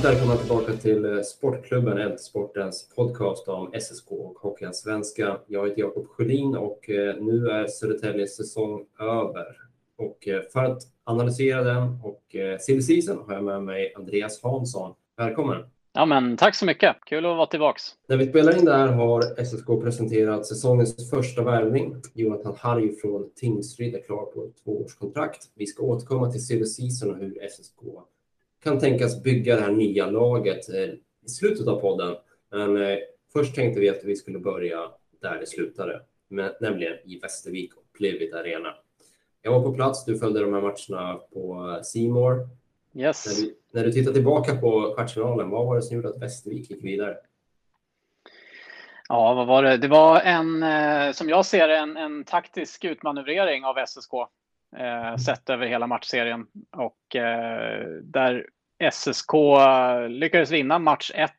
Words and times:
Varmt 0.00 0.14
välkomna 0.14 0.36
tillbaka 0.36 0.72
till 0.72 1.04
eh, 1.04 1.20
Sportklubben, 1.20 1.98
Elitsportens 1.98 2.88
podcast 2.96 3.48
om 3.48 3.72
SSK 3.80 4.12
och 4.12 4.38
Hockeyallsvenskan. 4.38 5.38
Jag 5.46 5.68
heter 5.68 5.80
Jakob 5.80 6.06
Sjölin 6.06 6.56
och 6.56 6.90
eh, 6.90 7.16
nu 7.16 7.48
är 7.48 7.66
Södertäljes 7.66 8.36
säsong 8.36 8.84
över. 9.00 9.46
Och 9.98 10.28
eh, 10.28 10.42
för 10.52 10.64
att 10.64 10.82
analysera 11.04 11.62
den 11.62 12.00
och 12.02 12.36
silly 12.60 12.82
season 12.82 13.24
har 13.26 13.34
jag 13.34 13.44
med 13.44 13.62
mig 13.62 13.92
Andreas 13.96 14.42
Hansson. 14.42 14.94
Välkommen! 15.16 15.64
Ja, 15.92 16.06
men 16.06 16.36
tack 16.36 16.54
så 16.54 16.66
mycket. 16.66 16.96
Kul 17.06 17.26
att 17.26 17.36
vara 17.36 17.46
tillbaks. 17.46 17.82
När 18.08 18.16
vi 18.16 18.26
spelar 18.26 18.58
in 18.58 18.64
det 18.64 18.76
här 18.76 18.88
har 18.88 19.44
SSK 19.44 19.66
presenterat 19.66 20.46
säsongens 20.46 21.10
första 21.10 21.42
värvning. 21.42 21.96
Jonathan 22.14 22.54
Harry 22.58 22.92
från 22.92 23.30
Tingsryd 23.36 23.94
är 23.94 24.02
klar 24.02 24.24
på 24.24 24.44
ett 24.44 24.64
tvåårskontrakt. 24.64 25.44
Vi 25.54 25.66
ska 25.66 25.82
återkomma 25.82 26.30
till 26.30 26.46
silly 26.46 26.64
season 26.64 27.10
och 27.10 27.16
hur 27.16 27.48
SSK 27.50 27.80
kan 28.62 28.78
tänkas 28.78 29.22
bygga 29.22 29.56
det 29.56 29.62
här 29.62 29.72
nya 29.72 30.06
laget 30.06 30.68
eh, 30.68 30.94
i 31.26 31.28
slutet 31.28 31.68
av 31.68 31.80
podden. 31.80 32.16
Men 32.50 32.76
eh, 32.76 32.98
först 33.32 33.54
tänkte 33.54 33.80
vi 33.80 33.88
att 33.88 34.04
vi 34.04 34.16
skulle 34.16 34.38
börja 34.38 34.90
där 35.20 35.38
det 35.40 35.46
slutade, 35.46 36.02
nämligen 36.60 36.92
i 37.04 37.18
Västervik 37.22 37.76
och 37.76 37.84
Plivit 37.92 38.34
Arena. 38.34 38.74
Jag 39.42 39.52
var 39.52 39.62
på 39.62 39.72
plats, 39.72 40.04
du 40.04 40.18
följde 40.18 40.40
de 40.40 40.54
här 40.54 40.60
matcherna 40.60 41.20
på 41.32 41.80
Simor. 41.82 42.48
Yes. 42.94 43.26
När 43.26 43.46
du, 43.46 43.56
när 43.72 43.84
du 43.84 43.92
tittar 43.92 44.12
tillbaka 44.12 44.56
på 44.56 44.94
kvartsfinalen, 44.94 45.50
vad 45.50 45.66
var 45.66 45.76
det 45.76 45.82
som 45.82 45.96
gjorde 45.96 46.08
att 46.08 46.22
Västervik 46.22 46.70
gick 46.70 46.84
vidare? 46.84 47.16
Ja, 49.08 49.34
vad 49.34 49.46
var 49.46 49.62
det? 49.62 49.76
Det 49.76 49.88
var 49.88 50.20
en, 50.20 50.62
eh, 50.62 51.12
som 51.12 51.28
jag 51.28 51.46
ser 51.46 51.68
en, 51.68 51.96
en 51.96 52.24
taktisk 52.24 52.84
utmanövrering 52.84 53.64
av 53.64 53.86
SSK 53.86 54.10
eh, 54.76 55.16
sett 55.16 55.50
över 55.50 55.66
hela 55.66 55.86
matchserien. 55.86 56.46
Och 56.76 57.16
eh, 57.16 57.86
där 58.02 58.46
SSK 58.92 59.32
lyckades 60.08 60.50
vinna 60.50 60.78
match 60.78 61.10
1 61.14 61.30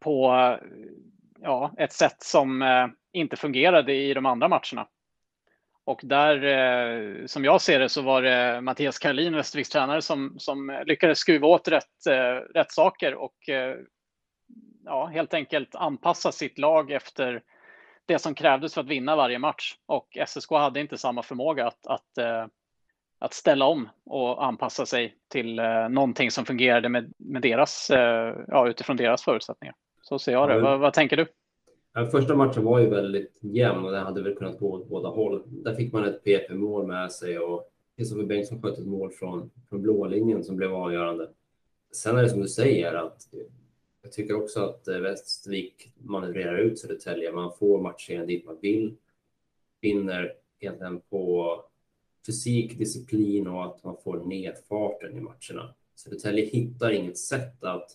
på 0.00 0.32
ja, 1.40 1.74
ett 1.78 1.92
sätt 1.92 2.22
som 2.22 2.62
eh, 2.62 2.86
inte 3.12 3.36
fungerade 3.36 3.94
i 3.94 4.14
de 4.14 4.26
andra 4.26 4.48
matcherna. 4.48 4.88
Och 5.84 6.00
där, 6.02 6.44
eh, 6.44 7.26
som 7.26 7.44
jag 7.44 7.60
ser 7.60 7.78
det, 7.78 7.88
så 7.88 8.02
var 8.02 8.22
det 8.22 8.60
Mattias 8.60 8.98
Karlin, 8.98 9.36
Västerviks 9.36 9.68
tränare, 9.68 10.02
som, 10.02 10.34
som 10.38 10.82
lyckades 10.86 11.18
skruva 11.18 11.46
åt 11.46 11.68
rätt, 11.68 12.06
eh, 12.10 12.54
rätt 12.54 12.72
saker 12.72 13.14
och 13.14 13.48
eh, 13.48 13.76
ja, 14.84 15.06
helt 15.06 15.34
enkelt 15.34 15.74
anpassa 15.74 16.32
sitt 16.32 16.58
lag 16.58 16.90
efter 16.90 17.42
det 18.08 18.18
som 18.18 18.34
krävdes 18.34 18.74
för 18.74 18.80
att 18.80 18.88
vinna 18.88 19.16
varje 19.16 19.38
match. 19.38 19.76
Och 19.86 20.18
SSK 20.26 20.50
hade 20.50 20.80
inte 20.80 20.98
samma 20.98 21.22
förmåga 21.22 21.66
att, 21.66 21.86
att, 21.86 22.18
eh, 22.18 22.46
att 23.18 23.34
ställa 23.34 23.64
om 23.64 23.88
och 24.04 24.44
anpassa 24.44 24.86
sig 24.86 25.14
till 25.28 25.58
eh, 25.58 25.88
någonting 25.88 26.30
som 26.30 26.44
fungerade 26.44 26.88
med, 26.88 27.12
med 27.18 27.42
deras, 27.42 27.90
eh, 27.90 28.36
ja, 28.48 28.68
utifrån 28.68 28.96
deras 28.96 29.22
förutsättningar. 29.22 29.74
Så 30.02 30.18
ser 30.18 30.32
jag 30.32 30.48
det. 30.48 30.60
Vad, 30.60 30.80
vad, 30.80 30.92
tänker 30.92 31.16
du? 31.16 31.26
första 32.10 32.34
matchen 32.34 32.64
var 32.64 32.78
ju 32.78 32.88
väldigt 32.88 33.38
jämn 33.42 33.84
och 33.84 33.92
det 33.92 33.98
hade 33.98 34.22
väl 34.22 34.34
kunnat 34.34 34.58
gå 34.58 34.72
åt 34.72 34.88
båda 34.88 35.08
håll. 35.08 35.42
Där 35.46 35.74
fick 35.74 35.92
man 35.92 36.04
ett 36.04 36.24
PP-mål 36.24 36.86
med 36.86 37.12
sig 37.12 37.38
och 37.38 37.70
Kristoffer 37.96 38.24
Bengtsson 38.24 38.62
sköt 38.62 38.78
ett 38.78 38.86
mål 38.86 39.10
från, 39.10 39.50
från 39.68 39.82
blå 39.82 40.06
linjen 40.06 40.44
som 40.44 40.56
blev 40.56 40.74
avgörande. 40.74 41.28
Sen 41.92 42.16
är 42.16 42.22
det 42.22 42.28
som 42.28 42.40
du 42.40 42.48
säger 42.48 42.94
att 42.94 43.22
jag 44.08 44.12
tycker 44.12 44.34
också 44.34 44.60
att 44.60 44.88
eh, 44.88 44.98
Västervik 44.98 45.92
manövrerar 45.98 46.58
ut 46.58 46.78
Södertälje. 46.78 47.32
Man 47.32 47.52
får 47.58 47.80
matchen 47.80 48.26
dit 48.26 48.46
man 48.46 48.58
vill. 48.60 48.96
Vinner 49.80 50.34
egentligen 50.60 51.00
på 51.00 51.54
fysik, 52.26 52.78
disciplin 52.78 53.46
och 53.46 53.64
att 53.64 53.84
man 53.84 53.96
får 54.04 54.24
ned 54.24 54.54
farten 54.68 55.18
i 55.18 55.20
matcherna. 55.20 55.74
Södertälje 55.94 56.44
hittar 56.44 56.90
inget 56.90 57.18
sätt 57.18 57.64
att 57.64 57.90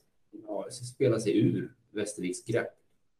ja, 0.48 0.68
spela 0.72 1.20
sig 1.20 1.38
ur 1.40 1.74
Västerviks 1.92 2.46
grepp. 2.46 2.74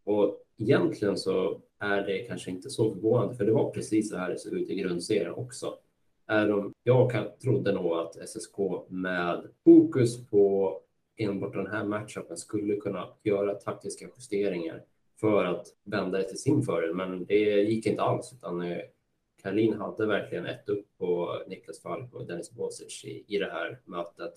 Och 0.04 0.46
egentligen 0.58 1.18
så 1.18 1.62
är 1.80 2.02
det 2.02 2.20
kanske 2.20 2.52
inte 2.52 2.70
så 2.70 2.94
förvånande, 2.94 3.36
för 3.36 3.46
det 3.46 3.52
var 3.52 3.72
precis 3.72 4.10
så 4.10 4.18
här 4.18 4.30
det 4.30 4.40
såg 4.40 4.54
ut 4.54 4.70
i 4.70 4.76
grundserien 4.76 5.34
också. 5.34 5.78
Är 6.28 6.48
de, 6.48 6.74
jag 6.84 7.40
trodde 7.40 7.72
nog 7.72 7.94
att 7.94 8.30
SSK 8.30 8.58
med 8.88 9.48
fokus 9.64 10.28
på 10.28 10.80
enbart 11.18 11.54
den 11.54 11.68
här 11.68 11.84
matchupen 11.84 12.38
skulle 12.38 12.76
kunna 12.76 13.08
göra 13.24 13.54
taktiska 13.54 14.08
justeringar 14.18 14.84
för 15.20 15.46
att 15.46 15.68
vända 15.84 16.18
det 16.18 16.24
till 16.24 16.42
sin 16.42 16.62
fördel. 16.62 16.96
Men 16.96 17.26
det 17.26 17.62
gick 17.62 17.86
inte 17.86 18.02
alls, 18.02 18.34
utan 18.34 18.62
eh, 18.62 18.78
Karlin 19.42 19.74
hade 19.74 20.06
verkligen 20.06 20.46
ett 20.46 20.70
upp 20.70 20.86
på 20.98 21.42
Niklas 21.48 21.82
Falk 21.82 22.14
och 22.14 22.28
Dennis 22.28 22.52
Bosic 22.52 23.06
i, 23.06 23.24
i 23.28 23.38
det 23.38 23.52
här 23.52 23.80
mötet. 23.86 24.34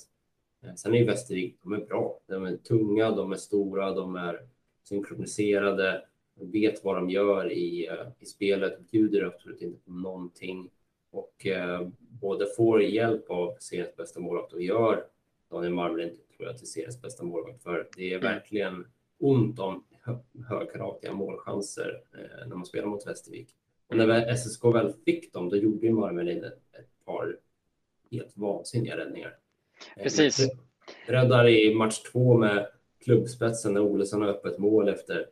Eh, 0.63 0.75
sen 0.75 0.95
är 0.95 0.99
ju 0.99 1.05
Västervik, 1.05 1.59
de 1.63 1.73
är 1.73 1.85
bra. 1.85 2.21
De 2.27 2.45
är 2.45 2.57
tunga, 2.57 3.11
de 3.11 3.33
är 3.33 3.37
stora, 3.37 3.93
de 3.93 4.17
är 4.17 4.41
synkroniserade, 4.83 6.05
de 6.35 6.51
vet 6.51 6.85
vad 6.85 6.97
de 6.97 7.11
gör 7.11 7.53
i, 7.53 7.87
eh, 7.87 8.07
i 8.19 8.27
spelet, 8.27 8.91
bjuder 8.91 9.23
absolut 9.23 9.63
inte 9.63 9.79
på 9.79 9.93
någonting 9.93 10.71
och 11.11 11.47
eh, 11.47 11.89
både 11.99 12.47
får 12.57 12.83
hjälp 12.83 13.31
av 13.31 13.57
seriens 13.59 13.97
bästa 13.97 14.21
målvakt 14.21 14.53
och 14.53 14.63
gör 14.63 15.05
Daniel 15.51 15.75
Marmelind 15.75 16.19
tror 16.37 16.49
jag 16.49 16.59
till 16.59 16.67
seriens 16.67 17.03
bästa 17.03 17.25
målvakt 17.25 17.63
för 17.63 17.89
det 17.97 18.13
är 18.13 18.19
mm. 18.19 18.33
verkligen 18.33 18.87
ont 19.19 19.59
om 19.59 19.85
högkaratiga 20.49 21.13
målchanser 21.13 22.03
eh, 22.13 22.49
när 22.49 22.57
man 22.57 22.67
spelar 22.67 22.87
mot 22.87 23.07
Västervik. 23.07 23.49
Och 23.89 23.97
när 23.97 24.35
SSK 24.35 24.65
väl 24.65 24.93
fick 25.05 25.33
dem, 25.33 25.49
då 25.49 25.57
gjorde 25.57 25.87
ju 25.87 25.93
Marmelin 25.93 26.45
ett 26.45 27.05
par 27.05 27.37
helt 28.11 28.37
vansinniga 28.37 28.97
räddningar. 28.97 29.37
Eh, 29.97 30.03
Precis. 30.03 30.49
Räddar 31.07 31.49
i 31.49 31.75
match 31.75 31.99
två 31.99 32.37
med 32.37 32.69
klubbspetsen 33.05 33.75
när 33.75 33.81
Olesson 33.81 34.23
har 34.23 34.29
öppet 34.29 34.59
mål 34.59 34.89
efter 34.89 35.27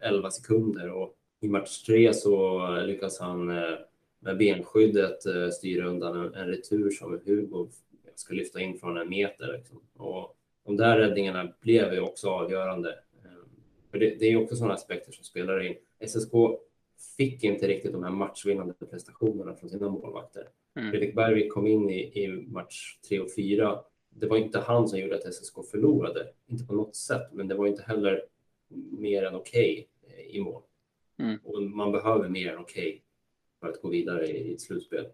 11 0.00 0.26
eh, 0.26 0.30
sekunder 0.30 0.90
och 0.90 1.14
i 1.40 1.48
match 1.48 1.82
tre 1.82 2.14
så 2.14 2.66
lyckas 2.80 3.20
han 3.20 3.50
eh, 3.50 3.78
med 4.20 4.38
benskyddet 4.38 5.18
styra 5.54 5.88
undan 5.88 6.16
en, 6.16 6.34
en 6.34 6.48
retur 6.48 6.90
som 6.90 7.20
Hugo 7.24 7.68
ska 8.18 8.34
lyfta 8.34 8.60
in 8.60 8.78
från 8.78 8.96
en 8.96 9.08
meter. 9.08 9.52
Liksom. 9.52 9.80
Och 9.96 10.36
de 10.64 10.76
där 10.76 10.98
räddningarna 10.98 11.52
blev 11.60 11.92
ju 11.92 12.00
också 12.00 12.28
avgörande. 12.28 12.98
Ehm, 13.24 13.48
för 13.90 13.98
det, 13.98 14.16
det 14.20 14.26
är 14.26 14.36
också 14.36 14.56
sådana 14.56 14.74
aspekter 14.74 15.12
som 15.12 15.24
spelar 15.24 15.60
in. 15.60 15.76
SSK 16.06 16.32
fick 17.16 17.44
inte 17.44 17.68
riktigt 17.68 17.92
de 17.92 18.02
här 18.02 18.10
matchvinnande 18.10 18.74
prestationerna 18.74 19.54
från 19.54 19.70
sina 19.70 19.88
målvakter. 19.88 20.48
Mm. 20.76 20.90
Fredrik 20.90 21.14
Bergvik 21.14 21.52
kom 21.52 21.66
in 21.66 21.90
i, 21.90 22.24
i 22.24 22.28
match 22.28 22.98
3 23.08 23.20
och 23.20 23.34
4. 23.34 23.80
Det 24.10 24.26
var 24.26 24.36
inte 24.36 24.58
han 24.58 24.88
som 24.88 24.98
gjorde 24.98 25.16
att 25.16 25.34
SSK 25.34 25.54
förlorade, 25.70 26.28
inte 26.46 26.64
på 26.64 26.74
något 26.74 26.96
sätt, 26.96 27.32
men 27.32 27.48
det 27.48 27.54
var 27.54 27.66
inte 27.66 27.82
heller 27.82 28.24
mer 28.98 29.22
än 29.22 29.34
okej 29.34 29.88
okay 30.02 30.24
eh, 30.24 30.36
i 30.36 30.40
mål. 30.40 30.62
Mm. 31.18 31.38
Och 31.44 31.62
man 31.62 31.92
behöver 31.92 32.28
mer 32.28 32.52
än 32.52 32.58
okej 32.58 32.88
okay 32.88 33.00
för 33.60 33.68
att 33.68 33.82
gå 33.82 33.88
vidare 33.88 34.26
i 34.26 34.54
ett 34.54 34.60
slutspel. 34.60 35.06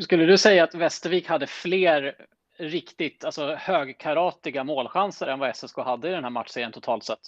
Skulle 0.00 0.26
du 0.26 0.38
säga 0.38 0.64
att 0.64 0.74
Västervik 0.74 1.28
hade 1.28 1.46
fler 1.46 2.26
riktigt 2.58 3.24
alltså, 3.24 3.54
högkaratiga 3.54 4.64
målchanser 4.64 5.26
än 5.26 5.38
vad 5.38 5.56
SSK 5.56 5.76
hade 5.76 6.08
i 6.08 6.12
den 6.12 6.24
här 6.24 6.30
matchserien 6.30 6.72
totalt 6.72 7.04
sett? 7.04 7.18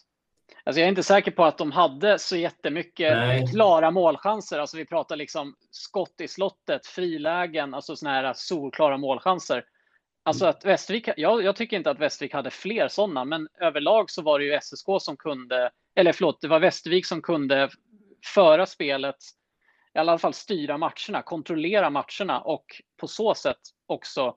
Alltså 0.65 0.81
jag 0.81 0.87
är 0.87 0.91
inte 0.91 1.03
säker 1.03 1.31
på 1.31 1.45
att 1.45 1.59
de 1.59 1.73
hade 1.73 2.19
så 2.19 2.37
jättemycket 2.37 3.17
Nej. 3.17 3.47
klara 3.47 3.91
målchanser. 3.91 4.59
Alltså 4.59 4.77
vi 4.77 4.85
pratar 4.85 5.17
liksom 5.17 5.55
skott 5.71 6.21
i 6.21 6.29
slottet, 6.29 6.87
frilägen, 6.87 7.75
alltså 7.75 7.97
sådana 7.97 8.17
här 8.17 8.33
solklara 8.37 8.97
målchanser. 8.97 9.65
Alltså 10.23 10.47
att 10.47 10.65
Västervik, 10.65 11.09
jag, 11.17 11.43
jag 11.43 11.57
tycker 11.57 11.77
inte 11.77 11.91
att 11.91 11.99
Västervik 11.99 12.35
hade 12.35 12.51
fler 12.51 12.89
sådana, 12.89 13.25
men 13.25 13.49
överlag 13.61 14.11
så 14.11 14.23
var 14.23 14.39
det 14.39 14.45
ju 14.45 14.61
SSK 14.61 14.87
som 15.01 15.17
kunde, 15.17 15.71
eller 15.95 16.13
förlåt, 16.13 16.41
det 16.41 16.49
var 16.49 16.61
Västervik 16.61 17.07
som 17.07 17.23
kunde 17.23 17.71
föra 18.35 18.67
spelet 18.67 19.17
i 19.95 19.99
alla 19.99 20.19
fall 20.19 20.35
styra 20.35 20.79
matcherna, 20.79 21.23
kontrollera 21.25 21.91
matcherna 21.91 22.41
och 22.41 22.65
på 23.01 23.07
så 23.07 23.35
sätt 23.35 23.61
också 23.87 24.37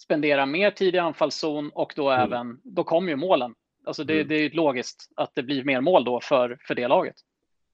spendera 0.00 0.46
mer 0.46 0.70
tid 0.70 0.94
i 0.94 0.98
anfallszon 0.98 1.70
och 1.74 1.92
då 1.96 2.10
mm. 2.10 2.22
även, 2.22 2.60
då 2.62 2.84
kommer 2.84 3.08
ju 3.08 3.16
målen. 3.16 3.54
Alltså 3.84 4.04
det, 4.04 4.14
mm. 4.14 4.28
det 4.28 4.34
är 4.34 4.50
logiskt 4.50 5.10
att 5.16 5.34
det 5.34 5.42
blir 5.42 5.64
mer 5.64 5.80
mål 5.80 6.04
då 6.04 6.20
för, 6.22 6.58
för 6.60 6.74
det 6.74 6.88
laget. 6.88 7.14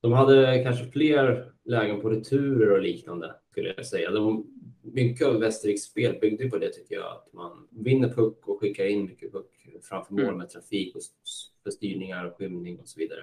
De 0.01 0.13
hade 0.13 0.63
kanske 0.63 0.85
fler 0.85 1.53
lägen 1.65 2.01
på 2.01 2.11
returer 2.11 2.71
och 2.71 2.83
liknande 2.83 3.35
skulle 3.51 3.75
jag 3.77 3.87
säga. 3.87 4.11
De 4.11 4.47
mycket 4.83 5.27
av 5.27 5.41
Västerviks 5.41 5.83
spel 5.83 6.19
byggde 6.21 6.49
på 6.49 6.59
det 6.59 6.69
tycker 6.69 6.95
jag. 6.95 7.07
Att 7.07 7.33
man 7.33 7.69
vinner 7.71 8.09
puck 8.09 8.49
och 8.49 8.61
skickar 8.61 8.85
in 8.85 9.05
mycket 9.05 9.33
puck 9.33 9.51
framför 9.83 10.15
mål 10.15 10.25
mm. 10.25 10.37
med 10.37 10.49
trafik 10.49 10.97
och 10.97 11.03
förstyrningar 11.65 12.25
och 12.25 12.37
skymning 12.37 12.81
och 12.81 12.89
så 12.89 13.01
vidare. 13.01 13.23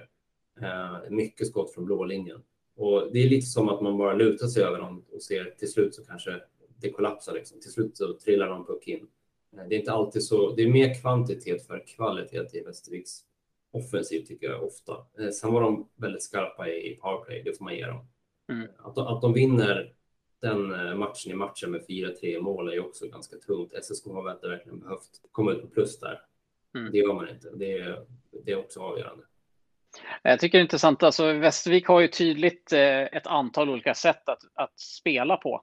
Uh, 0.62 1.10
mycket 1.10 1.48
skott 1.48 1.74
från 1.74 1.86
blå 1.86 2.06
linjen. 2.06 2.42
Och 2.76 3.10
det 3.14 3.24
är 3.24 3.30
lite 3.30 3.48
som 3.48 3.70
att 3.70 3.82
man 3.82 3.98
bara 3.98 4.14
lutar 4.14 4.48
sig 4.48 4.64
över 4.64 4.80
dem 4.80 5.06
och 5.12 5.24
ser 5.24 5.56
till 5.60 5.72
slut 5.72 5.96
så 5.96 6.06
kanske 6.06 6.42
det 6.78 6.92
kollapsar. 6.92 7.34
Liksom. 7.34 7.60
Till 7.60 7.72
slut 7.72 7.98
så 7.98 8.14
trillar 8.14 8.50
någon 8.50 8.66
puck 8.66 8.88
in. 8.88 9.08
Uh, 9.58 9.68
det 9.70 9.76
är 9.76 9.80
inte 9.80 9.92
alltid 9.92 10.24
så. 10.24 10.56
Det 10.56 10.64
är 10.64 10.70
mer 10.70 11.02
kvantitet 11.02 11.68
för 11.68 11.84
kvalitet 11.88 12.48
i 12.54 12.62
Västerviks 12.62 13.20
offensiv 13.72 14.26
tycker 14.26 14.50
jag 14.50 14.64
ofta. 14.64 14.94
Uh, 15.20 15.30
sen 15.30 15.54
var 15.54 15.62
de 15.62 15.90
väldigt 15.96 16.24
skarpa 16.24 16.70
i, 16.70 17.00
powerplay, 17.02 17.44
det 17.46 17.58
får 17.58 17.66
man 17.66 17.76
ge 17.76 17.86
dem. 17.86 18.08
Mm. 18.50 18.68
Att, 18.78 18.96
de, 18.96 19.08
att 19.08 19.22
de 19.22 19.34
vinner 19.34 19.94
den 20.42 20.74
eh, 20.74 20.96
matchen 20.96 21.32
i 21.32 21.36
matchen 21.36 21.72
med 21.72 21.82
4-3 21.90 22.42
mål 22.42 22.70
är 22.70 22.74
ju 22.74 22.80
också 22.80 23.08
ganska 23.08 23.38
tungt. 23.38 23.74
SSK 23.84 24.06
har 24.06 24.24
verkligen 24.24 24.80
behövt 24.80 25.22
komma 25.32 25.52
ut 25.52 25.62
på 25.62 25.68
plus 25.68 26.00
där. 26.00 26.22
Mm. 26.76 26.92
Det 26.92 26.98
gör 26.98 27.14
man 27.14 27.30
inte. 27.30 27.50
Det 27.56 27.98
det 28.46 28.52
är 28.52 28.60
också 28.60 28.80
avgörande. 28.80 29.24
Jag 30.22 30.40
tycker 30.40 30.58
det 30.58 30.62
är 30.62 30.64
intressant. 30.64 31.04
Alltså, 31.04 31.34
Västervik 31.34 31.88
har 31.88 32.00
ju 32.00 32.08
tydligt 32.08 32.74
eh, 32.74 33.02
ett 33.02 33.28
antal 33.28 33.70
olika 33.70 33.94
sätt 33.94 34.30
att, 34.30 34.42
att 34.56 34.80
spela 34.80 35.38
på 35.38 35.62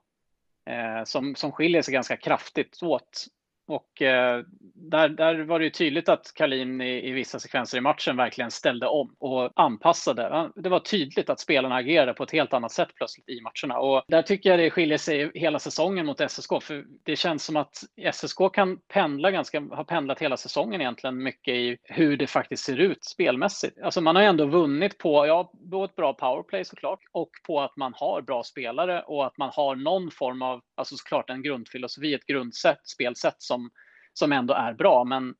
eh, 0.69 1.03
som, 1.05 1.35
som 1.35 1.51
skiljer 1.51 1.81
sig 1.81 1.93
ganska 1.93 2.17
kraftigt 2.17 2.83
åt. 2.83 3.25
Och 3.71 4.01
eh, 4.01 4.43
där, 4.75 5.09
där 5.09 5.39
var 5.43 5.59
det 5.59 5.65
ju 5.65 5.71
tydligt 5.71 6.09
att 6.09 6.33
Kalin 6.35 6.81
i, 6.81 7.09
i, 7.09 7.11
vissa 7.11 7.39
sekvenser 7.39 7.77
i 7.77 7.81
matchen 7.81 8.17
verkligen 8.17 8.51
ställde 8.51 8.87
om 8.87 9.15
och 9.19 9.51
anpassade. 9.55 10.51
Det 10.55 10.69
var 10.69 10.79
tydligt 10.79 11.29
att 11.29 11.39
spelarna 11.39 11.75
agerade 11.75 12.13
på 12.13 12.23
ett 12.23 12.31
helt 12.31 12.53
annat 12.53 12.71
sätt 12.71 12.89
plötsligt 12.95 13.29
i 13.29 13.41
matcherna. 13.41 13.79
Och 13.79 14.03
där 14.07 14.21
tycker 14.21 14.49
jag 14.49 14.59
det 14.59 14.69
skiljer 14.69 14.97
sig 14.97 15.31
hela 15.33 15.59
säsongen 15.59 16.05
mot 16.05 16.31
SSK. 16.31 16.49
För 16.61 16.85
det 17.03 17.15
känns 17.15 17.45
som 17.45 17.55
att 17.55 17.83
SSK 18.13 18.37
kan 18.53 18.77
pendla 18.77 19.31
ganska, 19.31 19.59
har 19.71 19.83
pendlat 19.83 20.19
hela 20.19 20.37
säsongen 20.37 20.81
egentligen 20.81 21.23
mycket 21.23 21.53
i 21.53 21.77
hur 21.83 22.17
det 22.17 22.27
faktiskt 22.27 22.63
ser 22.63 22.77
ut 22.77 23.03
spelmässigt. 23.03 23.81
Alltså 23.81 24.01
man 24.01 24.15
har 24.15 24.23
ju 24.23 24.29
ändå 24.29 24.45
vunnit 24.45 24.97
på, 24.97 25.27
ja, 25.27 25.51
på 25.71 25.83
ett 25.83 25.95
bra 25.95 26.13
powerplay 26.13 26.65
såklart 26.65 26.99
och 27.11 27.29
på 27.47 27.61
att 27.61 27.77
man 27.77 27.93
har 27.95 28.21
bra 28.21 28.43
spelare 28.43 29.01
och 29.01 29.25
att 29.25 29.37
man 29.37 29.49
har 29.53 29.75
någon 29.75 30.11
form 30.11 30.41
av, 30.41 30.61
alltså 30.75 30.95
såklart 30.95 31.29
en 31.29 31.43
grundfilosofi, 31.43 32.13
ett 32.13 32.25
grundsätt, 32.25 32.87
spelsätt 32.87 33.35
som 33.63 33.71
som 34.13 34.31
ändå 34.31 34.53
är 34.53 34.73
bra. 34.73 35.03
Men, 35.03 35.35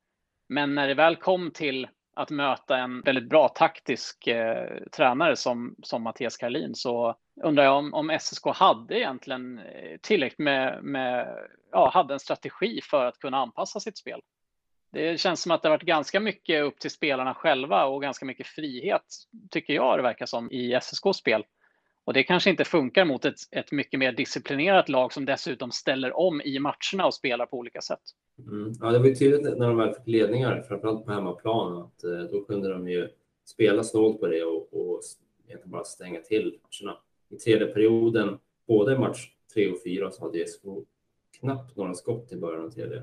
men 0.50 0.76
när 0.76 0.88
det 0.88 0.94
väl 0.94 1.16
kom 1.16 1.52
till 1.52 1.88
att 2.16 2.30
möta 2.30 2.78
en 2.78 3.02
väldigt 3.02 3.30
bra 3.30 3.48
taktisk 3.48 4.28
eh, 4.28 4.84
tränare 4.96 5.36
som, 5.36 5.76
som 5.84 6.04
Mattias 6.04 6.38
Karlin 6.38 6.76
så 6.76 7.16
undrar 7.44 7.64
jag 7.64 7.78
om, 7.78 7.94
om 7.94 8.18
SSK 8.20 8.46
hade 8.46 9.00
egentligen 9.00 9.60
eh, 9.60 9.98
tillräckligt 10.02 10.40
med, 10.40 10.84
med, 10.84 11.38
ja, 11.72 11.92
hade 11.94 12.14
en 12.14 12.20
strategi 12.20 12.82
för 12.84 13.06
att 13.06 13.20
kunna 13.20 13.38
anpassa 13.38 13.80
sitt 13.80 13.98
spel. 13.98 14.22
Det 14.92 15.20
känns 15.20 15.42
som 15.42 15.52
att 15.52 15.62
det 15.62 15.68
har 15.70 15.78
varit 15.78 15.86
ganska 15.86 16.20
mycket 16.20 16.64
upp 16.64 16.80
till 16.80 16.92
spelarna 16.92 17.34
själva 17.34 17.86
och 17.86 18.02
ganska 18.02 18.26
mycket 18.26 18.48
frihet, 18.48 19.06
tycker 19.50 19.74
jag 19.74 20.00
det 20.00 20.04
verkar 20.04 20.26
som, 20.26 20.52
i 20.52 20.74
SSKs 20.74 21.18
spel. 21.18 21.44
Och 22.12 22.16
det 22.16 22.24
kanske 22.24 22.50
inte 22.50 22.64
funkar 22.64 23.06
mot 23.06 23.26
ett, 23.26 23.40
ett 23.52 23.72
mycket 23.72 24.00
mer 24.00 24.12
disciplinerat 24.12 24.90
lag 24.90 25.14
som 25.14 25.26
dessutom 25.26 25.72
ställer 25.72 26.18
om 26.18 26.42
i 26.42 26.60
matcherna 26.60 27.06
och 27.06 27.14
spelar 27.14 27.46
på 27.46 27.58
olika 27.58 27.82
sätt. 27.82 28.02
Mm. 28.40 28.74
Ja, 28.82 28.92
det 28.92 29.00
var 29.00 29.06
ju 29.06 29.16
tydligt 29.16 29.58
när 29.58 29.68
de 29.68 29.78
väl 29.78 29.94
fick 29.94 30.08
ledningar, 30.08 30.62
framförallt 30.68 31.06
på 31.06 31.12
hemmaplan, 31.12 31.78
att 31.78 32.04
eh, 32.04 32.20
då 32.32 32.44
kunde 32.44 32.70
de 32.70 32.88
ju 32.88 33.10
spela 33.46 33.84
snålt 33.84 34.20
på 34.20 34.28
det 34.28 34.44
och, 34.44 34.74
och 34.74 35.02
egentligen 35.48 35.72
bara 35.72 35.84
stänga 35.84 36.20
till 36.20 36.46
matcherna. 36.46 36.98
I 37.30 37.36
tredje 37.36 37.68
perioden, 37.68 38.38
både 38.68 39.00
match 39.00 39.32
tre 39.54 39.72
och 39.72 39.84
fyra, 39.84 40.12
så 40.12 40.26
hade 40.26 40.48
SK 40.48 40.64
knappt 41.40 41.78
några 41.78 41.94
skott 41.94 42.32
i 42.32 42.36
början 42.36 42.66
av 42.66 42.70
tredje. 42.70 43.02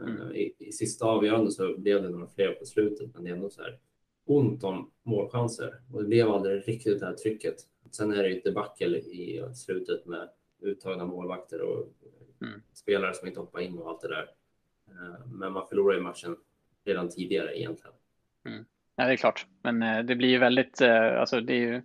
Mm. 0.00 0.20
Eh, 0.20 0.36
I, 0.36 0.54
I, 0.58 0.72
sista 0.72 1.06
avgörande 1.06 1.50
så 1.50 1.78
blev 1.78 2.02
det 2.02 2.08
några 2.08 2.26
fler 2.26 2.52
på 2.52 2.64
slutet, 2.64 3.14
men 3.14 3.24
det 3.24 3.30
är 3.30 3.34
ändå 3.34 3.50
så 3.50 3.62
här 3.62 3.78
ont 4.26 4.64
om 4.64 4.90
målchanser 5.02 5.74
och 5.92 6.02
det 6.02 6.08
blev 6.08 6.28
aldrig 6.28 6.68
riktigt 6.68 7.00
det 7.00 7.06
här 7.06 7.14
trycket. 7.14 7.56
Sen 7.90 8.12
är 8.12 8.22
det 8.22 8.28
ju 8.28 8.38
ett 8.38 8.44
debacle 8.44 8.98
i 8.98 9.44
slutet 9.54 10.06
med 10.06 10.28
uttagna 10.60 11.04
målvakter 11.04 11.60
och 11.60 11.88
mm. 12.40 12.62
spelare 12.72 13.14
som 13.14 13.28
inte 13.28 13.40
hoppar 13.40 13.60
in 13.60 13.78
och 13.78 13.90
allt 13.90 14.00
det 14.00 14.08
där. 14.08 14.30
Eh, 14.88 15.26
men 15.26 15.52
man 15.52 15.66
förlorar 15.66 15.94
ju 15.94 16.02
matchen 16.02 16.36
redan 16.84 17.08
tidigare 17.08 17.58
egentligen. 17.58 17.94
Mm. 18.46 18.64
Ja, 18.96 19.04
det 19.04 19.12
är 19.12 19.16
klart. 19.16 19.46
Men 19.62 19.82
eh, 19.82 19.98
det 19.98 20.16
blir 20.16 20.28
ju 20.28 20.38
väldigt, 20.38 20.80
eh, 20.80 21.20
alltså 21.20 21.40
det 21.40 21.52
är 21.52 21.60
ju, 21.60 21.82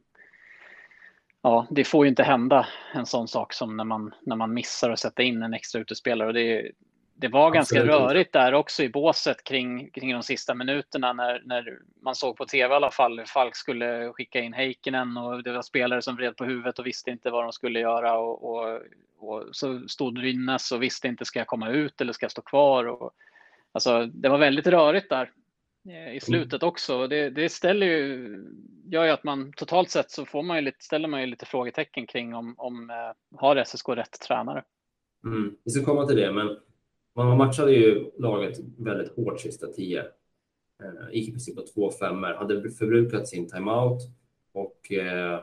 ja, 1.41 1.67
det 1.71 1.83
får 1.83 2.05
ju 2.05 2.09
inte 2.09 2.23
hända 2.23 2.67
en 2.93 3.05
sån 3.05 3.27
sak 3.27 3.53
som 3.53 3.77
när 3.77 3.83
man, 3.83 4.13
när 4.21 4.35
man 4.35 4.53
missar 4.53 4.89
att 4.89 4.99
sätta 4.99 5.23
in 5.23 5.43
en 5.43 5.53
extra 5.53 5.81
utespelare. 5.81 6.27
Och 6.27 6.33
det, 6.33 6.59
är, 6.59 6.71
det 7.15 7.27
var 7.27 7.51
ganska 7.51 7.79
Absolut. 7.79 8.01
rörigt 8.01 8.33
där 8.33 8.53
också 8.53 8.83
i 8.83 8.89
båset 8.89 9.43
kring, 9.43 9.91
kring 9.91 10.13
de 10.13 10.23
sista 10.23 10.55
minuterna 10.55 11.13
när, 11.13 11.41
när 11.45 11.79
man 12.01 12.15
såg 12.15 12.37
på 12.37 12.45
tv 12.45 12.73
i 12.73 12.75
alla 12.75 12.91
fall 12.91 13.19
hur 13.19 13.25
Falk 13.25 13.55
skulle 13.55 14.13
skicka 14.13 14.39
in 14.39 14.53
Heikkinen 14.53 15.17
och 15.17 15.43
det 15.43 15.51
var 15.51 15.61
spelare 15.61 16.01
som 16.01 16.15
vred 16.15 16.35
på 16.35 16.45
huvudet 16.45 16.79
och 16.79 16.87
visste 16.87 17.11
inte 17.11 17.29
vad 17.29 17.43
de 17.43 17.51
skulle 17.51 17.79
göra 17.79 18.17
och, 18.17 18.49
och, 18.49 18.79
och 19.17 19.43
så 19.51 19.87
stod 19.87 20.17
Rynnes 20.17 20.71
och 20.71 20.83
visste 20.83 21.07
inte 21.07 21.25
ska 21.25 21.39
jag 21.39 21.47
komma 21.47 21.69
ut 21.69 22.01
eller 22.01 22.13
ska 22.13 22.23
jag 22.23 22.31
stå 22.31 22.41
kvar. 22.41 22.85
Och, 22.85 23.11
alltså, 23.71 24.05
det 24.05 24.29
var 24.29 24.37
väldigt 24.37 24.67
rörigt 24.67 25.09
där 25.09 25.31
eh, 25.89 25.95
i 25.95 26.07
mm. 26.07 26.19
slutet 26.19 26.63
också. 26.63 27.07
Det, 27.07 27.29
det 27.29 27.49
ställer 27.49 27.87
ju, 27.87 28.37
gör 28.85 29.05
ju 29.05 29.11
att 29.11 29.23
man 29.23 29.53
totalt 29.53 29.89
sett 29.89 30.11
så 30.11 30.25
får 30.25 30.43
man 30.43 30.57
ju 30.57 30.61
lite, 30.61 30.83
ställer 30.83 31.07
man 31.07 31.21
ju 31.21 31.27
lite 31.27 31.45
frågetecken 31.45 32.07
kring 32.07 32.35
om, 32.35 32.55
om 32.57 32.89
eh, 32.89 33.39
har 33.39 33.63
SSK 33.63 33.89
rätt 33.89 34.19
tränare. 34.19 34.63
Mm. 35.25 35.55
Vi 35.63 35.71
ska 35.71 35.85
komma 35.85 36.05
till 36.05 36.17
det, 36.17 36.31
men 36.31 36.57
man 37.15 37.37
matchade 37.37 37.71
ju 37.71 38.11
laget 38.17 38.59
väldigt 38.77 39.15
hårt 39.15 39.39
sista 39.39 39.67
tio. 39.67 40.01
Eh, 40.83 41.13
gick 41.13 41.29
i 41.29 41.31
princip 41.31 41.55
på 41.55 41.65
två 41.73 41.91
femmor, 41.91 42.33
hade 42.33 42.71
förbrukat 42.71 43.27
sin 43.27 43.49
timeout 43.49 44.01
och 44.51 44.91
eh, 44.91 45.39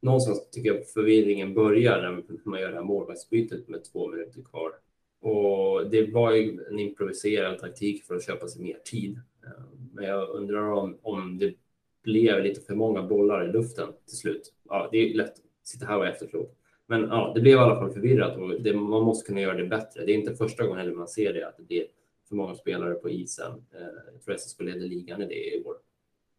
någonstans 0.00 0.50
tycker 0.50 0.74
jag 0.74 0.88
förvirringen 0.88 1.54
börjar 1.54 2.02
när 2.02 2.22
man 2.44 2.60
gör 2.60 2.68
det 2.68 2.74
här 2.74 2.82
målvaktsbytet 2.82 3.68
med 3.68 3.84
två 3.84 4.08
minuter 4.08 4.42
kvar. 4.42 4.72
Och 5.20 5.90
det 5.90 6.12
var 6.12 6.32
ju 6.32 6.64
en 6.70 6.78
improviserad 6.78 7.58
taktik 7.58 8.04
för 8.04 8.14
att 8.14 8.24
köpa 8.24 8.48
sig 8.48 8.62
mer 8.62 8.78
tid. 8.84 9.20
Eh, 9.44 9.64
men 9.92 10.04
jag 10.04 10.28
undrar 10.28 10.72
om, 10.72 10.98
om 11.02 11.38
det 11.38 11.54
blev 12.02 12.42
lite 12.42 12.60
för 12.60 12.74
många 12.74 13.02
bollar 13.02 13.48
i 13.48 13.52
luften 13.52 13.88
till 14.06 14.16
slut. 14.16 14.52
Ja, 14.68 14.88
det 14.92 14.98
är 14.98 15.14
lätt 15.14 15.32
att 15.32 15.68
sitta 15.68 15.86
här 15.86 15.98
och 15.98 16.06
efterfråga. 16.06 16.44
efterklok. 16.44 16.59
Men 16.90 17.08
ja, 17.08 17.32
det 17.34 17.40
blev 17.40 17.52
i 17.52 17.58
alla 17.58 17.76
fall 17.76 17.90
förvirrat 17.90 18.36
och 18.36 18.60
det, 18.60 18.74
man 18.74 19.02
måste 19.02 19.26
kunna 19.26 19.40
göra 19.40 19.56
det 19.56 19.64
bättre. 19.64 20.04
Det 20.04 20.12
är 20.12 20.16
inte 20.16 20.34
första 20.34 20.62
gången 20.62 20.78
heller 20.78 20.92
man 20.92 21.08
ser 21.08 21.32
det, 21.32 21.48
att 21.48 21.56
det 21.56 21.62
blir 21.62 21.86
för 22.28 22.34
många 22.34 22.54
spelare 22.54 22.94
på 22.94 23.10
isen. 23.10 23.52
Eh, 23.74 24.12
jag 24.12 24.22
tror 24.22 24.36
SSK 24.36 24.60
leder 24.60 24.86
ligan 24.86 25.22
i 25.22 25.26
det 25.26 25.56
i 25.56 25.64
år. 25.64 25.76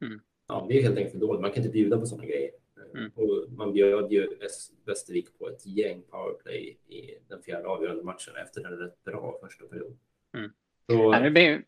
Mm. 0.02 0.20
Ja, 0.48 0.66
det 0.70 0.78
är 0.78 0.84
helt 0.84 0.98
enkelt 0.98 1.12
för 1.12 1.20
dåligt. 1.20 1.42
Man 1.42 1.52
kan 1.52 1.64
inte 1.64 1.74
bjuda 1.74 1.98
på 1.98 2.06
sådana 2.06 2.26
grejer. 2.28 2.52
Mm. 2.96 3.12
Och 3.16 3.52
man 3.52 3.74
bjöd 3.74 4.12
ju 4.12 4.38
Västervik 4.86 5.40
på 5.40 5.50
ett 5.50 5.66
gäng 5.66 6.02
powerplay 6.02 6.78
i 6.88 7.16
den 7.28 7.42
fjärde 7.42 7.68
avgörande 7.68 8.04
matchen 8.04 8.34
efter 8.46 8.66
en 8.66 8.78
rätt 8.78 9.04
bra 9.04 9.38
första 9.42 9.66
period. 9.66 9.98
Mm. 10.38 10.52
Så... 10.86 11.12
det 11.12 11.32
blir... 11.32 11.64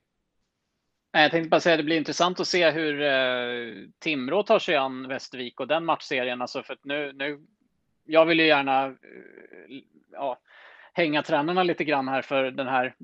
Jag 1.12 1.32
tänkte 1.32 1.50
bara 1.50 1.60
säga 1.60 1.74
att 1.74 1.80
det 1.80 1.84
blir 1.84 1.98
intressant 1.98 2.40
att 2.40 2.48
se 2.48 2.72
hur 2.72 3.02
uh, 3.02 3.90
Timrå 4.00 4.44
tar 4.44 4.60
sig 4.60 4.76
an 4.76 5.08
Västervik 5.08 5.60
och 5.60 5.68
den 5.68 5.86
matchserien. 5.86 6.42
Alltså 6.42 6.64
för 6.64 6.78
nu, 6.84 7.14
nu 7.14 7.40
jag 8.06 8.26
vill 8.26 8.40
ju 8.40 8.46
gärna 8.46 8.86
eh, 8.86 8.94
ja, 10.12 10.40
hänga 10.94 11.24
tränarna 11.24 11.64
lite 11.64 11.84
grann 11.84 12.08
här 12.08 12.22
för 12.22 12.44
den 12.44 12.68
här, 12.68 12.96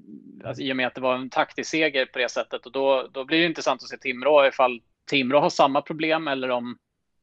alltså, 0.43 0.63
i 0.63 0.71
och 0.71 0.77
med 0.77 0.87
att 0.87 0.95
det 0.95 1.01
var 1.01 1.15
en 1.15 1.29
taktisk 1.29 1.69
seger 1.69 2.05
på 2.05 2.19
det 2.19 2.31
sättet. 2.31 2.65
Och 2.65 2.71
då, 2.71 3.07
då 3.11 3.25
blir 3.25 3.39
det 3.39 3.45
intressant 3.45 3.83
att 3.83 3.89
se 3.89 3.97
Timrå 3.97 4.47
ifall 4.47 4.81
Timrå 5.09 5.39
har 5.39 5.49
samma 5.49 5.81
problem 5.81 6.27
eller 6.27 6.49
om 6.49 6.77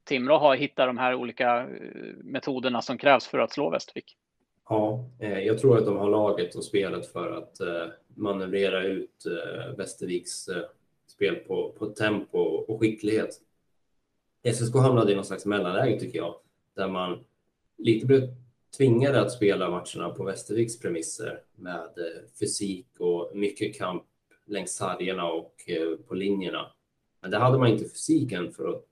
Timrå 0.04 0.38
har 0.38 0.56
hittat 0.56 0.86
de 0.86 0.98
här 0.98 1.14
olika 1.14 1.60
eh, 1.60 1.66
metoderna 2.24 2.82
som 2.82 2.98
krävs 2.98 3.26
för 3.26 3.38
att 3.38 3.52
slå 3.52 3.70
Västervik. 3.70 4.16
Ja, 4.68 5.04
eh, 5.20 5.38
jag 5.38 5.58
tror 5.58 5.78
att 5.78 5.86
de 5.86 5.96
har 5.96 6.10
laget 6.10 6.54
och 6.54 6.64
spelet 6.64 7.12
för 7.12 7.36
att 7.36 7.60
manövrera 8.14 8.82
ut 8.82 9.24
Västerviks 9.76 10.48
spel 11.06 11.34
på, 11.34 11.74
på 11.78 11.86
tempo 11.86 12.38
och 12.38 12.80
skicklighet. 12.80 13.40
SSK 14.54 14.74
hamnade 14.74 15.12
i 15.12 15.14
någon 15.14 15.24
slags 15.24 15.46
mellanläge 15.46 16.00
tycker 16.00 16.18
jag, 16.18 16.34
där 16.74 16.88
man 16.88 17.24
lite 17.78 18.06
blev 18.06 18.28
tvingade 18.76 19.20
att 19.20 19.32
spela 19.32 19.70
matcherna 19.70 20.10
på 20.10 20.24
Västerviks 20.24 20.78
premisser 20.78 21.40
med 21.56 21.74
eh, 21.80 22.30
fysik 22.40 22.86
och 22.98 23.30
mycket 23.34 23.78
kamp 23.78 24.02
längs 24.46 24.72
sargerna 24.72 25.32
och 25.32 25.54
eh, 25.66 25.96
på 26.08 26.14
linjerna. 26.14 26.72
Men 27.22 27.30
det 27.30 27.38
hade 27.38 27.58
man 27.58 27.68
inte 27.68 27.84
fysiken 27.84 28.52
för 28.52 28.68
att 28.68 28.84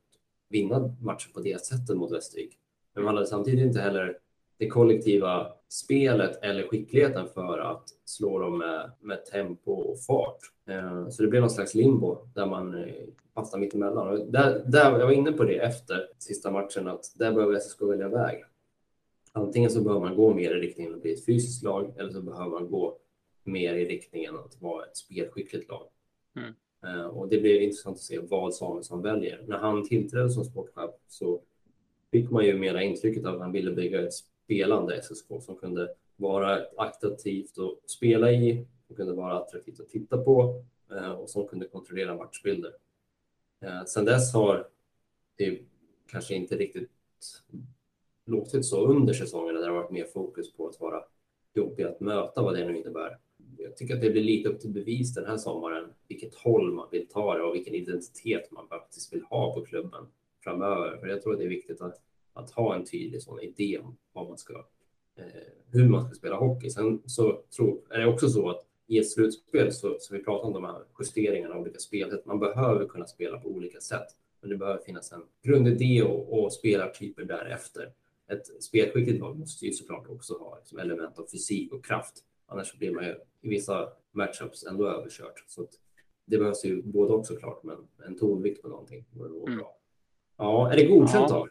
vinna 0.48 0.96
matchen 1.00 1.32
på 1.34 1.40
det 1.40 1.64
sättet 1.64 1.96
mot 1.96 2.12
Västervik. 2.12 2.58
Men 2.94 3.04
man 3.04 3.14
hade 3.14 3.26
samtidigt 3.26 3.66
inte 3.66 3.80
heller 3.80 4.18
det 4.58 4.68
kollektiva 4.68 5.52
spelet 5.68 6.38
eller 6.42 6.68
skickligheten 6.68 7.28
för 7.34 7.58
att 7.58 7.84
slå 8.04 8.38
dem 8.38 8.58
med, 8.58 8.90
med 9.00 9.24
tempo 9.24 9.72
och 9.72 10.00
fart. 10.00 10.38
Eh, 10.68 11.08
så 11.08 11.22
det 11.22 11.28
blev 11.28 11.40
någon 11.40 11.50
slags 11.50 11.74
limbo 11.74 12.18
där 12.34 12.46
man 12.46 12.86
fastnade 13.34 13.60
mittemellan. 13.60 14.32
Där, 14.32 14.64
där, 14.66 14.98
jag 14.98 15.06
var 15.06 15.12
inne 15.12 15.32
på 15.32 15.44
det 15.44 15.58
efter 15.58 16.08
sista 16.18 16.50
matchen 16.50 16.88
att 16.88 17.04
där 17.18 17.32
behöver 17.32 17.58
SSK 17.58 17.82
välja 17.82 18.08
väg 18.08 18.44
antingen 19.34 19.70
så 19.70 19.80
behöver 19.80 20.00
man 20.00 20.16
gå 20.16 20.34
mer 20.34 20.56
i 20.56 20.60
riktningen 20.60 20.94
att 20.94 21.02
bli 21.02 21.12
ett 21.12 21.24
fysiskt 21.26 21.62
lag 21.62 21.94
eller 21.98 22.10
så 22.10 22.22
behöver 22.22 22.50
man 22.50 22.70
gå 22.70 22.98
mer 23.44 23.74
i 23.74 23.84
riktningen 23.84 24.36
att 24.36 24.60
vara 24.60 24.86
ett 24.86 24.96
spelskickligt 24.96 25.68
lag. 25.68 25.88
Mm. 26.36 26.54
Uh, 26.86 27.06
och 27.06 27.28
det 27.28 27.38
blir 27.38 27.60
intressant 27.60 27.96
att 27.96 28.02
se 28.02 28.18
vad 28.18 28.54
Samuelsson 28.54 29.02
väljer. 29.02 29.44
När 29.46 29.58
han 29.58 29.88
tillträdde 29.88 30.30
som 30.30 30.44
sportchef 30.44 30.90
så 31.08 31.42
fick 32.10 32.30
man 32.30 32.44
ju 32.44 32.58
mera 32.58 32.82
intrycket 32.82 33.24
av 33.24 33.34
att 33.34 33.40
han 33.40 33.52
ville 33.52 33.72
bygga 33.72 34.02
ett 34.02 34.14
spelande 34.14 35.02
SSK 35.02 35.26
som 35.40 35.56
kunde 35.56 35.94
vara 36.16 36.66
attraktivt 36.76 37.58
att 37.58 37.90
spela 37.90 38.32
i, 38.32 38.66
som 38.86 38.96
kunde 38.96 39.12
vara 39.12 39.38
attraktivt 39.38 39.80
att 39.80 39.88
titta 39.88 40.18
på 40.18 40.64
uh, 40.92 41.10
och 41.10 41.30
som 41.30 41.48
kunde 41.48 41.66
kontrollera 41.66 42.16
matchbilder. 42.16 42.72
Uh, 43.64 43.84
sen 43.84 44.04
dess 44.04 44.34
har 44.34 44.68
det 45.36 45.58
kanske 46.06 46.34
inte 46.34 46.56
riktigt 46.56 46.90
låtit 48.26 48.64
så 48.64 48.86
under 48.86 49.12
säsongen 49.12 49.54
där 49.54 49.62
det 49.62 49.68
har 49.68 49.74
varit 49.74 49.90
mer 49.90 50.04
fokus 50.04 50.52
på 50.52 50.68
att 50.68 50.80
vara 50.80 51.04
jobbig 51.54 51.84
att 51.84 52.00
möta, 52.00 52.42
vad 52.42 52.54
det 52.54 52.66
nu 52.66 52.78
innebär. 52.78 53.18
Jag 53.58 53.76
tycker 53.76 53.94
att 53.94 54.00
det 54.00 54.10
blir 54.10 54.22
lite 54.22 54.48
upp 54.48 54.60
till 54.60 54.70
bevis 54.70 55.14
den 55.14 55.26
här 55.26 55.36
sommaren, 55.36 55.90
vilket 56.08 56.34
håll 56.34 56.72
man 56.72 56.88
vill 56.90 57.08
ta 57.08 57.34
det 57.34 57.42
och 57.42 57.54
vilken 57.54 57.74
identitet 57.74 58.50
man 58.50 58.68
faktiskt 58.68 59.12
vill 59.12 59.22
ha 59.22 59.54
på 59.54 59.64
klubben 59.64 60.06
framöver. 60.44 60.96
För 60.96 61.06
jag 61.06 61.22
tror 61.22 61.32
att 61.32 61.38
det 61.38 61.44
är 61.44 61.48
viktigt 61.48 61.80
att, 61.80 62.00
att 62.32 62.50
ha 62.50 62.74
en 62.74 62.84
tydlig 62.84 63.22
sån 63.22 63.40
idé 63.40 63.78
om 63.78 63.96
vad 64.12 64.28
man 64.28 64.38
ska, 64.38 64.54
eh, 65.16 65.24
hur 65.70 65.88
man 65.88 66.04
ska 66.04 66.14
spela 66.14 66.36
hockey. 66.36 66.70
Sen 66.70 67.02
så 67.06 67.42
tror, 67.56 67.80
är 67.90 67.98
det 67.98 68.06
också 68.06 68.28
så 68.28 68.50
att 68.50 68.66
i 68.86 68.98
ett 68.98 69.10
slutspel 69.10 69.72
så, 69.72 69.96
så 70.00 70.14
vi 70.14 70.24
pratar 70.24 70.46
om 70.46 70.52
de 70.52 70.64
här 70.64 70.82
justeringarna, 70.98 71.58
olika 71.58 71.78
spelsätt. 71.78 72.26
Man 72.26 72.38
behöver 72.38 72.86
kunna 72.86 73.06
spela 73.06 73.38
på 73.38 73.48
olika 73.48 73.80
sätt, 73.80 74.06
men 74.40 74.50
det 74.50 74.56
behöver 74.56 74.80
finnas 74.80 75.12
en 75.12 75.22
grundidé 75.42 76.02
och, 76.02 76.44
och 76.44 76.52
spelartyper 76.52 77.24
därefter 77.24 77.92
ett 78.28 78.62
spelskickligt 78.62 79.20
lag 79.20 79.38
måste 79.38 79.66
ju 79.66 79.72
såklart 79.72 80.08
också 80.08 80.38
ha 80.38 80.58
liksom 80.58 80.78
element 80.78 81.18
av 81.18 81.26
fysik 81.32 81.72
och 81.72 81.84
kraft. 81.84 82.14
Annars 82.46 82.78
blir 82.78 82.94
man 82.94 83.04
ju 83.04 83.16
i 83.40 83.48
vissa 83.48 83.88
matchups 84.12 84.64
ändå 84.64 84.88
överkört. 84.88 85.44
Så 85.46 85.66
det 86.24 86.38
behövs 86.38 86.64
ju 86.64 86.82
både 86.82 87.12
och 87.12 87.26
såklart, 87.26 87.62
men 87.62 87.76
en 88.06 88.18
tonvikt 88.18 88.62
på 88.62 88.68
någonting 88.68 89.04
vore 89.10 89.46
mm. 89.46 89.58
bra. 89.58 89.76
Ja, 90.36 90.72
är 90.72 90.76
det 90.76 90.84
godkänt 90.84 91.30
ja. 91.30 91.36
då? 91.36 91.48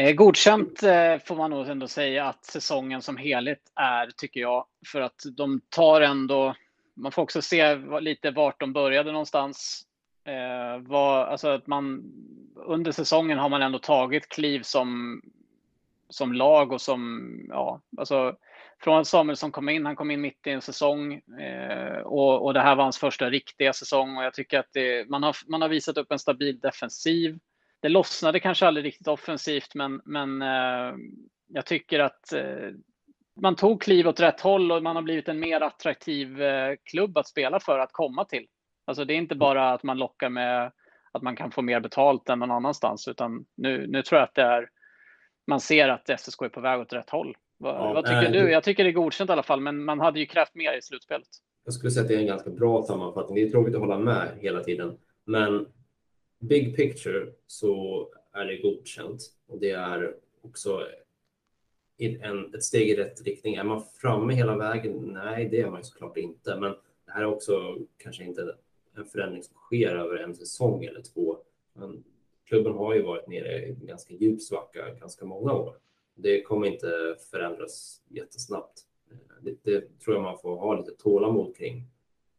Eh, 0.00 0.12
godkänt 0.12 0.82
eh, 0.82 1.18
får 1.18 1.36
man 1.36 1.50
nog 1.50 1.68
ändå 1.68 1.88
säga 1.88 2.24
att 2.24 2.44
säsongen 2.44 3.02
som 3.02 3.16
helhet 3.16 3.72
är, 3.74 4.10
tycker 4.16 4.40
jag. 4.40 4.66
För 4.92 5.00
att 5.00 5.22
de 5.36 5.60
tar 5.68 6.00
ändå, 6.00 6.54
man 6.94 7.12
får 7.12 7.22
också 7.22 7.42
se 7.42 7.76
lite 8.00 8.30
vart 8.30 8.60
de 8.60 8.72
började 8.72 9.12
någonstans. 9.12 9.86
Eh, 10.24 10.78
var, 10.78 11.24
alltså 11.24 11.48
att 11.48 11.66
man, 11.66 12.12
under 12.56 12.92
säsongen 12.92 13.38
har 13.38 13.48
man 13.48 13.62
ändå 13.62 13.78
tagit 13.78 14.28
kliv 14.28 14.62
som, 14.62 15.20
som 16.08 16.32
lag 16.32 16.72
och 16.72 16.80
som, 16.80 17.30
ja, 17.48 17.80
alltså 17.98 18.36
från 18.82 19.04
Samuel 19.04 19.36
som 19.36 19.52
kom 19.52 19.68
in, 19.68 19.86
han 19.86 19.96
kom 19.96 20.10
in 20.10 20.20
mitt 20.20 20.46
i 20.46 20.50
en 20.50 20.60
säsong 20.60 21.14
eh, 21.40 21.98
och, 21.98 22.44
och 22.44 22.54
det 22.54 22.60
här 22.60 22.76
var 22.76 22.82
hans 22.82 22.98
första 22.98 23.30
riktiga 23.30 23.72
säsong 23.72 24.16
och 24.16 24.24
jag 24.24 24.34
tycker 24.34 24.58
att 24.58 24.72
det, 24.72 25.08
man, 25.08 25.22
har, 25.22 25.36
man 25.46 25.62
har 25.62 25.68
visat 25.68 25.96
upp 25.96 26.12
en 26.12 26.18
stabil 26.18 26.60
defensiv. 26.60 27.38
Det 27.80 27.88
lossnade 27.88 28.40
kanske 28.40 28.66
aldrig 28.66 28.86
riktigt 28.86 29.08
offensivt, 29.08 29.74
men, 29.74 30.00
men 30.04 30.42
eh, 30.42 30.94
jag 31.48 31.66
tycker 31.66 32.00
att 32.00 32.32
eh, 32.32 32.70
man 33.40 33.56
tog 33.56 33.82
kliv 33.82 34.08
åt 34.08 34.20
rätt 34.20 34.40
håll 34.40 34.72
och 34.72 34.82
man 34.82 34.96
har 34.96 35.02
blivit 35.02 35.28
en 35.28 35.40
mer 35.40 35.60
attraktiv 35.60 36.42
eh, 36.42 36.74
klubb 36.84 37.18
att 37.18 37.28
spela 37.28 37.60
för, 37.60 37.78
att 37.78 37.92
komma 37.92 38.24
till. 38.24 38.46
Alltså 38.84 39.04
det 39.04 39.14
är 39.14 39.16
inte 39.16 39.34
bara 39.34 39.72
att 39.72 39.82
man 39.82 39.98
lockar 39.98 40.28
med 40.28 40.72
att 41.12 41.22
man 41.22 41.36
kan 41.36 41.50
få 41.50 41.62
mer 41.62 41.80
betalt 41.80 42.28
än 42.28 42.38
någon 42.38 42.50
annanstans, 42.50 43.08
utan 43.08 43.44
nu, 43.54 43.86
nu 43.86 44.02
tror 44.02 44.18
jag 44.18 44.24
att 44.24 44.34
det 44.34 44.42
är, 44.42 44.68
man 45.46 45.60
ser 45.60 45.88
att 45.88 46.20
SSK 46.20 46.42
är 46.42 46.48
på 46.48 46.60
väg 46.60 46.80
åt 46.80 46.92
rätt 46.92 47.10
håll. 47.10 47.36
Vad, 47.58 47.74
ja, 47.74 47.92
vad 47.92 48.04
tycker 48.04 48.24
äh, 48.24 48.32
du? 48.32 48.50
Jag 48.50 48.64
tycker 48.64 48.84
det 48.84 48.90
är 48.90 48.92
godkänt 48.92 49.30
i 49.30 49.32
alla 49.32 49.42
fall, 49.42 49.60
men 49.60 49.84
man 49.84 50.00
hade 50.00 50.20
ju 50.20 50.26
krävt 50.26 50.54
mer 50.54 50.78
i 50.78 50.82
slutspelet. 50.82 51.28
Jag 51.64 51.74
skulle 51.74 51.90
säga 51.90 52.02
att 52.02 52.08
det 52.08 52.14
är 52.14 52.18
en 52.18 52.26
ganska 52.26 52.50
bra 52.50 52.82
sammanfattning. 52.82 53.34
Det 53.34 53.42
är 53.42 53.50
tråkigt 53.50 53.74
att 53.74 53.80
hålla 53.80 53.98
med 53.98 54.28
hela 54.40 54.60
tiden, 54.60 54.98
men 55.24 55.66
big 56.38 56.76
picture 56.76 57.26
så 57.46 58.08
är 58.32 58.44
det 58.44 58.56
godkänt 58.56 59.20
och 59.48 59.58
det 59.58 59.70
är 59.70 60.14
också 60.42 60.86
en, 61.98 62.54
ett 62.54 62.62
steg 62.62 62.88
i 62.88 62.96
rätt 62.96 63.22
riktning. 63.22 63.54
Är 63.54 63.64
man 63.64 63.82
framme 64.00 64.34
hela 64.34 64.56
vägen? 64.56 64.92
Nej, 64.92 65.48
det 65.48 65.60
är 65.60 65.70
man 65.70 65.80
ju 65.80 65.84
såklart 65.84 66.16
inte, 66.16 66.56
men 66.60 66.70
det 67.06 67.12
här 67.12 67.20
är 67.20 67.26
också 67.26 67.78
kanske 67.96 68.24
inte 68.24 68.56
en 68.96 69.04
förändring 69.04 69.42
som 69.42 69.54
sker 69.54 69.96
över 69.96 70.16
en 70.16 70.34
säsong 70.34 70.84
eller 70.84 71.02
två. 71.02 71.38
Men 71.72 72.04
klubben 72.44 72.72
har 72.72 72.94
ju 72.94 73.02
varit 73.02 73.28
nere 73.28 73.66
i 73.66 73.70
en 73.70 73.86
ganska 73.86 74.14
djup 74.14 74.42
svacka 74.42 74.94
ganska 75.00 75.24
många 75.24 75.52
år. 75.52 75.76
Det 76.14 76.42
kommer 76.42 76.66
inte 76.66 77.16
förändras 77.30 78.02
jättesnabbt. 78.08 78.86
Det, 79.40 79.56
det 79.62 79.98
tror 79.98 80.16
jag 80.16 80.22
man 80.22 80.38
får 80.38 80.56
ha 80.56 80.78
lite 80.78 80.92
tålamod 80.92 81.56
kring. 81.56 81.86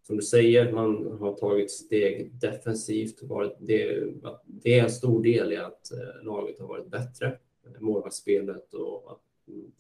Som 0.08 0.16
du 0.18 0.22
säger, 0.22 0.72
man 0.72 1.18
har 1.20 1.34
tagit 1.34 1.72
steg 1.72 2.32
defensivt. 2.34 3.22
Det, 3.60 4.04
det 4.46 4.80
är 4.80 4.84
en 4.84 4.90
stor 4.90 5.24
del 5.24 5.54
i 5.54 5.58
att 5.58 5.92
eh, 5.92 6.24
laget 6.24 6.60
har 6.60 6.68
varit 6.68 6.88
bättre. 6.88 7.40
Målvaktsspelet 7.80 8.74
och 8.74 9.12
att 9.12 9.22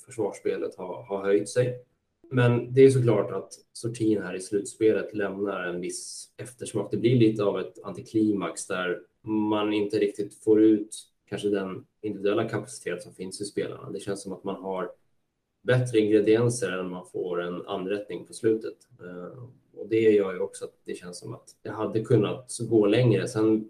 försvarsspelet 0.05 0.75
har, 0.75 1.03
har 1.03 1.23
höjt 1.23 1.49
sig. 1.49 1.85
Men 2.29 2.73
det 2.73 2.81
är 2.81 2.89
såklart 2.89 3.31
att 3.31 3.53
Sortin 3.73 4.21
här 4.21 4.35
i 4.35 4.39
slutspelet 4.39 5.13
lämnar 5.13 5.63
en 5.63 5.81
viss 5.81 6.29
eftersmak. 6.37 6.91
Det 6.91 6.97
blir 6.97 7.15
lite 7.15 7.43
av 7.43 7.59
ett 7.59 7.83
antiklimax 7.83 8.67
där 8.67 8.99
man 9.27 9.73
inte 9.73 9.99
riktigt 9.99 10.43
får 10.43 10.61
ut 10.61 10.95
kanske 11.29 11.49
den 11.49 11.85
individuella 12.01 12.49
kapacitet 12.49 13.03
som 13.03 13.13
finns 13.13 13.41
i 13.41 13.45
spelarna. 13.45 13.91
Det 13.91 13.99
känns 13.99 14.23
som 14.23 14.33
att 14.33 14.43
man 14.43 14.63
har 14.63 14.91
bättre 15.63 15.99
ingredienser 15.99 16.71
än 16.71 16.89
man 16.89 17.05
får 17.05 17.41
en 17.41 17.65
anrättning 17.67 18.25
på 18.25 18.33
slutet. 18.33 18.77
Eh, 18.99 19.43
och 19.73 19.89
det 19.89 20.01
gör 20.01 20.33
ju 20.33 20.39
också 20.39 20.65
att 20.65 20.75
det 20.85 20.95
känns 20.95 21.19
som 21.19 21.33
att 21.33 21.55
det 21.61 21.69
hade 21.69 22.03
kunnat 22.03 22.57
gå 22.69 22.85
längre. 22.85 23.27
Sen 23.27 23.69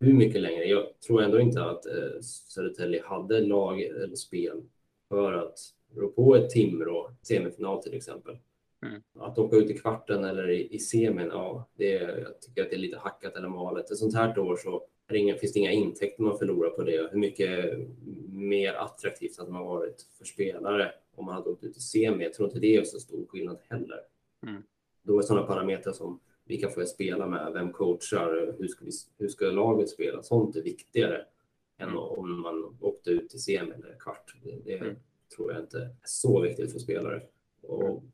hur 0.00 0.12
mycket 0.12 0.40
längre? 0.40 0.64
Jag 0.64 1.00
tror 1.06 1.22
ändå 1.22 1.40
inte 1.40 1.64
att 1.64 1.86
eh, 1.86 2.20
Södertälje 2.22 3.02
hade 3.04 3.40
lag 3.40 3.82
eller 3.82 4.16
spel 4.16 4.62
för 5.08 5.32
att 5.32 5.58
rå 5.96 6.08
på 6.08 6.36
ett 6.36 6.50
Timrå 6.50 7.10
semifinal 7.22 7.82
till 7.82 7.94
exempel. 7.94 8.38
Mm. 8.86 9.02
Att 9.18 9.38
åka 9.38 9.56
ut 9.56 9.70
i 9.70 9.78
kvarten 9.78 10.24
eller 10.24 10.50
i, 10.50 10.74
i 10.74 10.78
semin, 10.78 11.28
ja, 11.30 11.68
det 11.76 11.96
är, 11.96 12.18
jag 12.18 12.40
tycker 12.40 12.62
att 12.62 12.70
det 12.70 12.76
är 12.76 12.80
lite 12.80 12.98
hackat 12.98 13.36
eller 13.36 13.48
malet. 13.48 13.90
Ett 13.90 13.98
sånt 13.98 14.14
här 14.14 14.38
år 14.38 14.56
så 14.56 14.86
inga, 15.12 15.34
finns 15.34 15.52
det 15.52 15.58
inga 15.58 15.72
intäkter 15.72 16.22
man 16.22 16.38
förlorar 16.38 16.70
på 16.70 16.82
det. 16.82 17.08
Hur 17.12 17.18
mycket 17.18 17.78
mer 18.28 18.74
attraktivt 18.74 19.38
hade 19.38 19.50
man 19.50 19.64
varit 19.64 20.06
för 20.18 20.24
spelare 20.24 20.92
om 21.14 21.24
man 21.24 21.34
hade 21.34 21.50
åkt 21.50 21.64
ut 21.64 21.76
i 21.76 21.80
semi? 21.80 22.24
Jag 22.24 22.34
tror 22.34 22.48
inte 22.48 22.60
det 22.60 22.76
är 22.76 22.84
så 22.84 23.00
stor 23.00 23.26
skillnad 23.26 23.58
heller. 23.68 24.00
Mm. 24.46 24.62
Då 25.02 25.18
är 25.18 25.22
sådana 25.22 25.46
parametrar 25.46 25.92
som 25.92 26.20
vilka 26.44 26.68
får 26.68 26.82
jag 26.82 26.88
spela 26.88 27.26
med, 27.26 27.52
vem 27.52 27.72
coachar, 27.72 28.54
hur 28.58 28.68
ska, 28.68 28.84
vi, 28.84 28.90
hur 29.18 29.28
ska 29.28 29.44
laget 29.44 29.88
spela? 29.88 30.22
Sånt 30.22 30.56
är 30.56 30.62
viktigare 30.62 31.24
än 31.78 31.88
mm. 31.88 31.98
om 31.98 32.40
man 32.40 32.76
åkte 32.80 33.10
ut 33.10 33.34
i 33.34 33.38
semi 33.38 33.70
eller 33.70 33.96
kvart. 33.98 34.34
Det, 34.42 34.58
det, 34.64 34.78
mm 34.78 34.96
tror 35.36 35.52
jag 35.52 35.62
inte 35.62 35.78
är 35.78 35.90
så 36.04 36.40
viktigt 36.40 36.72
för 36.72 36.78
spelare. 36.78 37.22
Och 37.62 38.04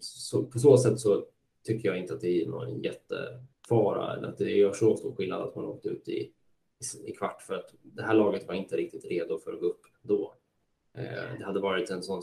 så, 0.00 0.44
på 0.44 0.58
så 0.58 0.78
sätt 0.78 1.00
så 1.00 1.24
tycker 1.64 1.88
jag 1.88 1.98
inte 1.98 2.14
att 2.14 2.20
det 2.20 2.42
är 2.42 2.46
någon 2.46 2.82
jättefara 2.82 4.16
eller 4.16 4.28
att 4.28 4.38
det 4.38 4.50
gör 4.50 4.72
så 4.72 4.96
stor 4.96 5.14
skillnad 5.14 5.42
att 5.42 5.56
man 5.56 5.64
åkte 5.64 5.88
ut 5.88 6.08
i, 6.08 6.32
i, 7.04 7.12
kvart 7.12 7.42
för 7.42 7.54
att 7.54 7.74
det 7.82 8.02
här 8.02 8.14
laget 8.14 8.48
var 8.48 8.54
inte 8.54 8.76
riktigt 8.76 9.04
redo 9.04 9.38
för 9.38 9.52
att 9.52 9.60
gå 9.60 9.66
upp 9.66 9.80
då. 10.02 10.34
Eh, 10.94 11.38
det 11.38 11.44
hade 11.44 11.60
varit 11.60 11.90
en 11.90 12.02
sån 12.02 12.22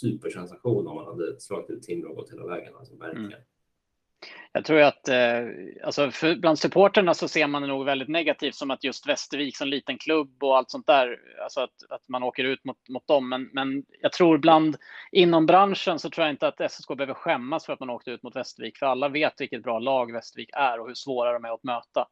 supersensation 0.00 0.86
om 0.86 0.94
man 0.94 1.06
hade 1.06 1.40
slagit 1.40 1.70
ut 1.70 1.82
Timrå 1.82 2.10
och 2.10 2.16
gått 2.16 2.32
hela 2.32 2.46
vägen. 2.46 2.74
Alltså, 2.76 2.96
verkligen. 2.96 3.26
Mm. 3.26 3.40
Jag 4.52 4.64
tror 4.64 4.80
att 4.80 5.08
eh, 5.08 5.44
alltså 5.84 6.10
bland 6.38 6.58
supporterna 6.58 7.14
så 7.14 7.28
ser 7.28 7.46
man 7.46 7.62
det 7.62 7.68
nog 7.68 7.84
väldigt 7.84 8.08
negativt 8.08 8.54
som 8.54 8.70
att 8.70 8.84
just 8.84 9.08
Västervik 9.08 9.56
som 9.56 9.68
liten 9.68 9.98
klubb 9.98 10.42
och 10.42 10.56
allt 10.56 10.70
sånt 10.70 10.86
där, 10.86 11.18
alltså 11.42 11.60
att, 11.60 11.74
att 11.88 12.08
man 12.08 12.22
åker 12.22 12.44
ut 12.44 12.64
mot, 12.64 12.88
mot 12.88 13.06
dem. 13.06 13.28
Men, 13.28 13.50
men 13.52 13.84
jag 14.02 14.12
tror 14.12 14.38
bland 14.38 14.76
inom 15.12 15.46
branschen 15.46 15.98
så 15.98 16.10
tror 16.10 16.26
jag 16.26 16.34
inte 16.34 16.48
att 16.48 16.70
SSK 16.70 16.88
behöver 16.96 17.14
skämmas 17.14 17.66
för 17.66 17.72
att 17.72 17.80
man 17.80 17.90
åkte 17.90 18.10
ut 18.10 18.22
mot 18.22 18.36
Västervik, 18.36 18.78
för 18.78 18.86
alla 18.86 19.08
vet 19.08 19.40
vilket 19.40 19.62
bra 19.62 19.78
lag 19.78 20.12
Västervik 20.12 20.50
är 20.52 20.80
och 20.80 20.86
hur 20.86 20.94
svåra 20.94 21.32
de 21.32 21.44
är 21.44 21.54
att 21.54 21.64
möta. 21.64 22.08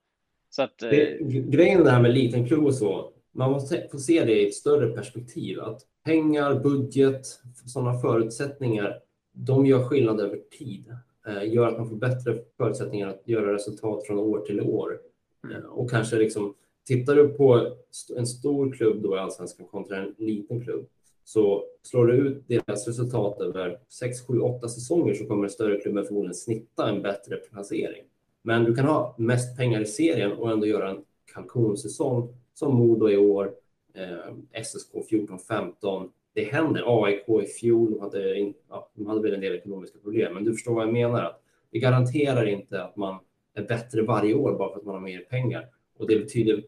Så 0.51 0.63
att, 0.63 0.83
eh... 0.83 0.89
det, 0.89 1.19
grejen 1.51 1.85
det 1.85 1.91
här 1.91 2.03
med 2.03 2.15
liten 2.15 2.49
klubb 2.49 2.65
och 2.65 2.75
så, 2.75 3.13
man 3.35 3.51
måste 3.51 3.89
få 3.91 3.99
se 3.99 4.25
det 4.25 4.41
i 4.43 4.49
ett 4.49 4.55
större 4.55 4.97
perspektiv. 4.97 5.61
Att 5.61 5.81
pengar, 6.05 6.55
budget, 6.55 7.27
sådana 7.67 7.99
förutsättningar, 7.99 8.99
de 9.33 9.67
gör 9.67 9.85
skillnad 9.85 10.21
över 10.21 10.39
tid. 10.59 10.97
Eh, 11.27 11.53
gör 11.53 11.69
att 11.69 11.79
man 11.79 11.89
får 11.89 11.97
bättre 11.97 12.39
förutsättningar 12.57 13.09
att 13.09 13.23
göra 13.25 13.55
resultat 13.55 14.07
från 14.07 14.19
år 14.19 14.41
till 14.41 14.61
år. 14.61 15.01
Mm. 15.45 15.65
Och 15.65 15.91
kanske 15.91 16.17
liksom, 16.17 16.55
tittar 16.87 17.17
du 17.17 17.29
på 17.29 17.77
en 18.17 18.27
stor 18.27 18.73
klubb 18.73 19.03
då 19.03 19.17
i 19.17 19.19
allsvenskan 19.19 19.67
kontra 19.67 19.97
en 19.97 20.15
liten 20.19 20.65
klubb 20.65 20.87
så 21.25 21.65
slår 21.83 22.07
du 22.07 22.15
ut 22.15 22.49
deras 22.49 22.87
resultat 22.87 23.41
över 23.41 23.79
6, 23.89 24.27
7, 24.27 24.41
8 24.41 24.69
säsonger 24.69 25.15
så 25.15 25.27
kommer 25.27 25.43
den 25.43 25.51
större 25.51 25.81
klubben 25.81 26.05
förmodligen 26.05 26.35
snitta 26.35 26.89
en 26.89 27.03
bättre 27.03 27.37
placering. 27.37 28.03
Men 28.43 28.65
du 28.65 28.75
kan 28.75 28.87
ha 28.87 29.15
mest 29.19 29.57
pengar 29.57 29.81
i 29.81 29.87
serien 29.87 30.33
och 30.33 30.51
ändå 30.51 30.67
göra 30.67 30.91
en 30.91 31.05
kalkonsäsong 31.35 32.29
som 32.55 32.75
Modo 32.75 33.11
i 33.11 33.17
år, 33.17 33.55
eh, 33.95 34.63
SSK 34.63 34.95
14-15, 35.11 36.11
det 36.35 36.45
händer. 36.45 37.05
AIK 37.05 37.29
i 37.43 37.47
fjol 37.47 38.01
hade, 38.01 38.53
ja, 38.69 38.91
de 38.95 39.07
hade 39.07 39.23
väl 39.23 39.35
en 39.35 39.41
del 39.41 39.55
ekonomiska 39.55 39.99
problem, 39.99 40.35
men 40.35 40.45
du 40.45 40.53
förstår 40.53 40.75
vad 40.75 40.87
jag 40.87 40.93
menar. 40.93 41.37
Det 41.71 41.79
garanterar 41.79 42.47
inte 42.47 42.83
att 42.83 42.97
man 42.97 43.19
är 43.55 43.63
bättre 43.63 44.03
varje 44.03 44.35
år 44.35 44.59
bara 44.59 44.73
för 44.73 44.79
att 44.79 44.85
man 44.85 44.95
har 44.95 45.03
mer 45.03 45.21
pengar. 45.21 45.69
Och 45.99 46.07
det 46.07 46.19
betyder 46.19 46.65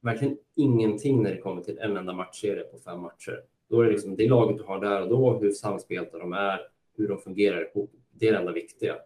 verkligen 0.00 0.36
ingenting 0.54 1.22
när 1.22 1.30
det 1.30 1.40
kommer 1.40 1.62
till 1.62 1.78
en 1.78 1.96
enda 1.96 2.12
matchserie 2.12 2.62
på 2.62 2.78
fem 2.78 3.00
matcher. 3.00 3.42
Då 3.70 3.80
är 3.80 3.84
det 3.84 3.90
liksom 3.90 4.16
det 4.16 4.28
laget 4.28 4.58
du 4.58 4.64
har 4.64 4.80
där 4.80 5.02
och 5.02 5.08
då, 5.08 5.38
hur 5.38 5.50
samspelta 5.50 6.18
de 6.18 6.32
är, 6.32 6.60
hur 6.96 7.08
de 7.08 7.18
fungerar. 7.18 7.70
Det 8.12 8.28
är 8.28 8.32
det 8.32 8.38
enda 8.38 8.52
viktiga. 8.52 8.96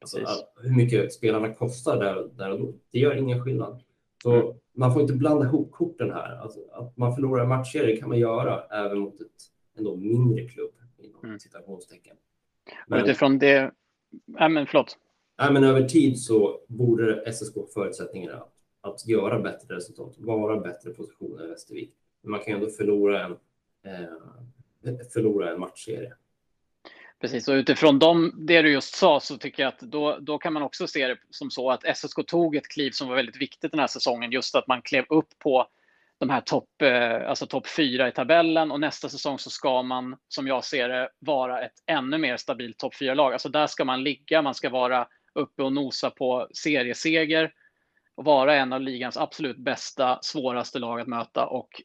Alltså, 0.00 0.18
hur 0.62 0.76
mycket 0.76 1.12
spelarna 1.12 1.54
kostar 1.54 1.96
där, 2.00 2.28
där 2.36 2.52
och 2.52 2.60
då, 2.60 2.74
det 2.90 2.98
gör 2.98 3.16
ingen 3.16 3.44
skillnad. 3.44 3.82
Så 4.22 4.32
mm. 4.32 4.56
man 4.72 4.92
får 4.92 5.02
inte 5.02 5.14
blanda 5.14 5.46
ihop 5.46 5.72
korten 5.72 6.10
här. 6.10 6.36
Alltså, 6.36 6.60
att 6.72 6.96
man 6.96 7.14
förlorar 7.14 7.46
matcher 7.46 7.96
kan 8.00 8.08
man 8.08 8.18
göra 8.18 8.62
även 8.64 8.98
mot 8.98 9.20
ett 9.20 9.26
ändå 9.78 9.96
mindre 9.96 10.48
klubb 10.48 10.72
inom 10.98 11.24
mm. 11.24 11.38
citationstecken. 11.38 12.16
Men, 12.86 13.00
utifrån 13.00 13.38
det, 13.38 13.72
nej 14.26 14.48
men 14.48 14.66
förlåt. 14.66 14.98
Nej, 15.38 15.52
men 15.52 15.64
över 15.64 15.88
tid 15.88 16.20
så 16.20 16.60
borde 16.68 17.32
SSK 17.32 17.54
förutsättningarna 17.74 18.44
att, 18.80 19.08
göra 19.08 19.40
bättre 19.40 19.76
resultat, 19.76 20.14
vara 20.18 20.60
bättre 20.60 20.90
positioner 20.90 21.44
i 21.44 21.48
Västervik. 21.48 21.94
Men 22.22 22.30
man 22.30 22.40
kan 22.40 22.54
ändå 22.54 22.70
förlora 22.70 23.24
en, 23.24 23.32
eh, 24.84 24.96
förlora 25.12 25.52
en 25.52 25.60
matchserie. 25.60 26.14
Precis, 27.20 27.48
och 27.48 27.52
utifrån 27.52 27.98
dem, 27.98 28.32
det 28.36 28.62
du 28.62 28.72
just 28.72 28.94
sa 28.94 29.20
så 29.20 29.38
tycker 29.38 29.62
jag 29.62 29.68
att 29.68 29.80
då, 29.80 30.18
då 30.20 30.38
kan 30.38 30.52
man 30.52 30.62
också 30.62 30.86
se 30.86 31.08
det 31.08 31.18
som 31.30 31.50
så 31.50 31.70
att 31.70 31.84
SSK 31.96 32.26
tog 32.26 32.56
ett 32.56 32.68
kliv 32.68 32.90
som 32.90 33.08
var 33.08 33.16
väldigt 33.16 33.40
viktigt 33.40 33.70
den 33.70 33.80
här 33.80 33.86
säsongen. 33.86 34.32
Just 34.32 34.54
att 34.54 34.68
man 34.68 34.82
klev 34.82 35.04
upp 35.08 35.38
på 35.38 35.66
de 36.18 36.30
här 36.30 36.40
topp 36.40 36.82
eh, 36.82 37.28
alltså 37.28 37.46
top 37.46 37.66
fyra 37.66 38.08
i 38.08 38.12
tabellen 38.12 38.70
och 38.70 38.80
nästa 38.80 39.08
säsong 39.08 39.38
så 39.38 39.50
ska 39.50 39.82
man, 39.82 40.16
som 40.28 40.46
jag 40.46 40.64
ser 40.64 40.88
det, 40.88 41.08
vara 41.18 41.64
ett 41.64 41.72
ännu 41.86 42.18
mer 42.18 42.36
stabilt 42.36 42.78
topp 42.78 42.94
fyra 42.94 43.14
lag 43.14 43.32
Alltså 43.32 43.48
där 43.48 43.66
ska 43.66 43.84
man 43.84 44.02
ligga, 44.02 44.42
man 44.42 44.54
ska 44.54 44.70
vara 44.70 45.08
uppe 45.34 45.62
och 45.62 45.72
nosa 45.72 46.10
på 46.10 46.48
serieseger 46.54 47.52
och 48.14 48.24
vara 48.24 48.56
en 48.56 48.72
av 48.72 48.80
ligans 48.80 49.16
absolut 49.16 49.58
bästa, 49.58 50.18
svåraste 50.22 50.78
lag 50.78 51.00
att 51.00 51.06
möta 51.06 51.46
och 51.46 51.82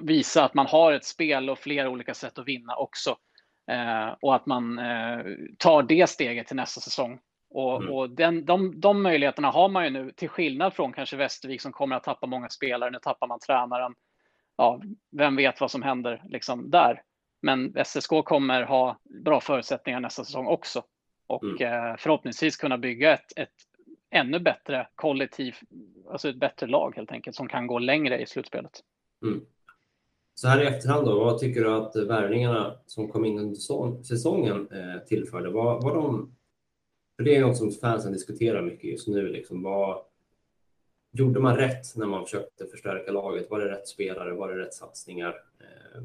visa 0.00 0.44
att 0.44 0.54
man 0.54 0.66
har 0.66 0.92
ett 0.92 1.04
spel 1.04 1.50
och 1.50 1.58
flera 1.58 1.90
olika 1.90 2.14
sätt 2.14 2.38
att 2.38 2.48
vinna 2.48 2.76
också. 2.76 3.16
Eh, 3.70 4.14
och 4.20 4.34
att 4.34 4.46
man 4.46 4.78
eh, 4.78 5.18
tar 5.58 5.82
det 5.82 6.10
steget 6.10 6.46
till 6.46 6.56
nästa 6.56 6.80
säsong. 6.80 7.20
Och, 7.50 7.76
mm. 7.76 7.94
och 7.94 8.10
den, 8.10 8.44
de, 8.44 8.80
de 8.80 9.02
möjligheterna 9.02 9.50
har 9.50 9.68
man 9.68 9.84
ju 9.84 9.90
nu, 9.90 10.12
till 10.12 10.28
skillnad 10.28 10.74
från 10.74 10.92
kanske 10.92 11.16
Västervik 11.16 11.62
som 11.62 11.72
kommer 11.72 11.96
att 11.96 12.04
tappa 12.04 12.26
många 12.26 12.48
spelare. 12.48 12.90
Nu 12.90 12.98
tappar 13.02 13.26
man 13.26 13.40
tränaren. 13.40 13.94
Ja, 14.56 14.80
vem 15.10 15.36
vet 15.36 15.60
vad 15.60 15.70
som 15.70 15.82
händer 15.82 16.22
liksom 16.28 16.70
där. 16.70 17.02
Men 17.42 17.74
SSK 17.84 18.10
kommer 18.24 18.62
ha 18.62 18.98
bra 19.24 19.40
förutsättningar 19.40 20.00
nästa 20.00 20.24
säsong 20.24 20.46
också. 20.46 20.82
Och 21.26 21.44
mm. 21.44 21.90
eh, 21.90 21.96
förhoppningsvis 21.98 22.56
kunna 22.56 22.78
bygga 22.78 23.14
ett, 23.14 23.38
ett 23.38 23.54
ännu 24.10 24.38
bättre 24.38 24.88
kollektiv, 24.94 25.56
alltså 26.10 26.28
ett 26.28 26.40
bättre 26.40 26.66
lag 26.66 26.96
helt 26.96 27.12
enkelt, 27.12 27.36
som 27.36 27.48
kan 27.48 27.66
gå 27.66 27.78
längre 27.78 28.18
i 28.20 28.26
slutspelet. 28.26 28.80
Mm. 29.22 29.40
Så 30.34 30.48
här 30.48 30.62
i 30.62 30.66
efterhand 30.66 31.06
då, 31.06 31.24
vad 31.24 31.38
tycker 31.38 31.64
du 31.64 31.74
att 31.74 31.96
värvningarna 31.96 32.76
som 32.86 33.08
kom 33.08 33.24
in 33.24 33.38
under 33.38 34.02
säsongen 34.02 34.68
eh, 34.72 35.02
tillförde? 35.06 35.50
Var, 35.50 35.82
var 35.82 35.94
de, 35.94 36.35
för 37.16 37.22
det 37.24 37.36
är 37.36 37.40
något 37.40 37.56
som 37.56 37.70
fansen 37.70 38.12
diskuterar 38.12 38.62
mycket 38.62 38.90
just 38.90 39.08
nu. 39.08 39.28
Liksom, 39.28 39.62
vad, 39.62 40.02
gjorde 41.18 41.40
man 41.40 41.56
rätt 41.56 41.96
när 41.96 42.06
man 42.06 42.24
försökte 42.24 42.66
förstärka 42.66 43.12
laget? 43.12 43.50
Var 43.50 43.58
det 43.58 43.70
rätt 43.70 43.88
spelare? 43.88 44.34
Var 44.34 44.48
det 44.48 44.58
rätt 44.58 44.74
satsningar? 44.74 45.34
Eh, 45.60 46.02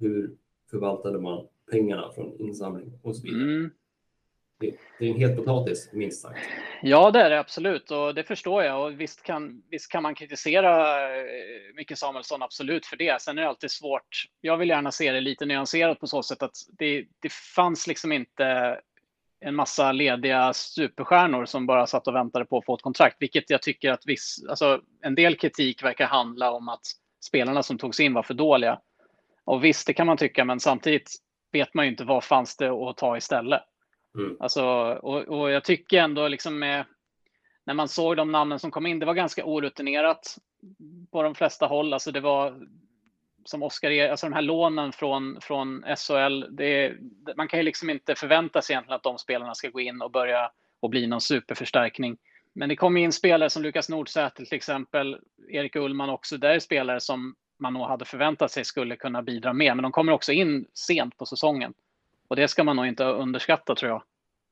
hur 0.00 0.30
förvaltade 0.70 1.18
man 1.18 1.46
pengarna 1.70 2.12
från 2.14 2.40
insamling 2.40 2.92
och 3.02 3.16
så 3.16 3.22
vidare? 3.22 3.42
Mm. 3.42 3.70
Det, 4.58 4.74
det 4.98 5.06
är 5.06 5.10
en 5.10 5.16
het 5.16 5.36
potatis, 5.36 5.90
minst 5.92 6.22
sagt. 6.22 6.38
Ja, 6.82 7.10
det 7.10 7.20
är 7.20 7.30
det 7.30 7.38
absolut 7.38 7.90
och 7.90 8.14
det 8.14 8.24
förstår 8.24 8.62
jag. 8.62 8.84
Och 8.84 9.00
visst 9.00 9.22
kan, 9.22 9.62
visst 9.70 9.92
kan 9.92 10.02
man 10.02 10.14
kritisera 10.14 11.02
eh, 11.16 11.24
Micke 11.74 11.98
Samuelsson 11.98 12.42
absolut 12.42 12.86
för 12.86 12.96
det. 12.96 13.22
Sen 13.22 13.38
är 13.38 13.42
det 13.42 13.48
alltid 13.48 13.70
svårt. 13.70 14.26
Jag 14.40 14.56
vill 14.56 14.68
gärna 14.68 14.92
se 14.92 15.12
det 15.12 15.20
lite 15.20 15.46
nyanserat 15.46 16.00
på 16.00 16.06
så 16.06 16.22
sätt 16.22 16.42
att 16.42 16.56
det, 16.78 17.06
det 17.20 17.32
fanns 17.32 17.86
liksom 17.86 18.12
inte 18.12 18.80
en 19.40 19.54
massa 19.54 19.92
lediga 19.92 20.52
superstjärnor 20.52 21.44
som 21.44 21.66
bara 21.66 21.86
satt 21.86 22.08
och 22.08 22.14
väntade 22.14 22.44
på 22.44 22.58
att 22.58 22.64
få 22.64 22.74
ett 22.74 22.82
kontrakt, 22.82 23.16
vilket 23.20 23.50
jag 23.50 23.62
tycker 23.62 23.90
att 23.90 24.06
viss, 24.06 24.44
alltså 24.48 24.80
en 25.02 25.14
del 25.14 25.36
kritik 25.36 25.82
verkar 25.82 26.06
handla 26.06 26.50
om 26.50 26.68
att 26.68 26.86
spelarna 27.24 27.62
som 27.62 27.78
togs 27.78 28.00
in 28.00 28.14
var 28.14 28.22
för 28.22 28.34
dåliga. 28.34 28.80
Och 29.44 29.64
visst, 29.64 29.86
det 29.86 29.92
kan 29.92 30.06
man 30.06 30.16
tycka, 30.16 30.44
men 30.44 30.60
samtidigt 30.60 31.10
vet 31.52 31.74
man 31.74 31.84
ju 31.84 31.90
inte 31.90 32.04
vad 32.04 32.24
fanns 32.24 32.56
det 32.56 32.68
att 32.68 32.96
ta 32.96 33.16
istället. 33.16 33.62
Mm. 34.18 34.36
Alltså, 34.40 34.64
och, 35.02 35.22
och, 35.22 35.50
jag 35.50 35.64
tycker 35.64 35.98
ändå 35.98 36.28
liksom 36.28 36.58
med, 36.58 36.84
när 37.64 37.74
man 37.74 37.88
såg 37.88 38.16
de 38.16 38.32
namnen 38.32 38.58
som 38.58 38.70
kom 38.70 38.86
in, 38.86 38.98
det 38.98 39.06
var 39.06 39.14
ganska 39.14 39.44
orutinerat 39.44 40.38
på 41.12 41.22
de 41.22 41.34
flesta 41.34 41.66
håll. 41.66 41.92
Alltså 41.92 42.12
det 42.12 42.20
var 42.20 42.66
som 43.48 43.62
Oskar, 43.62 44.08
alltså 44.10 44.26
de 44.26 44.32
här 44.32 44.42
lånen 44.42 44.92
från, 44.92 45.40
från 45.40 45.84
SHL, 45.96 46.44
det, 46.50 46.96
man 47.36 47.48
kan 47.48 47.58
ju 47.58 47.62
liksom 47.62 47.90
inte 47.90 48.14
förvänta 48.14 48.62
sig 48.62 48.74
egentligen 48.74 48.96
att 48.96 49.02
de 49.02 49.18
spelarna 49.18 49.54
ska 49.54 49.68
gå 49.68 49.80
in 49.80 50.02
och 50.02 50.10
börja 50.10 50.50
och 50.80 50.90
bli 50.90 51.06
någon 51.06 51.20
superförstärkning. 51.20 52.16
Men 52.52 52.68
det 52.68 52.76
kommer 52.76 53.00
in 53.00 53.12
spelare 53.12 53.50
som 53.50 53.62
Lukas 53.62 53.88
Nordsäter 53.88 54.44
till 54.44 54.56
exempel, 54.56 55.18
Erik 55.48 55.76
Ullman 55.76 56.10
också, 56.10 56.36
det 56.36 56.48
är 56.48 56.58
spelare 56.58 57.00
som 57.00 57.34
man 57.58 57.72
nog 57.72 57.82
hade 57.82 58.04
förväntat 58.04 58.50
sig 58.50 58.64
skulle 58.64 58.96
kunna 58.96 59.22
bidra 59.22 59.52
mer, 59.52 59.74
men 59.74 59.82
de 59.82 59.92
kommer 59.92 60.12
också 60.12 60.32
in 60.32 60.66
sent 60.74 61.16
på 61.16 61.26
säsongen. 61.26 61.74
Och 62.28 62.36
det 62.36 62.48
ska 62.48 62.64
man 62.64 62.76
nog 62.76 62.86
inte 62.86 63.04
underskatta 63.04 63.74
tror 63.74 63.90
jag. 63.90 64.02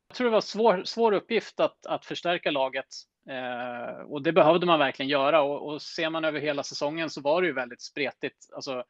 Jag 0.09 0.17
tror 0.17 0.25
det 0.25 0.31
var 0.31 0.39
en 0.39 0.43
svår, 0.43 0.83
svår 0.85 1.13
uppgift 1.13 1.61
att, 1.61 1.87
att 1.87 2.05
förstärka 2.05 2.51
laget 2.51 2.87
eh, 3.29 4.01
och 4.01 4.23
det 4.23 4.33
behövde 4.33 4.67
man 4.67 4.79
verkligen 4.79 5.09
göra 5.09 5.43
och, 5.43 5.69
och 5.69 5.83
ser 5.83 6.11
man 6.11 6.25
över 6.25 6.41
hela 6.41 6.63
säsongen 6.63 7.11
så 7.11 7.21
var 7.21 7.43
det 7.43 7.47
ju 7.47 7.55
väldigt 7.55 7.83
spretigt. 7.83 8.49
Alltså, 8.55 8.85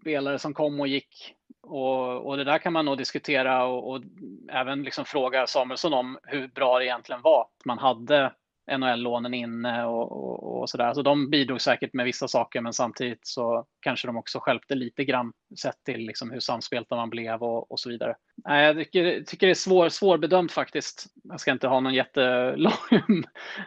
spelare 0.00 0.38
som 0.38 0.54
kom 0.54 0.80
och 0.80 0.88
gick 0.88 1.34
och, 1.62 2.26
och 2.26 2.36
det 2.36 2.44
där 2.44 2.58
kan 2.58 2.72
man 2.72 2.84
nog 2.84 2.98
diskutera 2.98 3.64
och, 3.64 3.90
och 3.90 4.02
även 4.48 4.82
liksom 4.82 5.04
fråga 5.04 5.46
Samuelsson 5.46 5.92
om 5.92 6.18
hur 6.22 6.48
bra 6.48 6.78
det 6.78 6.84
egentligen 6.84 7.22
var. 7.22 7.46
Man 7.64 7.78
hade 7.78 8.32
NHL-lånen 8.78 9.34
inne 9.34 9.84
och, 9.84 10.12
och, 10.12 10.60
och 10.60 10.70
sådär. 10.70 10.94
Så 10.94 11.02
de 11.02 11.30
bidrog 11.30 11.60
säkert 11.60 11.92
med 11.92 12.04
vissa 12.04 12.28
saker, 12.28 12.60
men 12.60 12.72
samtidigt 12.72 13.26
så 13.26 13.66
kanske 13.80 14.06
de 14.06 14.16
också 14.16 14.38
skälpte 14.40 14.74
lite 14.74 15.04
grann 15.04 15.32
sett 15.60 15.84
till 15.84 16.00
liksom 16.00 16.30
hur 16.30 16.40
samspelta 16.40 16.96
man 16.96 17.10
blev 17.10 17.42
och, 17.42 17.72
och 17.72 17.80
så 17.80 17.88
vidare. 17.88 18.14
Nej, 18.44 18.66
jag 18.66 18.76
tycker, 18.76 19.20
tycker 19.20 19.46
det 19.46 19.52
är 19.52 19.54
svår, 19.54 19.88
svårbedömt 19.88 20.52
faktiskt. 20.52 21.06
Jag 21.22 21.40
ska 21.40 21.52
inte 21.52 21.68
ha 21.68 21.80
någon 21.80 21.94
jättelång 21.94 22.72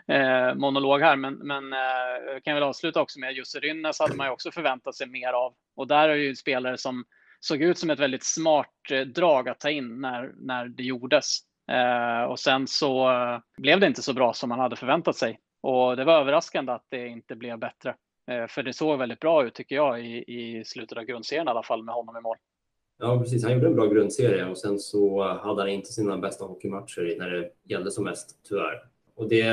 eh, 0.07 0.55
monolog 0.55 1.01
här, 1.01 1.15
men, 1.15 1.33
men 1.33 1.73
eh, 1.73 2.41
kan 2.43 2.53
väl 2.53 2.63
avsluta 2.63 3.01
också 3.01 3.19
med 3.19 3.33
Jussi 3.33 3.59
Rynnes 3.59 3.99
hade 3.99 4.15
man 4.15 4.27
ju 4.27 4.31
också 4.33 4.51
förväntat 4.51 4.95
sig 4.95 5.07
mer 5.07 5.33
av. 5.33 5.53
Och 5.75 5.87
där 5.87 6.09
är 6.09 6.15
ju 6.15 6.35
spelare 6.35 6.77
som 6.77 7.05
såg 7.39 7.61
ut 7.61 7.77
som 7.77 7.89
ett 7.89 7.99
väldigt 7.99 8.23
smart 8.23 8.91
eh, 8.91 9.01
drag 9.01 9.49
att 9.49 9.59
ta 9.59 9.69
in 9.69 10.01
när, 10.01 10.31
när 10.35 10.65
det 10.65 10.83
gjordes. 10.83 11.39
Eh, 11.71 12.23
och 12.23 12.39
sen 12.39 12.67
så 12.67 13.11
eh, 13.11 13.39
blev 13.57 13.79
det 13.79 13.87
inte 13.87 14.01
så 14.01 14.13
bra 14.13 14.33
som 14.33 14.49
man 14.49 14.59
hade 14.59 14.75
förväntat 14.75 15.15
sig. 15.15 15.39
Och 15.61 15.97
det 15.97 16.05
var 16.05 16.13
överraskande 16.13 16.71
att 16.71 16.85
det 16.89 17.07
inte 17.07 17.35
blev 17.35 17.59
bättre. 17.59 17.95
Eh, 18.31 18.47
för 18.47 18.63
det 18.63 18.73
såg 18.73 18.99
väldigt 18.99 19.19
bra 19.19 19.45
ut 19.45 19.53
tycker 19.53 19.75
jag 19.75 20.05
i, 20.05 20.23
i 20.27 20.63
slutet 20.65 20.97
av 20.97 21.03
grundserien 21.03 21.47
i 21.47 21.49
alla 21.49 21.63
fall 21.63 21.83
med 21.83 21.95
honom 21.95 22.17
i 22.17 22.21
mål. 22.21 22.37
Ja, 22.99 23.19
precis. 23.19 23.43
Han 23.43 23.53
gjorde 23.53 23.67
en 23.67 23.75
bra 23.75 23.85
grundserie 23.85 24.45
och 24.45 24.57
sen 24.57 24.79
så 24.79 25.23
hade 25.23 25.61
han 25.61 25.69
inte 25.69 25.91
sina 25.91 26.17
bästa 26.17 26.45
hockeymatcher 26.45 27.15
när 27.19 27.29
det 27.29 27.49
gällde 27.63 27.91
som 27.91 28.03
mest, 28.03 28.39
tyvärr. 28.47 28.83
Och 29.15 29.29
det 29.29 29.43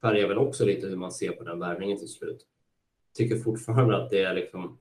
färgar 0.00 0.28
väl 0.28 0.38
också 0.38 0.64
lite 0.64 0.86
hur 0.86 0.96
man 0.96 1.12
ser 1.12 1.30
på 1.30 1.44
den 1.44 1.58
värvningen 1.58 1.98
till 1.98 2.08
slut. 2.08 2.46
Tycker 3.14 3.36
fortfarande 3.36 3.96
att 3.96 4.10
det 4.10 4.22
är 4.22 4.34
liksom 4.34 4.78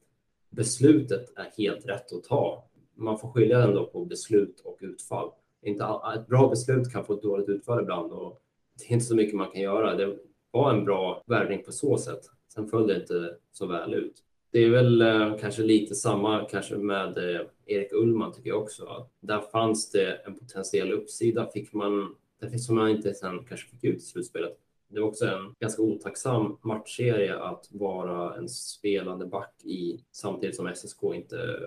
beslutet 0.50 1.38
är 1.38 1.52
helt 1.58 1.86
rätt 1.86 2.14
att 2.14 2.24
ta. 2.24 2.66
Man 2.96 3.20
får 3.20 3.32
skilja 3.32 3.64
ändå 3.64 3.86
på 3.86 4.06
beslut 4.06 4.60
och 4.60 4.78
utfall 4.82 5.32
inte 5.66 5.86
all, 5.86 6.20
ett 6.20 6.28
bra 6.28 6.50
beslut 6.50 6.92
kan 6.92 7.06
få 7.06 7.14
ett 7.14 7.22
dåligt 7.22 7.50
utfall 7.50 7.82
ibland 7.82 8.12
och 8.12 8.42
det 8.78 8.86
är 8.86 8.94
inte 8.94 9.06
så 9.06 9.16
mycket 9.16 9.36
man 9.36 9.52
kan 9.52 9.62
göra. 9.62 9.96
Det 9.96 10.18
var 10.52 10.74
en 10.74 10.86
bra 10.86 11.24
värvning 11.28 11.64
på 11.64 11.72
så 11.72 11.98
sätt. 11.98 12.22
Sen 12.54 12.68
föll 12.68 12.88
det 12.88 12.96
inte 12.96 13.36
så 13.52 13.66
väl 13.66 13.94
ut. 13.94 14.24
Det 14.52 14.60
är 14.60 14.70
väl 14.70 15.02
eh, 15.02 15.38
kanske 15.40 15.62
lite 15.62 15.96
samma 15.96 16.46
kanske 16.46 16.76
med 16.76 17.18
eh, 17.18 17.42
Erik 17.66 17.94
Ullman 17.94 18.34
tycker 18.34 18.50
jag 18.50 18.62
också. 18.62 18.86
Att 18.86 19.12
där 19.20 19.42
fanns 19.42 19.92
det 19.92 20.14
en 20.14 20.36
potentiell 20.40 20.92
uppsida 20.92 21.50
fick 21.54 21.74
man, 21.74 22.16
det 22.40 22.60
som 22.60 22.76
man 22.76 22.90
inte 22.90 23.14
sen 23.14 23.46
kanske 23.46 23.70
fick 23.70 23.84
ut 23.84 23.98
i 23.98 24.06
slutspelet. 24.06 24.58
Det 24.88 25.00
var 25.00 25.08
också 25.08 25.26
en 25.26 25.56
ganska 25.60 25.82
otacksam 25.82 26.58
matchserie 26.62 27.40
att 27.40 27.68
vara 27.72 28.36
en 28.36 28.50
spelande 28.50 29.26
back 29.26 29.54
i 29.64 30.04
samtidigt 30.12 30.56
som 30.56 30.76
SSK 30.76 31.04
inte 31.04 31.60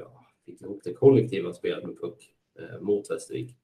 fick 0.46 0.62
ihop 0.62 0.80
det 0.84 0.92
kollektiva 0.92 1.52
spelet 1.52 1.84
med 1.84 2.00
puck 2.00 2.30
eh, 2.58 2.80
mot 2.80 3.10
Västervik 3.10 3.56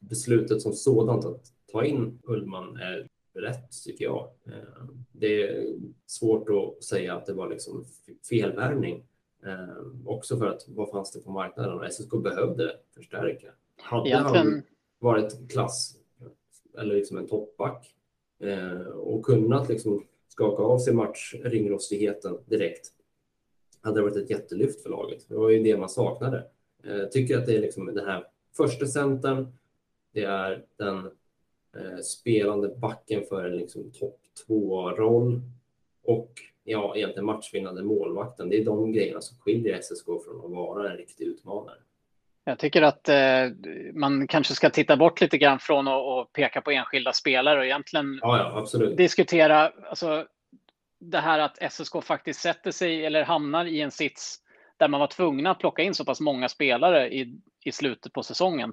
beslutet 0.00 0.62
som 0.62 0.72
sådant 0.72 1.24
att 1.24 1.40
ta 1.72 1.84
in 1.84 2.18
Ullman 2.24 2.76
är 2.76 3.08
rätt 3.34 3.70
tycker 3.84 4.04
jag. 4.04 4.30
Eh, 4.46 4.84
det 5.12 5.42
är 5.42 5.74
svårt 6.06 6.48
att 6.48 6.84
säga 6.84 7.14
att 7.14 7.26
det 7.26 7.32
var 7.32 7.50
liksom 7.50 7.84
felvärvning 8.28 9.04
Eh, 9.46 9.86
också 10.04 10.36
för 10.36 10.46
att 10.46 10.64
vad 10.68 10.90
fanns 10.90 11.12
det 11.12 11.20
på 11.20 11.30
marknaden 11.30 11.78
och 11.78 11.92
SSK 11.92 12.10
behövde 12.22 12.76
förstärka. 12.94 13.48
Hade 13.76 14.08
Egentligen... 14.08 14.46
han 14.46 14.62
varit 14.98 15.50
klass 15.50 15.96
eller 16.78 16.94
liksom 16.94 17.16
en 17.16 17.26
toppback 17.26 17.94
eh, 18.40 18.86
och 18.86 19.24
kunnat 19.24 19.68
liksom 19.68 20.06
skaka 20.28 20.62
av 20.62 20.78
sig 20.78 20.94
matchringrostigheten 20.94 22.38
direkt 22.46 22.88
hade 23.80 23.98
det 23.98 24.02
varit 24.02 24.16
ett 24.16 24.30
jättelyft 24.30 24.82
för 24.82 24.90
laget. 24.90 25.28
Det 25.28 25.34
var 25.34 25.50
ju 25.50 25.62
det 25.62 25.76
man 25.76 25.88
saknade. 25.88 26.46
Jag 26.82 27.12
tycker 27.12 27.38
att 27.38 27.46
det 27.46 27.56
är 27.56 27.60
liksom 27.60 27.86
den 27.86 28.06
här 28.06 28.26
första 28.56 28.86
centern, 28.86 29.52
det 30.12 30.24
är 30.24 30.64
den 30.76 30.98
eh, 31.76 31.98
spelande 32.02 32.68
backen 32.68 33.24
för 33.28 33.44
en 33.44 33.56
liksom 33.56 33.92
topp 33.92 34.20
två-roll 34.46 35.40
och 36.02 36.32
ja, 36.64 36.96
egentligen 36.96 37.24
matchvinnande 37.26 37.82
målvakten. 37.82 38.48
Det 38.48 38.60
är 38.60 38.64
de 38.64 38.92
grejerna 38.92 39.20
som 39.20 39.38
skiljer 39.38 39.80
SSK 39.82 40.06
från 40.06 40.44
att 40.44 40.50
vara 40.50 40.90
en 40.90 40.96
riktig 40.96 41.24
utmanare. 41.24 41.78
Jag 42.44 42.58
tycker 42.58 42.82
att 42.82 43.08
eh, 43.08 43.48
man 43.94 44.26
kanske 44.26 44.54
ska 44.54 44.70
titta 44.70 44.96
bort 44.96 45.20
lite 45.20 45.38
grann 45.38 45.58
från 45.58 45.88
att 45.88 46.32
peka 46.32 46.60
på 46.60 46.70
enskilda 46.70 47.12
spelare 47.12 47.58
och 47.58 47.64
egentligen 47.64 48.18
ja, 48.22 48.66
ja, 48.72 48.86
diskutera 48.86 49.72
alltså, 49.88 50.26
det 50.98 51.18
här 51.18 51.38
att 51.38 51.72
SSK 51.72 52.04
faktiskt 52.04 52.40
sätter 52.40 52.70
sig 52.70 53.06
eller 53.06 53.24
hamnar 53.24 53.64
i 53.64 53.80
en 53.80 53.90
sits 53.90 54.38
där 54.76 54.88
man 54.88 55.00
var 55.00 55.06
tvungna 55.06 55.50
att 55.50 55.58
plocka 55.58 55.82
in 55.82 55.94
så 55.94 56.04
pass 56.04 56.20
många 56.20 56.48
spelare 56.48 57.14
i, 57.14 57.38
i 57.64 57.72
slutet 57.72 58.12
på 58.12 58.22
säsongen. 58.22 58.72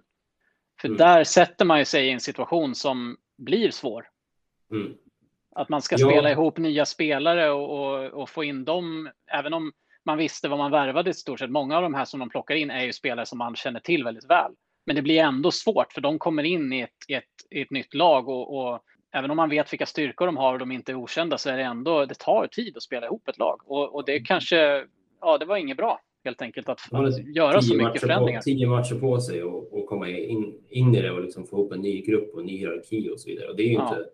För 0.82 0.88
mm. 0.88 0.98
där 0.98 1.24
sätter 1.24 1.66
man 1.66 1.80
ju 1.80 1.86
sig 1.86 2.08
i 2.08 2.12
en 2.12 2.20
situation 2.20 2.76
som 2.76 3.18
blir 3.38 3.72
svår. 3.72 4.08
Mm. 4.72 4.94
Att 5.56 5.70
man 5.70 5.82
ska 5.82 5.96
ja. 6.00 6.10
spela 6.10 6.32
ihop 6.32 6.58
nya 6.58 6.86
spelare 6.86 7.50
och, 7.52 7.80
och, 7.80 8.06
och, 8.06 8.30
få 8.30 8.44
in 8.44 8.66
dem, 8.66 9.10
även 9.32 9.54
om 9.54 9.72
man 10.06 10.18
visste 10.18 10.48
vad 10.48 10.60
man 10.60 10.72
värvade 10.72 11.10
i 11.10 11.14
stort 11.14 11.40
sett. 11.40 11.50
Många 11.50 11.76
av 11.78 11.84
de 11.84 11.94
här 11.94 12.06
som 12.06 12.20
de 12.20 12.30
plockar 12.30 12.56
in 12.56 12.72
är 12.72 12.84
ju 12.84 12.94
spelare 12.94 13.26
som 13.26 13.38
man 13.38 13.56
känner 13.56 13.80
till 13.80 14.04
väldigt 14.04 14.30
väl. 14.30 14.52
Men 14.86 14.96
det 14.96 15.02
blir 15.02 15.20
ändå 15.20 15.52
svårt 15.52 15.94
för 15.94 16.02
de 16.02 16.20
kommer 16.20 16.44
in 16.44 16.74
i 16.74 16.82
ett, 16.82 16.90
i 17.08 17.14
ett, 17.14 17.24
i 17.50 17.62
ett 17.62 17.72
nytt 17.72 17.94
lag 17.94 18.30
och, 18.30 18.58
och, 18.58 18.80
även 19.12 19.32
om 19.32 19.38
man 19.38 19.50
vet 19.50 19.74
vilka 19.74 19.86
styrkor 19.86 20.26
de 20.26 20.38
har 20.38 20.54
och 20.54 20.60
de 20.60 20.72
inte 20.72 20.92
är 20.92 20.96
okända 20.96 21.38
så 21.38 21.50
är 21.50 21.58
det 21.58 21.64
ändå, 21.64 22.06
det 22.06 22.20
tar 22.20 22.48
tid 22.48 22.78
att 22.78 22.84
spela 22.84 23.06
ihop 23.06 23.28
ett 23.28 23.38
lag. 23.38 23.62
Och, 23.66 23.96
och 23.96 24.06
det 24.06 24.20
kanske, 24.20 24.86
ja 25.22 25.38
det 25.38 25.46
var 25.46 25.58
inget 25.58 25.78
bra 25.78 26.00
helt 26.24 26.42
enkelt 26.42 26.70
att 26.70 26.80
göra 27.36 27.62
så 27.62 27.76
mycket 27.76 28.02
förändringar. 28.02 28.40
På, 28.40 28.44
tio 28.44 28.68
matcher 28.68 28.96
på 28.96 29.22
sig 29.22 29.44
och, 29.44 29.74
och 29.74 29.86
komma 29.86 30.10
in, 30.10 30.54
in 30.70 30.96
i 30.96 31.02
det 31.02 31.12
och 31.12 31.22
liksom 31.22 31.48
få 31.48 31.56
ihop 31.56 31.72
en 31.72 31.82
ny 31.82 32.02
grupp 32.02 32.34
och 32.34 32.40
en 32.40 32.46
ny 32.46 32.58
hierarki 32.58 33.10
och 33.10 33.20
så 33.20 33.30
vidare. 33.30 33.50
Och 33.50 33.56
det 33.56 33.64
är 33.64 33.68
ju 33.68 33.74
ja. 33.74 33.90
inte, 33.90 34.10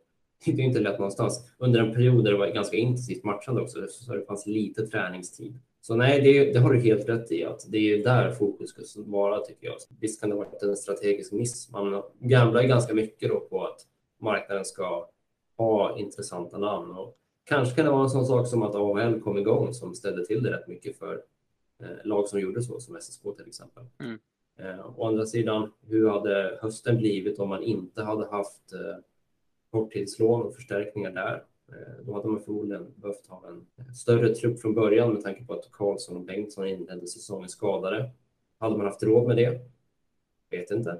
det 0.45 0.61
är 0.61 0.65
inte 0.65 0.79
lätt 0.79 0.99
någonstans. 0.99 1.51
Under 1.57 1.79
en 1.79 1.93
period 1.93 2.23
där 2.23 2.31
det 2.31 2.37
var 2.37 2.47
ganska 2.47 2.77
intensivt 2.77 3.23
matchande 3.23 3.61
också, 3.61 3.87
så 3.87 4.15
det 4.15 4.25
fanns 4.25 4.47
lite 4.47 4.87
träningstid. 4.87 5.59
Så 5.81 5.95
nej, 5.95 6.21
det, 6.21 6.53
det 6.53 6.59
har 6.59 6.73
du 6.73 6.79
helt 6.79 7.09
rätt 7.09 7.31
i 7.31 7.43
att 7.43 7.65
det 7.71 7.77
är 7.77 8.03
där 8.03 8.31
fokus 8.31 8.69
ska 8.69 8.81
vara 8.95 9.39
tycker 9.39 9.67
jag. 9.67 9.75
Visst 9.99 10.21
kan 10.21 10.29
det 10.29 10.35
ha 10.35 10.43
varit 10.43 10.63
en 10.63 10.75
strategisk 10.75 11.31
miss. 11.31 11.71
Man 11.71 12.03
gamblar 12.19 12.63
ganska 12.63 12.93
mycket 12.93 13.29
då 13.29 13.39
på 13.39 13.63
att 13.63 13.79
marknaden 14.21 14.65
ska 14.65 15.09
ha 15.57 15.97
intressanta 15.97 16.57
namn 16.57 16.91
och 16.91 17.17
kanske 17.43 17.75
kan 17.75 17.85
det 17.85 17.91
vara 17.91 18.03
en 18.03 18.09
sån 18.09 18.25
sak 18.25 18.47
som 18.47 18.63
att 18.63 18.75
AHL 18.75 19.21
kom 19.21 19.37
igång 19.37 19.73
som 19.73 19.95
ställde 19.95 20.25
till 20.25 20.43
det 20.43 20.51
rätt 20.51 20.67
mycket 20.67 20.99
för 20.99 21.21
lag 22.03 22.27
som 22.27 22.39
gjorde 22.39 22.61
så, 22.61 22.79
som 22.79 22.95
SSK 23.01 23.21
till 23.38 23.47
exempel. 23.47 23.83
Mm. 23.99 24.19
Eh, 24.57 24.99
å 24.99 25.07
andra 25.07 25.25
sidan, 25.25 25.71
hur 25.88 26.09
hade 26.09 26.59
hösten 26.61 26.97
blivit 26.97 27.39
om 27.39 27.49
man 27.49 27.63
inte 27.63 28.03
hade 28.03 28.27
haft 28.27 28.73
eh, 28.73 28.97
korttidslån 29.71 30.41
och 30.41 30.55
förstärkningar 30.55 31.11
där? 31.11 31.43
Eh, 31.67 32.05
då 32.05 32.13
hade 32.13 32.27
man 32.27 32.39
förmodligen 32.39 32.93
behövt 32.95 33.27
ha 33.27 33.43
en 33.47 33.93
större 33.95 34.35
trupp 34.35 34.61
från 34.61 34.73
början 34.73 35.13
med 35.13 35.23
tanke 35.23 35.45
på 35.45 35.53
att 35.53 35.71
Karlsson 35.71 36.15
och 36.15 36.23
Bengtsson 36.23 36.67
inledde 36.67 37.07
säsongen 37.07 37.49
skadade. 37.49 38.11
Hade 38.57 38.77
man 38.77 38.85
haft 38.85 39.03
råd 39.03 39.27
med 39.27 39.38
det? 39.38 39.59
Vet 40.49 40.71
inte. 40.71 40.99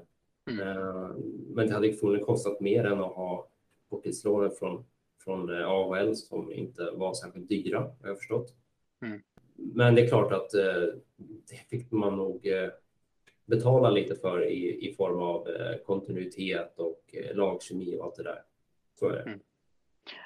Mm. 0.50 0.68
Eh, 0.68 1.10
men 1.48 1.66
det 1.66 1.74
hade 1.74 1.92
förmodligen 1.92 2.26
kostat 2.26 2.60
mer 2.60 2.84
än 2.84 3.00
att 3.00 3.12
ha 3.12 3.48
korttidslånen 3.90 4.50
från, 4.50 4.84
från 5.24 5.60
eh, 5.60 5.68
AHL 5.68 6.16
som 6.16 6.52
inte 6.52 6.90
var 6.90 7.14
särskilt 7.14 7.48
dyra, 7.48 7.80
har 7.80 8.08
jag 8.08 8.18
förstått. 8.18 8.54
Mm. 9.02 9.22
Men 9.56 9.94
det 9.94 10.02
är 10.02 10.08
klart 10.08 10.32
att 10.32 10.54
eh, 10.54 10.82
det 11.50 11.56
fick 11.70 11.92
man 11.92 12.16
nog 12.16 12.46
eh, 12.46 12.68
betala 13.46 13.90
lite 13.90 14.14
för 14.14 14.44
i, 14.44 14.88
i 14.90 14.94
form 14.94 15.22
av 15.22 15.48
eh, 15.48 15.76
kontinuitet 15.86 16.78
och 16.78 17.14
lagkemi 17.34 17.96
och 17.96 18.04
allt 18.04 18.16
det 18.16 18.22
där. 18.22 18.42
Så 18.98 19.08
är 19.08 19.12
det. 19.12 19.22
Mm. 19.22 19.40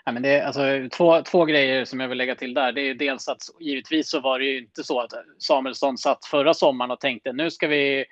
Ja, 0.04 0.12
men 0.12 0.22
det 0.22 0.28
är 0.28 0.46
alltså 0.46 0.88
två, 0.96 1.22
två 1.22 1.44
grejer 1.44 1.84
som 1.84 2.00
jag 2.00 2.08
vill 2.08 2.18
lägga 2.18 2.34
till 2.34 2.54
där. 2.54 2.72
Det 2.72 2.80
är 2.80 2.94
dels 2.94 3.28
att 3.28 3.42
givetvis 3.60 4.10
så 4.10 4.20
var 4.20 4.38
det 4.38 4.44
ju 4.44 4.58
inte 4.58 4.84
så 4.84 5.00
att 5.00 5.12
Samuelsson 5.38 5.98
satt 5.98 6.24
förra 6.24 6.54
sommaren 6.54 6.90
och 6.90 7.00
tänkte 7.00 7.32
nu 7.32 7.50
ska 7.50 7.68
vi 7.68 8.04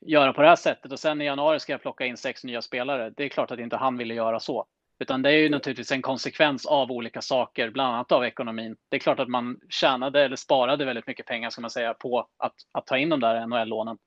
göra 0.00 0.32
på 0.32 0.42
det 0.42 0.48
här 0.48 0.56
sättet 0.56 0.92
och 0.92 1.00
sen 1.00 1.20
i 1.20 1.24
januari 1.24 1.60
ska 1.60 1.72
jag 1.72 1.82
plocka 1.82 2.06
in 2.06 2.16
sex 2.16 2.44
nya 2.44 2.62
spelare. 2.62 3.12
Det 3.16 3.24
är 3.24 3.28
klart 3.28 3.50
att 3.50 3.58
inte 3.58 3.76
han 3.76 3.96
ville 3.96 4.14
göra 4.14 4.40
så. 4.40 4.66
Utan 4.98 5.22
det 5.22 5.30
är 5.30 5.38
ju 5.38 5.48
naturligtvis 5.48 5.92
en 5.92 6.02
konsekvens 6.02 6.66
av 6.66 6.92
olika 6.92 7.22
saker, 7.22 7.70
bland 7.70 7.94
annat 7.94 8.12
av 8.12 8.24
ekonomin. 8.24 8.76
Det 8.88 8.96
är 8.96 9.00
klart 9.00 9.20
att 9.20 9.28
man 9.28 9.60
tjänade 9.68 10.24
eller 10.24 10.36
sparade 10.36 10.84
väldigt 10.84 11.06
mycket 11.06 11.26
pengar 11.26 11.50
ska 11.50 11.60
man 11.60 11.70
säga 11.70 11.94
på 11.94 12.28
att, 12.38 12.54
att 12.72 12.86
ta 12.86 12.98
in 12.98 13.08
de 13.08 13.20
där 13.20 13.46
NHL-lånen. 13.46 13.98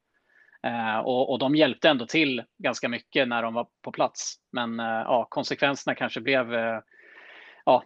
Eh, 0.64 0.98
och, 0.98 1.32
och, 1.32 1.40
de 1.40 1.56
hjälpte 1.56 1.90
ändå 1.90 2.06
till 2.06 2.44
ganska 2.58 2.90
mycket 2.90 3.28
när 3.28 3.44
de 3.44 3.54
var 3.54 3.68
på 3.82 3.92
plats. 3.92 4.36
Men 4.52 4.80
eh, 4.80 4.86
ja, 4.86 5.28
konsekvenserna 5.30 5.96
kanske 5.96 6.22
blev 6.22 6.54
eh, 6.54 6.80
ja, 7.66 7.84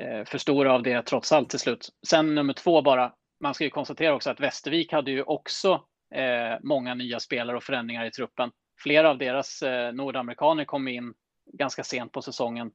eh, 0.00 0.24
för 0.24 0.38
stora 0.38 0.72
av 0.72 0.82
det 0.82 1.02
trots 1.02 1.32
allt 1.32 1.50
till 1.50 1.58
slut. 1.58 1.88
Sen 2.06 2.34
nummer 2.34 2.52
två 2.52 2.82
bara, 2.82 3.12
man 3.40 3.54
ska 3.54 3.64
ju 3.64 3.70
konstatera 3.70 4.14
också 4.14 4.30
att 4.30 4.40
Västervik 4.40 4.92
hade 4.92 5.10
ju 5.10 5.22
också 5.22 5.84
eh, 6.14 6.58
många 6.62 6.94
nya 6.94 7.20
spelare 7.20 7.56
och 7.56 7.62
förändringar 7.62 8.04
i 8.04 8.10
truppen. 8.10 8.50
Flera 8.82 9.10
av 9.10 9.18
deras 9.18 9.62
eh, 9.62 9.92
nordamerikaner 9.92 10.64
kom 10.64 10.88
in 10.88 11.14
ganska 11.52 11.84
sent 11.84 12.12
på 12.12 12.22
säsongen 12.22 12.70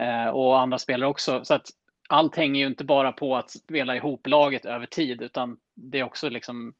mm. 0.00 0.26
eh, 0.26 0.32
och 0.32 0.60
andra 0.60 0.78
spelare 0.78 1.10
också. 1.10 1.44
Så 1.44 1.54
att 1.54 1.66
allt 2.08 2.36
hänger 2.36 2.60
ju 2.60 2.66
inte 2.66 2.84
bara 2.84 3.12
på 3.12 3.36
att 3.36 3.50
spela 3.50 3.96
ihop 3.96 4.26
laget 4.26 4.64
över 4.64 4.86
tid, 4.86 5.22
utan 5.22 5.58
det 5.74 5.98
är 5.98 6.04
också 6.04 6.28
liksom. 6.28 6.74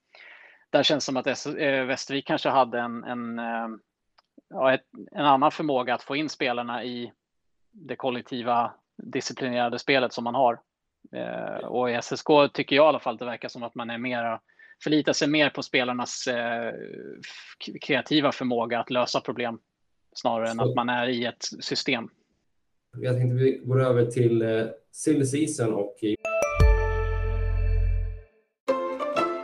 Där 0.70 0.82
känns 0.82 1.04
det 1.04 1.06
som 1.06 1.16
att 1.16 1.26
eh, 1.26 1.84
Västervik 1.84 2.26
kanske 2.26 2.48
hade 2.48 2.80
en, 2.80 3.04
en, 3.04 3.38
eh, 3.38 3.68
en 5.12 5.24
annan 5.24 5.50
förmåga 5.50 5.94
att 5.94 6.02
få 6.02 6.16
in 6.16 6.28
spelarna 6.28 6.84
i 6.84 7.12
det 7.72 7.96
kollektiva 7.96 8.72
disciplinerade 8.96 9.78
spelet 9.78 10.12
som 10.12 10.24
man 10.24 10.34
har. 10.34 10.60
Och 11.62 11.90
i 11.90 12.02
SSK 12.02 12.26
tycker 12.52 12.76
jag 12.76 12.84
i 12.84 12.88
alla 12.88 13.00
fall 13.00 13.14
att 13.14 13.18
det 13.18 13.24
verkar 13.24 13.48
som 13.48 13.62
att 13.62 13.74
man 13.74 13.90
är 13.90 13.98
mera, 13.98 14.40
förlitar 14.84 15.12
sig 15.12 15.28
mer 15.28 15.50
på 15.50 15.62
spelarnas 15.62 16.28
kreativa 17.80 18.32
förmåga 18.32 18.80
att 18.80 18.90
lösa 18.90 19.20
problem 19.20 19.58
snarare 20.14 20.46
Så. 20.46 20.52
än 20.52 20.60
att 20.60 20.74
man 20.74 20.88
är 20.88 21.08
i 21.08 21.24
ett 21.24 21.44
system. 21.60 22.08
Jag 22.96 23.16
tänkte 23.16 23.34
vi 23.34 23.60
går 23.64 23.82
över 23.82 24.06
till 24.06 24.42
eh, 24.42 24.48
silly 24.92 25.26
season 25.26 25.74
och 25.74 25.96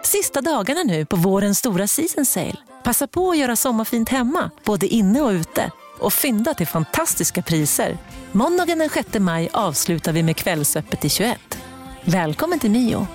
Sista 0.03 0.41
dagarna 0.41 0.83
nu 0.83 1.05
på 1.05 1.17
vårens 1.17 1.59
stora 1.59 1.87
season 1.87 2.27
sale. 2.27 2.57
Passa 2.85 3.07
på 3.07 3.31
att 3.31 3.39
göra 3.39 3.57
sommarfint 3.57 4.09
hemma, 4.09 4.51
både 4.65 4.87
inne 4.87 5.21
och 5.21 5.31
ute 5.31 5.71
och 6.01 6.13
fynda 6.13 6.55
till 6.55 6.67
fantastiska 6.67 7.43
priser. 7.43 7.99
Måndagen 8.33 8.79
den 8.79 8.89
6 8.89 9.19
maj 9.19 9.49
avslutar 9.53 10.13
vi 10.13 10.23
med 10.23 10.37
Kvällsöppet 10.37 11.05
i 11.05 11.09
21. 11.09 11.59
Välkommen 12.05 12.59
till 12.59 12.71
Mio. 12.71 13.07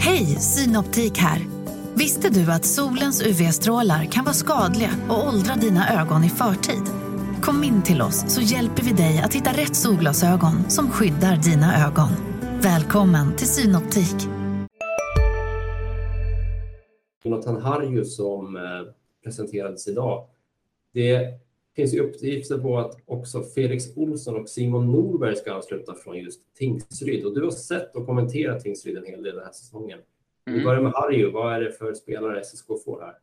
Hej, 0.00 0.26
Synoptik 0.26 1.18
här. 1.18 1.55
Visste 1.98 2.28
du 2.30 2.52
att 2.52 2.64
solens 2.64 3.22
UV-strålar 3.26 4.04
kan 4.04 4.24
vara 4.24 4.34
skadliga 4.34 4.90
och 5.08 5.28
åldra 5.28 5.54
dina 5.54 6.02
ögon 6.02 6.24
i 6.24 6.28
förtid? 6.28 6.82
Kom 7.42 7.64
in 7.64 7.82
till 7.82 8.02
oss 8.02 8.34
så 8.34 8.40
hjälper 8.40 8.82
vi 8.82 8.92
dig 8.92 9.18
att 9.24 9.34
hitta 9.34 9.50
rätt 9.50 9.76
solglasögon 9.76 10.70
som 10.70 10.90
skyddar 10.90 11.36
dina 11.36 11.86
ögon. 11.86 12.08
Välkommen 12.62 13.36
till 13.36 13.46
Synoptik. 13.46 14.28
Jonathan 17.24 17.62
Harju 17.62 18.04
som 18.04 18.56
eh, 18.56 18.62
presenterades 19.24 19.88
idag 19.88 20.26
det 20.92 21.40
finns 21.76 21.94
ju 21.94 22.00
uppgifter 22.00 22.58
på 22.58 22.78
att 22.78 22.98
också 23.06 23.42
Felix 23.42 23.96
Olsson 23.96 24.36
och 24.36 24.48
Simon 24.48 24.92
Norberg 24.92 25.36
ska 25.36 25.54
ansluta 25.54 25.94
från 25.94 26.18
just 26.18 26.40
Tingsryd. 26.54 27.24
Och 27.24 27.34
du 27.34 27.44
har 27.44 27.50
sett 27.50 27.96
och 27.96 28.06
kommenterat 28.06 28.60
Tingsryd 28.60 28.96
en 28.96 29.04
hel 29.04 29.22
del 29.22 29.34
den 29.34 29.44
här 29.44 29.52
säsongen. 29.52 29.98
Mm. 30.46 30.58
Vi 30.58 30.64
börjar 30.64 30.80
med 30.80 30.92
Harju. 30.92 31.30
Vad 31.30 31.54
är 31.54 31.60
det 31.60 31.72
för 31.72 31.94
spelare 31.94 32.44
SSK 32.44 32.66
får 32.84 33.00
här? 33.00 33.14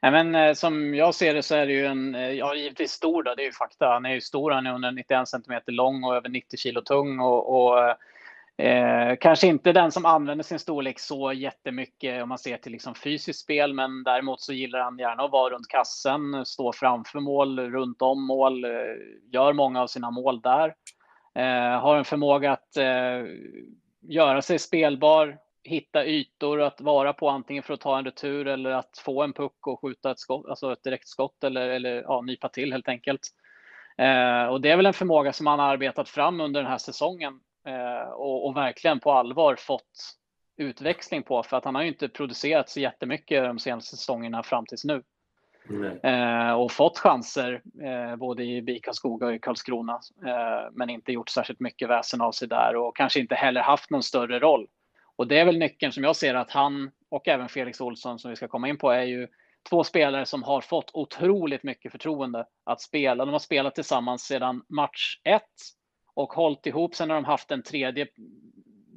Ja, 0.00 0.10
men, 0.10 0.34
eh, 0.34 0.54
som 0.54 0.94
jag 0.94 1.14
ser 1.14 1.34
det 1.34 1.42
så 1.42 1.54
är 1.54 1.66
det 1.66 1.72
ju 1.72 1.86
en, 1.86 2.14
eh, 2.14 2.30
ja 2.30 2.54
givetvis 2.54 2.92
stor 2.92 3.22
då, 3.22 3.34
det 3.34 3.42
är 3.42 3.46
ju 3.46 3.52
fakta. 3.52 3.86
Han 3.86 4.06
är 4.06 4.14
ju 4.14 4.20
stor, 4.20 4.50
han 4.50 4.66
är 4.66 4.74
under 4.74 4.92
91 4.92 5.28
centimeter 5.28 5.72
lång 5.72 6.04
och 6.04 6.16
över 6.16 6.28
90 6.28 6.56
kilo 6.56 6.80
tung 6.80 7.20
och, 7.20 7.56
och 7.56 7.96
Eh, 8.58 9.16
kanske 9.20 9.46
inte 9.46 9.72
den 9.72 9.92
som 9.92 10.06
använder 10.06 10.44
sin 10.44 10.58
storlek 10.58 10.98
så 10.98 11.32
jättemycket 11.32 12.22
om 12.22 12.28
man 12.28 12.38
ser 12.38 12.56
till 12.56 12.72
liksom 12.72 12.94
fysiskt 12.94 13.40
spel, 13.40 13.74
men 13.74 14.04
däremot 14.04 14.40
så 14.40 14.52
gillar 14.52 14.78
han 14.78 14.98
gärna 14.98 15.22
att 15.22 15.30
vara 15.30 15.54
runt 15.54 15.68
kassen, 15.68 16.46
stå 16.46 16.72
framför 16.72 17.20
mål, 17.20 17.60
runt 17.60 18.02
om 18.02 18.26
mål, 18.26 18.64
eh, 18.64 18.70
gör 19.32 19.52
många 19.52 19.82
av 19.82 19.86
sina 19.86 20.10
mål 20.10 20.40
där. 20.40 20.74
Eh, 21.34 21.80
har 21.80 21.96
en 21.96 22.04
förmåga 22.04 22.52
att 22.52 22.76
eh, 22.76 23.24
göra 24.00 24.42
sig 24.42 24.58
spelbar 24.58 25.38
hitta 25.66 26.06
ytor 26.06 26.60
att 26.60 26.80
vara 26.80 27.12
på 27.12 27.28
antingen 27.28 27.62
för 27.62 27.74
att 27.74 27.80
ta 27.80 27.98
en 27.98 28.04
retur 28.04 28.46
eller 28.46 28.70
att 28.70 28.98
få 28.98 29.22
en 29.22 29.32
puck 29.32 29.66
och 29.66 29.80
skjuta 29.80 30.10
ett, 30.10 30.18
skott, 30.18 30.46
alltså 30.48 30.72
ett 30.72 30.82
direktskott 30.82 31.44
eller, 31.44 31.68
eller 31.68 32.02
ja, 32.02 32.20
nypa 32.20 32.48
till 32.48 32.72
helt 32.72 32.88
enkelt. 32.88 33.20
Eh, 33.98 34.46
och 34.46 34.60
det 34.60 34.70
är 34.70 34.76
väl 34.76 34.86
en 34.86 34.92
förmåga 34.92 35.32
som 35.32 35.46
han 35.46 35.58
har 35.58 35.66
arbetat 35.66 36.08
fram 36.08 36.40
under 36.40 36.62
den 36.62 36.70
här 36.70 36.78
säsongen 36.78 37.40
eh, 37.66 38.10
och, 38.10 38.46
och, 38.46 38.56
verkligen 38.56 39.00
på 39.00 39.12
allvar 39.12 39.56
fått 39.58 40.16
utväxling 40.56 41.22
på 41.22 41.42
för 41.42 41.56
att 41.56 41.64
han 41.64 41.74
har 41.74 41.82
ju 41.82 41.88
inte 41.88 42.08
producerat 42.08 42.68
så 42.68 42.80
jättemycket 42.80 43.44
de 43.44 43.58
senaste 43.58 43.96
säsongerna 43.96 44.42
fram 44.42 44.66
tills 44.66 44.84
nu. 44.84 45.02
Eh, 46.02 46.52
och 46.52 46.72
fått 46.72 46.98
chanser 46.98 47.62
eh, 47.82 48.16
både 48.16 48.44
i 48.44 48.62
BIK 48.62 48.88
Skoga 48.92 49.26
och 49.26 49.34
i 49.34 49.38
Karlskrona 49.38 50.00
eh, 50.26 50.70
men 50.72 50.90
inte 50.90 51.12
gjort 51.12 51.28
särskilt 51.28 51.60
mycket 51.60 51.88
väsen 51.88 52.20
av 52.20 52.32
sig 52.32 52.48
där 52.48 52.76
och 52.76 52.96
kanske 52.96 53.20
inte 53.20 53.34
heller 53.34 53.60
haft 53.60 53.90
någon 53.90 54.02
större 54.02 54.38
roll. 54.38 54.66
Och 55.16 55.26
det 55.26 55.38
är 55.38 55.44
väl 55.44 55.58
nyckeln 55.58 55.92
som 55.92 56.04
jag 56.04 56.16
ser 56.16 56.34
att 56.34 56.50
han 56.50 56.90
och 57.10 57.28
även 57.28 57.48
Felix 57.48 57.80
Olsson 57.80 58.18
som 58.18 58.30
vi 58.30 58.36
ska 58.36 58.48
komma 58.48 58.68
in 58.68 58.78
på 58.78 58.90
är 58.90 59.02
ju 59.02 59.28
två 59.70 59.84
spelare 59.84 60.26
som 60.26 60.42
har 60.42 60.60
fått 60.60 60.90
otroligt 60.94 61.62
mycket 61.62 61.92
förtroende 61.92 62.46
att 62.64 62.80
spela. 62.80 63.24
De 63.24 63.32
har 63.32 63.38
spelat 63.38 63.74
tillsammans 63.74 64.22
sedan 64.22 64.62
match 64.68 65.20
ett 65.24 65.42
och 66.14 66.32
hållit 66.32 66.66
ihop. 66.66 66.94
Sen 66.94 67.10
har 67.10 67.14
de 67.14 67.24
haft 67.24 67.50
en 67.50 67.62
tredje 67.62 68.06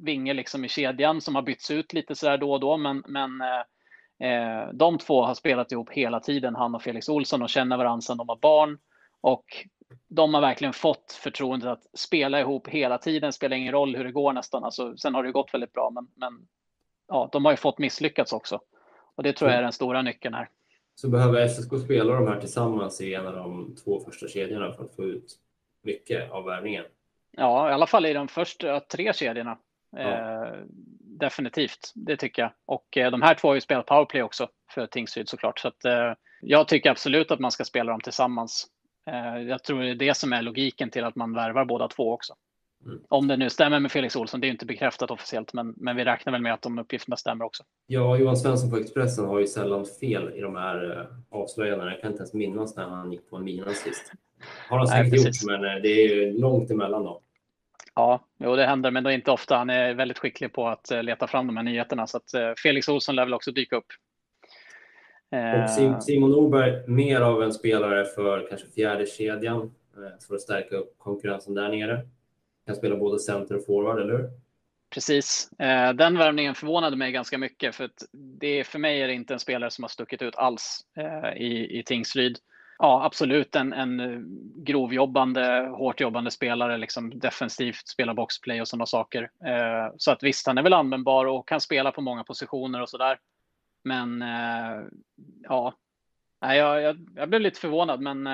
vinge 0.04 0.34
liksom 0.34 0.64
i 0.64 0.68
kedjan 0.68 1.20
som 1.20 1.34
har 1.34 1.42
bytts 1.42 1.70
ut 1.70 1.92
lite 1.92 2.14
sådär 2.14 2.38
då 2.38 2.52
och 2.52 2.60
då. 2.60 2.76
Men, 2.76 3.04
men 3.06 3.40
eh, 3.40 4.28
eh 4.28 4.68
de 4.72 4.98
två 4.98 5.22
har 5.22 5.34
spelat 5.34 5.72
ihop 5.72 5.90
hela 5.90 6.20
tiden, 6.20 6.54
han 6.54 6.74
och 6.74 6.82
Felix 6.82 7.08
Olsson, 7.08 7.42
och 7.42 7.48
känner 7.48 7.76
varandra 7.76 8.00
sedan 8.00 8.16
de 8.16 8.26
var 8.26 8.38
barn. 8.38 8.78
Och 9.20 9.44
de 10.08 10.34
har 10.34 10.40
verkligen 10.40 10.72
fått 10.72 11.12
förtroendet 11.12 11.68
att 11.68 11.98
spela 11.98 12.40
ihop 12.40 12.68
hela 12.68 12.98
tiden. 12.98 13.32
Spelar 13.32 13.56
ingen 13.56 13.72
roll 13.72 13.96
hur 13.96 14.04
det 14.04 14.12
går 14.12 14.32
nästan. 14.32 14.64
Alltså, 14.64 14.96
sen 14.96 15.14
har 15.14 15.22
det 15.22 15.32
gått 15.32 15.54
väldigt 15.54 15.72
bra, 15.72 15.90
men, 15.90 16.08
men 16.14 16.46
ja, 17.08 17.28
de 17.32 17.44
har 17.44 17.52
ju 17.52 17.56
fått 17.56 17.78
misslyckats 17.78 18.32
också. 18.32 18.60
Och 19.14 19.22
det 19.22 19.32
tror 19.32 19.50
jag 19.50 19.58
är 19.58 19.62
den 19.62 19.72
stora 19.72 20.02
nyckeln 20.02 20.34
här. 20.34 20.48
Så 20.94 21.08
behöver 21.08 21.48
SSK 21.48 21.84
spela 21.84 22.14
de 22.14 22.28
här 22.28 22.40
tillsammans 22.40 23.00
i 23.00 23.14
en 23.14 23.26
av 23.26 23.34
de 23.34 23.76
två 23.84 24.00
första 24.00 24.28
kedjorna 24.28 24.72
för 24.72 24.84
att 24.84 24.94
få 24.94 25.04
ut 25.04 25.38
mycket 25.82 26.30
av 26.30 26.44
värvningen? 26.44 26.84
Ja, 27.30 27.70
i 27.70 27.72
alla 27.72 27.86
fall 27.86 28.06
i 28.06 28.12
de 28.12 28.28
första 28.28 28.80
tre 28.80 29.12
kedjorna. 29.12 29.58
Ja. 29.90 30.00
Eh, 30.00 30.52
definitivt, 31.20 31.92
det 31.94 32.16
tycker 32.16 32.42
jag. 32.42 32.52
Och 32.66 32.96
eh, 32.96 33.10
de 33.10 33.22
här 33.22 33.34
två 33.34 33.48
har 33.48 33.54
ju 33.54 33.60
spelat 33.60 33.86
powerplay 33.86 34.22
också 34.22 34.48
för 34.70 34.86
Tingsryd 34.86 35.28
såklart. 35.28 35.58
Så 35.58 35.68
att, 35.68 35.84
eh, 35.84 36.12
jag 36.40 36.68
tycker 36.68 36.90
absolut 36.90 37.30
att 37.30 37.40
man 37.40 37.50
ska 37.50 37.64
spela 37.64 37.92
dem 37.92 38.00
tillsammans. 38.00 38.66
Eh, 39.10 39.42
jag 39.42 39.64
tror 39.64 39.82
det 39.82 39.90
är 39.90 39.94
det 39.94 40.16
som 40.16 40.32
är 40.32 40.42
logiken 40.42 40.90
till 40.90 41.04
att 41.04 41.16
man 41.16 41.34
värvar 41.34 41.64
båda 41.64 41.88
två 41.88 42.12
också. 42.12 42.34
Mm. 42.84 43.00
Om 43.08 43.28
det 43.28 43.36
nu 43.36 43.50
stämmer 43.50 43.80
med 43.80 43.92
Felix 43.92 44.16
Olsson, 44.16 44.40
det 44.40 44.46
är 44.46 44.50
inte 44.50 44.66
bekräftat 44.66 45.10
officiellt, 45.10 45.52
men, 45.52 45.74
men 45.76 45.96
vi 45.96 46.04
räknar 46.04 46.32
väl 46.32 46.42
med 46.42 46.54
att 46.54 46.62
de 46.62 46.78
uppgifterna 46.78 47.16
stämmer 47.16 47.44
också. 47.44 47.62
Ja, 47.86 48.16
Johan 48.16 48.36
Svensson 48.36 48.70
på 48.70 48.76
Expressen 48.76 49.24
har 49.24 49.38
ju 49.38 49.46
sällan 49.46 49.86
fel 50.00 50.32
i 50.34 50.40
de 50.40 50.56
här 50.56 50.98
uh, 51.00 51.06
avslöjandena. 51.40 51.90
Jag 51.90 52.00
kan 52.00 52.10
inte 52.10 52.20
ens 52.20 52.34
minnas 52.34 52.76
när 52.76 52.84
han 52.84 53.12
gick 53.12 53.30
på 53.30 53.36
en 53.36 53.44
mina 53.44 53.70
sist. 53.70 54.12
Har 54.68 54.78
han 54.78 54.86
säkert 54.86 55.14
gjort, 55.14 55.46
men 55.46 55.64
uh, 55.64 55.82
det 55.82 55.88
är 55.88 56.14
ju 56.14 56.38
långt 56.38 56.70
emellan 56.70 57.04
dem. 57.04 57.22
Ja, 57.94 58.20
jo, 58.38 58.56
det 58.56 58.66
händer, 58.66 58.90
men 58.90 59.04
det 59.04 59.10
är 59.10 59.14
inte 59.14 59.30
ofta. 59.30 59.56
Han 59.56 59.70
är 59.70 59.94
väldigt 59.94 60.18
skicklig 60.18 60.52
på 60.52 60.68
att 60.68 60.90
leta 61.02 61.26
fram 61.26 61.46
de 61.46 61.56
här 61.56 61.64
nyheterna, 61.64 62.06
så 62.06 62.16
att 62.16 62.58
Felix 62.62 62.88
Olsson 62.88 63.16
lär 63.16 63.24
väl 63.24 63.34
också 63.34 63.52
dyka 63.52 63.76
upp. 63.76 63.86
Och 65.32 66.02
Simon 66.02 66.30
Norberg, 66.30 66.88
mer 66.88 67.20
av 67.20 67.42
en 67.42 67.52
spelare 67.52 68.04
för 68.04 68.46
kanske 68.48 68.66
fjärde 68.66 69.06
kedjan 69.06 69.74
för 70.28 70.34
att 70.34 70.40
stärka 70.40 70.76
upp 70.76 70.98
konkurrensen 70.98 71.54
där 71.54 71.68
nere 71.68 72.06
kan 72.66 72.76
spela 72.76 72.96
både 72.96 73.18
center 73.18 73.56
och 73.56 73.66
forward, 73.66 74.00
eller 74.00 74.12
hur? 74.12 74.30
Precis. 74.90 75.50
Eh, 75.58 75.92
den 75.92 76.18
värvningen 76.18 76.54
förvånade 76.54 76.96
mig 76.96 77.12
ganska 77.12 77.38
mycket 77.38 77.74
för 77.74 77.84
att 77.84 78.04
det 78.12 78.64
för 78.64 78.78
mig 78.78 79.02
är 79.02 79.06
det 79.06 79.14
inte 79.14 79.34
en 79.34 79.40
spelare 79.40 79.70
som 79.70 79.84
har 79.84 79.88
stuckit 79.88 80.22
ut 80.22 80.36
alls 80.36 80.80
eh, 80.96 81.42
i, 81.42 81.78
i 81.78 81.82
Tingsryd. 81.82 82.38
Ja, 82.78 83.04
absolut 83.04 83.56
en, 83.56 83.72
en 83.72 84.24
grovjobbande, 84.56 85.68
hårt 85.76 86.00
jobbande 86.00 86.30
spelare, 86.30 86.78
liksom 86.78 87.18
defensivt, 87.18 87.88
spelar 87.88 88.14
boxplay 88.14 88.60
och 88.60 88.68
sådana 88.68 88.86
saker. 88.86 89.22
Eh, 89.22 89.94
så 89.96 90.10
att 90.10 90.22
visst, 90.22 90.46
han 90.46 90.58
är 90.58 90.62
väl 90.62 90.72
användbar 90.72 91.26
och 91.26 91.48
kan 91.48 91.60
spela 91.60 91.92
på 91.92 92.00
många 92.00 92.24
positioner 92.24 92.82
och 92.82 92.88
sådär. 92.88 93.18
Men 93.82 94.20
ja, 95.42 95.74
jag, 96.40 96.82
jag, 96.82 97.08
jag 97.14 97.28
blev 97.28 97.40
lite 97.40 97.60
förvånad, 97.60 98.00
men 98.00 98.28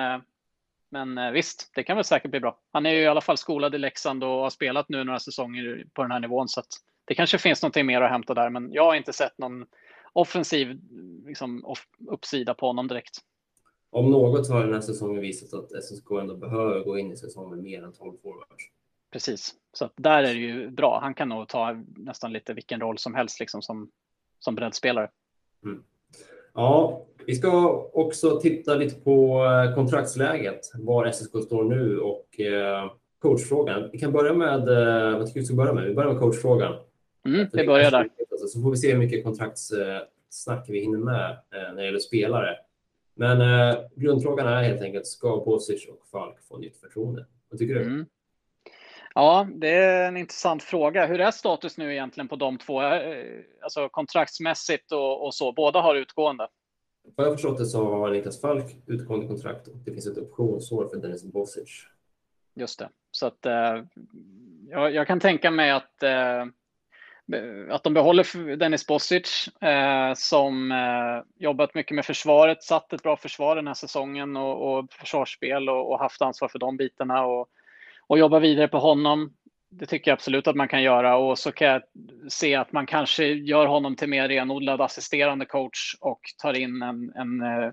men 0.89 1.17
eh, 1.17 1.31
visst, 1.31 1.71
det 1.75 1.83
kan 1.83 1.97
väl 1.97 2.05
säkert 2.05 2.31
bli 2.31 2.39
bra. 2.39 2.59
Han 2.71 2.85
är 2.85 2.91
ju 2.91 3.01
i 3.01 3.07
alla 3.07 3.21
fall 3.21 3.37
skolad 3.37 3.75
i 3.75 3.77
Leksand 3.77 4.23
och 4.23 4.29
har 4.29 4.49
spelat 4.49 4.89
nu 4.89 5.03
några 5.03 5.19
säsonger 5.19 5.85
på 5.93 6.01
den 6.01 6.11
här 6.11 6.19
nivån 6.19 6.47
så 6.49 6.59
att 6.59 6.67
det 7.05 7.15
kanske 7.15 7.37
finns 7.37 7.61
någonting 7.61 7.85
mer 7.85 8.01
att 8.01 8.11
hämta 8.11 8.33
där. 8.33 8.49
Men 8.49 8.73
jag 8.73 8.83
har 8.83 8.95
inte 8.95 9.13
sett 9.13 9.37
någon 9.37 9.65
offensiv 10.13 10.79
liksom, 11.25 11.65
off 11.65 11.87
uppsida 12.07 12.53
på 12.53 12.67
honom 12.67 12.87
direkt. 12.87 13.19
Om 13.89 14.11
något 14.11 14.49
har 14.49 14.63
den 14.63 14.73
här 14.73 14.81
säsongen 14.81 15.21
visat 15.21 15.53
att 15.53 15.83
SSK 15.83 16.11
ändå 16.21 16.35
behöver 16.35 16.83
gå 16.83 16.97
in 16.97 17.11
i 17.11 17.17
säsongen 17.17 17.49
med 17.49 17.63
mer 17.63 17.83
än 17.83 17.93
12 17.93 18.17
forwards. 18.23 18.63
Precis, 19.11 19.55
så 19.73 19.89
där 19.95 20.23
är 20.23 20.33
det 20.33 20.39
ju 20.39 20.69
bra. 20.69 20.99
Han 21.01 21.13
kan 21.13 21.29
nog 21.29 21.47
ta 21.47 21.83
nästan 21.95 22.33
lite 22.33 22.53
vilken 22.53 22.79
roll 22.79 22.97
som 22.97 23.15
helst 23.15 23.39
liksom 23.39 23.61
som, 23.61 23.91
som 24.39 24.55
breddspelare. 24.55 25.09
Mm. 25.63 25.83
Ja, 26.53 27.05
vi 27.25 27.35
ska 27.35 27.81
också 27.93 28.39
titta 28.39 28.75
lite 28.75 28.95
på 29.01 29.45
eh, 29.45 29.75
kontraktsläget, 29.75 30.59
var 30.73 31.11
SSK 31.11 31.43
står 31.45 31.63
nu 31.63 31.99
och 31.99 32.39
eh, 32.39 32.91
coachfrågan. 33.19 33.89
Vi 33.91 33.99
kan 33.99 34.11
börja 34.11 34.33
med, 34.33 34.69
eh, 34.69 35.17
vad 35.17 35.27
tycker 35.27 35.39
du 35.39 35.45
ska 35.45 35.55
börja 35.55 35.73
med? 35.73 35.83
Vi 35.83 35.93
börjar 35.93 36.09
med 36.11 36.19
coachfrågan. 36.19 36.73
Mm, 37.25 37.47
vi 37.53 37.65
börjar 37.65 37.91
där. 37.91 38.09
Så 38.47 38.61
får 38.61 38.71
vi 38.71 38.77
se 38.77 38.91
hur 38.91 38.99
mycket 38.99 39.23
kontraktssnack 39.23 40.65
vi 40.67 40.79
hinner 40.79 40.97
med 40.97 41.37
när 41.51 41.75
det 41.75 41.85
gäller 41.85 41.99
spelare. 41.99 42.55
Men 43.15 43.39
grundfrågan 43.95 44.47
är 44.47 44.63
helt 44.63 44.81
enkelt, 44.81 45.07
ska 45.07 45.43
Bosic 45.45 45.87
och 45.87 46.07
Falk 46.11 46.35
få 46.49 46.57
nytt 46.57 46.77
förtroende? 46.77 47.25
Vad 47.49 47.59
tycker 47.59 47.75
du? 47.75 47.81
Mm. 47.81 48.05
Ja, 49.17 49.47
det 49.55 49.69
är 49.69 50.07
en 50.07 50.17
intressant 50.17 50.63
fråga. 50.63 51.05
Hur 51.05 51.21
är 51.21 51.31
status 51.31 51.77
nu 51.77 51.93
egentligen 51.93 52.27
på 52.27 52.35
de 52.35 52.57
två? 52.57 52.81
Alltså 53.61 53.89
kontraktsmässigt 53.89 54.91
och, 54.91 55.25
och 55.25 55.33
så. 55.33 55.51
Båda 55.51 55.81
har 55.81 55.95
utgående. 55.95 56.47
Vad 57.15 57.27
jag 57.27 57.33
förstått 57.33 57.57
det 57.57 57.65
så 57.65 57.85
har 57.85 58.11
Niklas 58.11 58.41
Falk 58.41 58.75
utgående 58.87 59.27
kontrakt 59.27 59.67
och 59.67 59.77
det 59.77 59.91
finns 59.91 60.07
ett 60.07 60.17
optionsår 60.17 60.87
för 60.87 60.97
Dennis 60.97 61.23
Bosic. 61.23 61.85
Just 62.55 62.79
det, 62.79 62.89
så 63.11 63.27
att 63.27 63.45
eh, 63.45 63.83
jag, 64.69 64.93
jag, 64.93 65.07
kan 65.07 65.19
tänka 65.19 65.51
mig 65.51 65.71
att 65.71 66.03
eh, 66.03 66.45
att 67.69 67.83
de 67.83 67.93
behåller 67.93 68.55
Dennis 68.55 68.87
Bosic 68.87 69.47
eh, 69.61 70.13
som 70.15 70.71
eh, 70.71 71.43
jobbat 71.43 71.75
mycket 71.75 71.95
med 71.95 72.05
försvaret, 72.05 72.63
satt 72.63 72.93
ett 72.93 73.03
bra 73.03 73.17
försvar 73.17 73.55
den 73.55 73.67
här 73.67 73.73
säsongen 73.73 74.37
och, 74.37 74.77
och 74.77 74.93
försvarsspel 74.93 75.69
och, 75.69 75.91
och, 75.91 75.99
haft 75.99 76.21
ansvar 76.21 76.47
för 76.47 76.59
de 76.59 76.77
bitarna 76.77 77.25
och, 77.25 77.49
och 78.07 78.19
jobba 78.19 78.39
vidare 78.39 78.67
på 78.67 78.77
honom 78.77 79.37
det 79.69 79.85
tycker 79.85 80.11
jag 80.11 80.15
absolut 80.15 80.47
att 80.47 80.55
man 80.55 80.67
kan 80.67 80.83
göra 80.83 81.17
och 81.17 81.39
så 81.39 81.51
kan 81.51 81.67
jag 81.67 81.81
se 82.29 82.55
att 82.55 82.71
man 82.71 82.85
kanske 82.85 83.25
gör 83.25 83.65
honom 83.65 83.95
till 83.95 84.09
mer 84.09 84.27
renodlad 84.27 84.81
assisterande 84.81 85.45
coach 85.45 85.95
och 85.99 86.21
tar 86.41 86.53
in 86.53 86.81
en, 86.81 87.11
en 87.15 87.41
eh, 87.41 87.71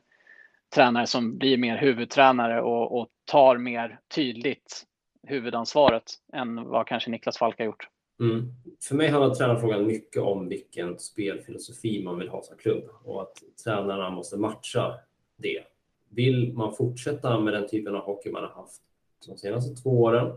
tränare 0.75 1.07
som 1.07 1.39
blir 1.39 1.57
mer 1.57 1.77
huvudtränare 1.77 2.63
och, 2.63 3.01
och, 3.01 3.09
tar 3.31 3.57
mer 3.57 3.99
tydligt 4.15 4.85
huvudansvaret 5.27 6.05
än 6.33 6.65
vad 6.65 6.87
kanske 6.87 7.11
Niklas 7.11 7.39
Falk 7.39 7.59
har 7.59 7.65
gjort. 7.65 7.89
Mm. 8.21 8.53
För 8.89 8.95
mig 8.95 9.09
handlar 9.09 9.35
tränarfrågan 9.35 9.87
mycket 9.87 10.23
om 10.23 10.49
vilken 10.49 10.99
spelfilosofi 10.99 12.05
man 12.05 12.19
vill 12.19 12.29
ha 12.29 12.43
som 12.43 12.57
klubb 12.57 12.85
och 13.05 13.23
att 13.23 13.37
tränarna 13.65 14.11
måste 14.11 14.37
matcha 14.37 14.95
det. 15.37 15.65
Vill 16.11 16.53
man 16.55 16.75
fortsätta 16.77 17.41
med 17.41 17.55
den 17.55 17.69
typen 17.69 17.95
av 17.95 18.03
hockey 18.05 18.31
man 18.31 18.43
har 18.43 18.51
haft 18.51 18.83
de 19.27 19.39
senaste 19.39 19.83
två 19.83 19.91
åren 19.91 20.33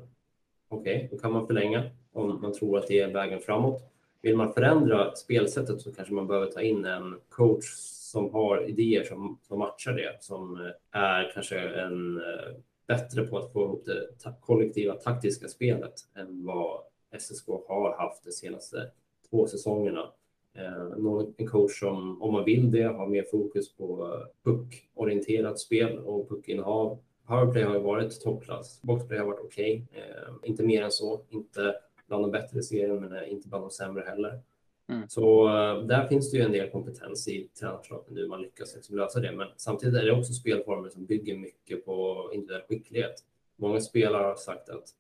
okej, 0.70 0.96
okay, 0.96 1.08
då 1.12 1.18
kan 1.18 1.32
man 1.32 1.48
förlänga 1.48 1.84
om 2.12 2.42
man 2.42 2.54
tror 2.54 2.78
att 2.78 2.88
det 2.88 3.00
är 3.00 3.14
vägen 3.14 3.40
framåt. 3.40 3.84
Vill 4.22 4.38
man 4.38 4.54
förändra 4.54 5.16
spelsättet 5.16 5.82
så 5.82 5.94
kanske 5.94 6.14
man 6.14 6.28
behöver 6.28 6.48
ta 6.48 6.62
in 6.62 6.86
en 6.86 7.20
coach 7.30 7.66
som 8.12 8.34
har 8.34 8.70
idéer 8.70 9.04
som, 9.04 9.40
som 9.48 9.60
matchar 9.60 9.94
det, 9.94 10.18
som 10.24 10.56
eh, 10.56 11.00
är 11.02 11.32
kanske 11.34 11.60
en 11.60 12.18
eh, 12.18 12.56
bättre 12.88 13.24
på 13.24 13.38
att 13.38 13.54
få 13.54 13.64
ihop 13.64 13.86
det 13.86 14.34
kollektiva 14.42 14.94
taktiska 14.94 15.48
spelet 15.48 15.94
än 16.16 16.46
vad 16.46 16.82
SSK 17.20 17.48
har 17.48 17.98
haft 17.98 18.24
de 18.24 18.32
senaste 18.32 18.92
två 19.30 19.48
säsongerna. 19.48 20.12
Eh, 20.54 21.34
en 21.38 21.48
coach 21.48 21.80
som, 21.80 22.22
om 22.22 22.34
man 22.34 22.46
vill 22.46 22.72
det, 22.72 22.84
har 22.84 23.08
mer 23.08 23.26
fokus 23.32 23.76
på 23.76 24.14
eh, 24.14 24.52
puckorienterat 24.52 25.60
spel 25.60 25.98
och 25.98 26.30
puckinnehav 26.30 27.00
Powerplay 27.28 27.64
har 27.64 27.74
ju 27.74 27.80
varit 27.80 28.22
toppklass. 28.22 28.82
Boxplay 28.82 29.20
har 29.20 29.26
varit 29.26 29.40
okej. 29.44 29.86
Okay. 29.90 30.02
Eh, 30.02 30.34
inte 30.44 30.64
mer 30.64 30.82
än 30.82 30.92
så. 30.92 31.22
Inte 31.30 31.76
bland 32.08 32.24
de 32.24 32.32
bättre 32.32 32.60
i 32.60 32.64
serien, 32.64 32.96
men 32.96 33.26
inte 33.26 33.48
bland 33.48 33.64
de 33.64 33.72
sämre 33.72 34.04
heller. 34.08 34.42
Mm. 34.90 35.10
Så 35.10 35.48
eh, 35.48 35.84
där 35.84 36.08
finns 36.08 36.32
det 36.32 36.38
ju 36.38 36.44
en 36.44 36.52
del 36.52 36.70
kompetens 36.70 37.28
i 37.28 37.50
tränarskapet 37.60 38.14
nu 38.14 38.28
man 38.28 38.42
lyckas 38.42 38.76
liksom 38.76 38.98
lösa 38.98 39.20
det. 39.20 39.32
Men 39.32 39.48
samtidigt 39.58 39.96
är 39.96 40.06
det 40.06 40.12
också 40.12 40.34
spelformer 40.34 40.90
som 40.90 41.06
bygger 41.06 41.38
mycket 41.38 41.86
på 41.86 42.30
individuell 42.34 42.62
skicklighet. 42.70 43.16
Många 43.56 43.80
spelare 43.80 44.24
har 44.24 44.36
sagt 44.36 44.70
att 44.70 44.94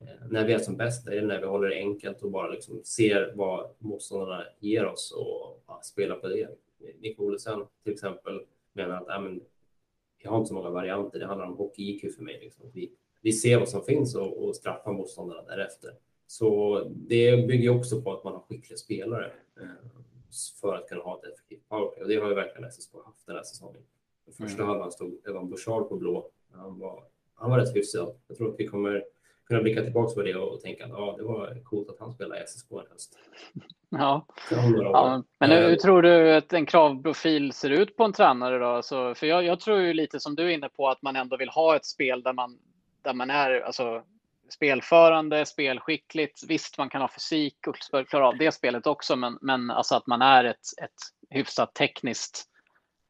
Eh, 0.00 0.26
när 0.30 0.46
vi 0.46 0.52
är 0.52 0.58
som 0.58 0.76
bäst 0.76 1.06
är 1.06 1.14
det 1.14 1.26
när 1.26 1.40
vi 1.40 1.46
håller 1.46 1.68
det 1.68 1.76
enkelt 1.76 2.22
och 2.22 2.30
bara 2.30 2.48
liksom 2.48 2.80
ser 2.84 3.32
vad 3.34 3.70
motståndarna 3.78 4.44
ger 4.58 4.86
oss 4.86 5.12
och 5.12 5.62
ja, 5.66 5.80
spelar 5.82 6.16
på 6.16 6.28
det. 6.28 6.48
Nick 7.00 7.20
Olesen 7.20 7.66
till 7.84 7.92
exempel 7.92 8.40
menar 8.72 8.96
att 8.96 9.08
äh, 9.08 9.20
men, 9.20 9.40
jag 10.22 10.30
har 10.30 10.38
inte 10.38 10.48
så 10.48 10.54
många 10.54 10.70
varianter, 10.70 11.18
det 11.18 11.26
handlar 11.26 11.46
om 11.46 11.56
hockey-IQ 11.56 12.14
för 12.16 12.22
mig. 12.22 12.40
Liksom. 12.40 12.70
Vi, 12.72 12.92
vi 13.20 13.32
ser 13.32 13.58
vad 13.58 13.68
som 13.68 13.84
finns 13.84 14.14
och, 14.14 14.44
och 14.44 14.56
straffar 14.56 14.92
motståndarna 14.92 15.42
därefter. 15.42 15.90
Så 16.26 16.80
det 16.94 17.46
bygger 17.46 17.76
också 17.76 18.02
på 18.02 18.12
att 18.12 18.24
man 18.24 18.32
har 18.32 18.40
skickliga 18.40 18.76
spelare 18.76 19.32
eh, 19.60 19.90
för 20.60 20.74
att 20.74 20.88
kunna 20.88 21.02
ha 21.02 21.18
ett 21.18 21.32
effektivt 21.32 21.68
powerplay. 21.68 22.02
Och 22.02 22.08
det 22.08 22.16
har 22.16 22.28
ju 22.28 22.34
verkligen 22.34 22.70
SSK 22.70 22.92
haft 23.04 23.26
den 23.26 23.36
här 23.36 23.42
säsongen. 23.42 23.82
Den 24.24 24.34
första 24.34 24.62
mm. 24.62 24.68
halvan 24.68 24.92
stod 24.92 25.26
Evan 25.28 25.50
Bouchard 25.50 25.88
på 25.88 25.96
blå. 25.96 26.30
Han 26.52 26.78
var, 26.78 27.04
han 27.34 27.50
var 27.50 27.58
rätt 27.58 27.76
hyfsad. 27.76 28.14
Jag 28.28 28.36
tror 28.36 28.48
att 28.48 28.60
vi 28.60 28.66
kommer 28.66 29.04
kunna 29.50 29.62
blicka 29.62 29.82
tillbaka 29.82 30.14
på 30.14 30.22
det 30.22 30.34
och 30.34 30.60
tänka 30.60 30.84
att 30.84 30.90
ja, 30.90 31.14
det 31.18 31.24
var 31.24 31.64
coolt 31.64 31.90
att 31.90 32.00
han 32.00 32.12
spelade 32.12 32.42
i 32.42 32.46
SSK 32.46 32.72
en 32.72 32.92
höst. 32.92 33.18
Ja. 33.88 34.26
ja. 34.50 35.22
men 35.38 35.50
hur, 35.50 35.68
hur, 35.68 35.76
tror 35.76 36.02
du 36.02 36.34
att 36.34 36.52
en 36.52 36.66
kravprofil 36.66 37.52
ser 37.52 37.70
ut 37.70 37.96
på 37.96 38.04
en 38.04 38.12
tränare 38.12 38.58
då? 38.58 38.66
Alltså, 38.66 39.14
för 39.14 39.26
jag, 39.26 39.44
jag, 39.44 39.60
tror 39.60 39.80
ju 39.80 39.92
lite 39.92 40.20
som 40.20 40.34
du 40.34 40.42
är 40.42 40.48
inne 40.48 40.68
på 40.68 40.88
att 40.88 41.02
man 41.02 41.16
ändå 41.16 41.36
vill 41.36 41.48
ha 41.48 41.76
ett 41.76 41.86
spel 41.86 42.22
där 42.22 42.32
man, 42.32 42.58
där 43.02 43.14
man 43.14 43.30
är 43.30 43.60
alltså, 43.60 44.02
spelförande, 44.50 45.46
spelskickligt. 45.46 46.44
Visst, 46.48 46.78
man 46.78 46.90
kan 46.90 47.00
ha 47.00 47.08
fysik 47.08 47.66
och 47.66 47.76
klara 48.08 48.28
av 48.28 48.38
det 48.38 48.52
spelet 48.52 48.86
också, 48.86 49.16
men, 49.16 49.38
men 49.40 49.70
alltså 49.70 49.94
att 49.94 50.06
man 50.06 50.22
är 50.22 50.44
ett, 50.44 50.66
ett 50.82 51.30
hyfsat 51.30 51.74
tekniskt 51.74 52.44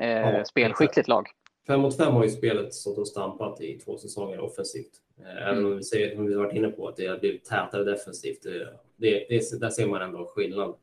eh, 0.03 0.09
ja, 0.09 0.45
spelskickligt 0.45 1.09
lag. 1.09 1.29
Fem 1.71 1.81
mot 1.81 1.97
fem 1.97 2.13
har 2.13 2.25
ju 2.25 2.31
spelet 2.31 2.75
stått 2.75 2.99
och 2.99 3.09
stampat 3.09 3.61
i 3.61 3.79
två 3.79 3.99
säsonger 3.99 4.41
offensivt. 4.41 4.93
Eh, 5.19 5.49
även 5.49 5.67
om 5.67 5.77
vi 5.77 5.83
säger, 5.83 6.15
som 6.15 6.27
vi 6.27 6.35
varit 6.35 6.57
inne 6.57 6.69
på, 6.69 6.89
att 6.89 6.97
det 6.97 7.07
har 7.07 7.19
blivit 7.19 7.45
tätare 7.45 7.85
defensivt. 7.85 8.43
Det, 8.43 8.79
det, 8.97 9.27
det, 9.29 9.61
där 9.61 9.71
ser 9.71 9.87
man 9.87 10.03
ändå 10.03 10.27
skillnad. 10.27 10.75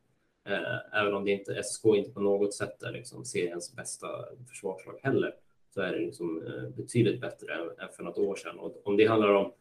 Eh, 0.44 1.00
även 1.00 1.14
om 1.14 1.24
det 1.24 1.30
inte, 1.30 1.62
SSK 1.62 1.84
inte 1.84 2.10
på 2.10 2.20
något 2.20 2.54
sätt 2.54 2.82
är 2.82 2.92
liksom 2.92 3.24
seriens 3.24 3.76
bästa 3.76 4.08
försvarslag 4.48 4.98
heller, 5.02 5.34
så 5.74 5.80
är 5.80 5.92
det 5.92 5.98
liksom 5.98 6.42
eh, 6.46 6.68
betydligt 6.68 7.20
bättre 7.20 7.54
än 7.54 7.88
för 7.96 8.02
något 8.02 8.18
år 8.18 8.36
sedan. 8.36 8.58
Och 8.58 8.80
om 8.84 8.96
det 8.96 9.06
handlar 9.06 9.34
om 9.34 9.52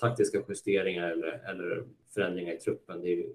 taktiska 0.00 0.42
justeringar 0.48 1.10
eller, 1.10 1.50
eller 1.50 1.84
förändringar 2.14 2.52
i 2.52 2.58
truppen, 2.58 3.00
det 3.00 3.12
är 3.12 3.26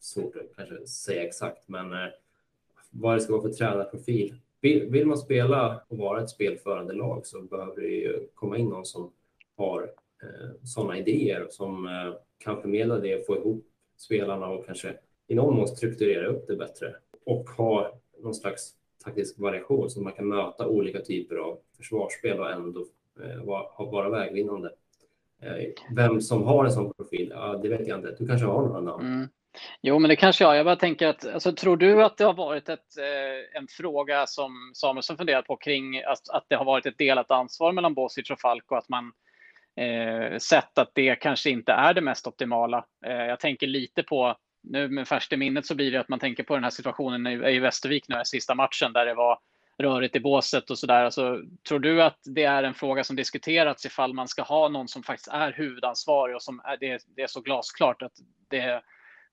svårt 0.00 0.36
att 0.36 0.56
kanske 0.56 0.86
säga 0.86 1.22
exakt, 1.22 1.68
men 1.68 2.10
vad 2.90 3.16
det 3.16 3.20
ska 3.20 3.32
vara 3.32 3.42
för 3.42 3.52
tränarprofil. 3.52 4.34
Vill, 4.62 4.90
vill 4.90 5.06
man 5.06 5.18
spela 5.18 5.82
och 5.88 5.98
vara 5.98 6.22
ett 6.22 6.30
spelförande 6.30 6.92
lag 6.92 7.26
så 7.26 7.42
behöver 7.42 7.80
det 7.80 7.88
ju 7.88 8.28
komma 8.34 8.58
in 8.58 8.68
någon 8.68 8.84
som 8.84 9.12
har 9.56 9.92
Eh, 10.22 10.50
sådana 10.64 10.98
idéer 10.98 11.46
som 11.50 11.86
eh, 11.86 12.14
kan 12.38 12.60
förmedla 12.60 12.98
det, 12.98 13.26
få 13.26 13.36
ihop 13.36 13.66
spelarna 13.96 14.48
och 14.48 14.66
kanske 14.66 14.94
i 15.26 15.34
någon 15.34 15.56
mån 15.56 15.68
strukturera 15.68 16.26
upp 16.26 16.46
det 16.46 16.56
bättre 16.56 16.94
och 17.24 17.50
ha 17.50 18.00
någon 18.18 18.34
slags 18.34 18.72
taktisk 19.04 19.38
variation 19.38 19.90
så 19.90 20.02
man 20.02 20.12
kan 20.12 20.28
möta 20.28 20.68
olika 20.68 21.00
typer 21.00 21.36
av 21.36 21.58
försvarsspel 21.76 22.40
och 22.40 22.50
ändå 22.50 22.86
eh, 23.22 23.44
vara 23.76 24.10
vägvinnande. 24.10 24.72
Eh, 25.42 25.94
vem 25.96 26.20
som 26.20 26.42
har 26.42 26.64
en 26.64 26.72
sån 26.72 26.94
profil, 26.94 27.28
ja, 27.34 27.60
det 27.62 27.68
vet 27.68 27.88
jag 27.88 27.98
inte. 27.98 28.16
Du 28.18 28.26
kanske 28.26 28.46
har 28.46 28.62
några 28.62 28.80
namn? 28.80 29.06
Mm. 29.06 29.28
Jo, 29.80 29.98
men 29.98 30.08
det 30.08 30.16
kanske 30.16 30.44
jag. 30.44 30.56
Jag 30.56 30.64
bara 30.64 30.76
tänker 30.76 31.06
att, 31.06 31.26
alltså, 31.26 31.52
tror 31.52 31.76
du 31.76 32.04
att 32.04 32.16
det 32.16 32.24
har 32.24 32.34
varit 32.34 32.68
ett, 32.68 32.98
eh, 32.98 33.58
en 33.60 33.66
fråga 33.68 34.26
som 34.26 34.72
Samuelsson 34.74 35.16
funderat 35.16 35.46
på 35.46 35.56
kring 35.56 36.02
att, 36.02 36.28
att 36.28 36.46
det 36.48 36.56
har 36.56 36.64
varit 36.64 36.86
ett 36.86 36.98
delat 36.98 37.30
ansvar 37.30 37.72
mellan 37.72 37.94
Bosic 37.94 38.30
och 38.30 38.40
Falk 38.40 38.72
och 38.72 38.78
att 38.78 38.88
man 38.88 39.12
eh, 39.76 40.38
sett 40.38 40.78
att 40.78 40.90
det 40.94 41.14
kanske 41.14 41.50
inte 41.50 41.72
är 41.72 41.94
det 41.94 42.00
mest 42.00 42.26
optimala. 42.26 42.84
Eh, 43.06 43.12
jag 43.12 43.40
tänker 43.40 43.66
lite 43.66 44.02
på, 44.02 44.36
nu 44.62 44.88
med 44.88 45.08
färskt 45.08 45.32
i 45.32 45.36
minnet 45.36 45.66
så 45.66 45.74
blir 45.74 45.92
det 45.92 46.00
att 46.00 46.08
man 46.08 46.18
tänker 46.18 46.42
på 46.42 46.54
den 46.54 46.64
här 46.64 46.70
situationen 46.70 47.26
i, 47.26 47.54
i 47.54 47.58
Västervik 47.58 48.08
nu, 48.08 48.20
i 48.20 48.24
sista 48.24 48.54
matchen 48.54 48.92
där 48.92 49.06
det 49.06 49.14
var 49.14 49.38
rörigt 49.82 50.16
i 50.16 50.20
båset 50.20 50.70
och 50.70 50.78
sådär. 50.78 51.04
Alltså, 51.04 51.38
tror 51.68 51.78
du 51.78 52.02
att 52.02 52.18
det 52.24 52.44
är 52.44 52.62
en 52.62 52.74
fråga 52.74 53.04
som 53.04 53.16
diskuterats 53.16 53.86
ifall 53.86 54.14
man 54.14 54.28
ska 54.28 54.42
ha 54.42 54.68
någon 54.68 54.88
som 54.88 55.02
faktiskt 55.02 55.28
är 55.28 55.52
huvudansvarig 55.52 56.36
och 56.36 56.42
som 56.42 56.60
är, 56.64 56.76
det, 56.80 57.02
det 57.16 57.22
är 57.22 57.26
så 57.26 57.40
glasklart 57.40 58.02
att 58.02 58.12
det 58.48 58.58
är 58.58 58.82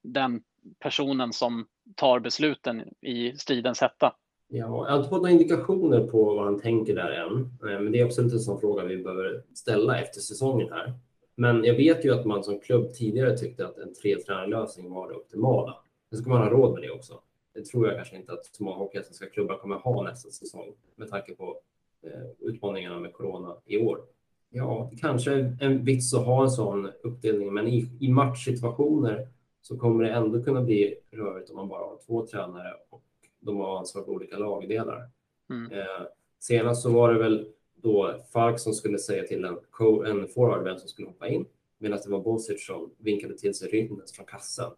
den 0.04 0.42
personen 0.80 1.34
som 1.34 1.68
tar 1.96 2.20
besluten 2.20 2.84
i 3.02 3.34
stridens 3.38 3.82
hetta? 3.82 4.14
Ja, 4.48 4.86
jag 4.88 4.92
har 4.92 4.98
inte 4.98 5.10
fått 5.10 5.22
några 5.22 5.32
indikationer 5.32 6.08
på 6.08 6.24
vad 6.24 6.46
han 6.46 6.60
tänker 6.60 6.96
där 6.96 7.12
än, 7.12 7.38
eh, 7.42 7.80
men 7.82 7.92
det 7.92 8.00
är 8.00 8.06
absolut 8.06 8.34
en 8.34 8.40
sån 8.40 8.60
fråga 8.60 8.86
vi 8.86 8.98
behöver 8.98 9.44
ställa 9.54 10.00
efter 10.00 10.20
säsongen 10.20 10.72
här. 10.72 10.94
Men 11.36 11.64
jag 11.64 11.74
vet 11.74 12.06
ju 12.06 12.14
att 12.14 12.26
man 12.26 12.44
som 12.44 12.60
klubb 12.60 12.94
tidigare 12.94 13.38
tyckte 13.38 13.68
att 13.68 13.78
en 13.78 13.94
tre 13.94 14.16
lösning 14.48 14.90
var 14.90 15.10
det 15.10 15.16
optimala. 15.16 15.76
Nu 16.12 16.18
ska 16.18 16.30
man 16.30 16.42
ha 16.42 16.50
råd 16.50 16.74
med 16.74 16.82
det 16.82 16.92
också. 16.92 17.20
Det 17.60 17.66
tror 17.66 17.88
jag 17.88 17.96
kanske 17.96 18.16
inte 18.16 18.34
att 18.34 18.46
så 18.46 18.64
många 18.64 18.78
hockeyallsvenska 18.78 19.26
klubbar 19.26 19.58
kommer 19.58 19.76
ha 19.76 20.04
nästa 20.04 20.30
säsong 20.30 20.74
med 20.96 21.10
tanke 21.10 21.36
på 21.36 21.60
eh, 22.02 22.30
utmaningarna 22.40 23.00
med 23.00 23.14
corona 23.14 23.56
i 23.66 23.78
år. 23.78 24.02
Ja, 24.50 24.92
kanske 25.02 25.56
en 25.60 25.86
vits 25.86 26.14
att 26.14 26.26
ha 26.26 26.44
en 26.44 26.50
sån 26.50 26.90
uppdelning, 27.04 27.54
men 27.54 27.68
i, 27.68 27.90
i 28.00 28.12
matchsituationer 28.12 29.28
så 29.62 29.78
kommer 29.78 30.04
det 30.04 30.12
ändå 30.12 30.44
kunna 30.44 30.62
bli 30.62 30.96
rörigt 31.12 31.50
om 31.50 31.56
man 31.56 31.68
bara 31.68 31.86
har 31.86 31.98
två 32.06 32.26
tränare 32.26 32.74
och 32.90 33.04
de 33.40 33.58
har 33.58 33.78
ansvar 33.78 34.04
för 34.04 34.12
olika 34.12 34.38
lagdelar. 34.38 35.10
Mm. 35.50 35.72
Eh, 35.72 36.06
senast 36.40 36.84
så 36.84 36.92
var 36.92 37.14
det 37.14 37.20
väl 37.20 37.52
då 37.76 38.16
Falk 38.34 38.60
som 38.60 38.74
skulle 38.74 38.98
säga 38.98 39.24
till 39.24 39.46
en, 39.46 39.58
en 40.06 40.28
forward 40.28 40.64
vem 40.64 40.78
som 40.78 40.90
skulle 40.90 41.08
hoppa 41.08 41.28
in 41.28 41.46
medan 41.78 42.00
det 42.04 42.12
var 42.12 42.20
Bosic 42.20 42.66
som 42.66 42.92
vinkade 42.98 43.38
till 43.38 43.54
sig 43.54 43.70
Rynnes 43.70 44.14
från 44.14 44.26
kassan. 44.26 44.72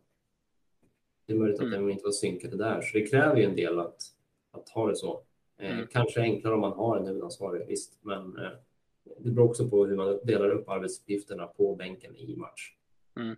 Det 1.25 1.34
är 1.34 1.38
möjligt 1.38 1.60
att 1.60 1.65
mm. 1.65 1.81
de 1.81 1.91
inte 1.91 2.03
var 2.03 2.12
synkade 2.12 2.57
där, 2.57 2.81
så 2.81 2.97
det 2.97 3.05
kräver 3.05 3.36
ju 3.36 3.43
en 3.43 3.55
del 3.55 3.79
att, 3.79 3.97
att 4.51 4.69
ha 4.69 4.88
det 4.88 4.95
så. 4.95 5.23
Eh, 5.60 5.71
mm. 5.71 5.88
Kanske 5.91 6.21
enklare 6.21 6.53
om 6.53 6.62
man 6.62 6.73
har 6.73 6.97
en 6.97 7.07
huvudansvarig, 7.07 7.67
visst, 7.67 7.99
men 8.01 8.38
eh, 8.38 8.51
det 9.19 9.31
beror 9.31 9.49
också 9.49 9.69
på 9.69 9.86
hur 9.86 9.95
man 9.95 10.19
delar 10.23 10.49
upp 10.49 10.69
arbetsuppgifterna 10.69 11.47
på 11.47 11.75
bänken 11.75 12.15
i 12.15 12.36
match. 12.36 12.73
Mm. 13.17 13.36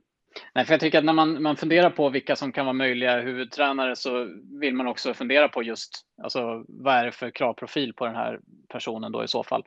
Nej, 0.56 0.66
för 0.66 0.74
jag 0.74 0.82
tycker 0.82 0.98
att 0.98 1.06
när 1.06 1.14
man, 1.14 1.42
man 1.42 1.58
funderar 1.58 1.90
på 1.90 2.10
vilka 2.10 2.36
som 2.36 2.52
kan 2.52 2.66
vara 2.66 2.74
möjliga 2.74 3.22
huvudtränare 3.22 3.96
så 3.96 4.30
vill 4.60 4.76
man 4.76 4.88
också 4.88 5.14
fundera 5.14 5.50
på 5.50 5.64
just 5.64 6.06
alltså, 6.24 6.66
vad 6.68 6.96
är 6.96 7.06
det 7.06 7.12
för 7.12 7.30
kravprofil 7.30 7.94
på 7.94 8.06
den 8.06 8.16
här 8.16 8.40
personen 8.68 9.12
då 9.12 9.24
i 9.24 9.28
så 9.28 9.44
fall. 9.44 9.64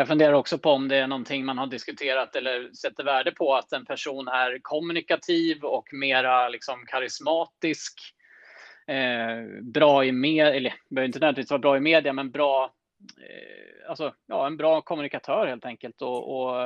Jag 0.00 0.08
funderar 0.08 0.32
också 0.32 0.58
på 0.58 0.70
om 0.70 0.88
det 0.88 0.96
är 0.96 1.06
någonting 1.06 1.44
man 1.44 1.58
har 1.58 1.66
diskuterat 1.66 2.36
eller 2.36 2.72
sätter 2.72 3.04
värde 3.04 3.32
på 3.32 3.54
att 3.54 3.72
en 3.72 3.84
person 3.84 4.28
är 4.28 4.58
kommunikativ 4.62 5.64
och 5.64 5.88
mera 5.92 6.48
liksom 6.48 6.86
karismatisk. 6.86 8.00
Eh, 8.86 9.62
bra 9.62 10.04
i 10.04 10.12
media, 10.12 10.54
eller 10.54 10.74
behöver 10.90 11.06
inte 11.06 11.18
nödvändigtvis 11.18 11.50
vara 11.50 11.58
bra 11.58 11.76
i 11.76 11.80
media, 11.80 12.12
men 12.12 12.30
bra, 12.30 12.74
eh, 13.18 13.90
alltså 13.90 14.14
ja, 14.26 14.46
en 14.46 14.56
bra 14.56 14.80
kommunikatör 14.80 15.46
helt 15.46 15.64
enkelt 15.64 16.02
och, 16.02 16.40
och 16.40 16.56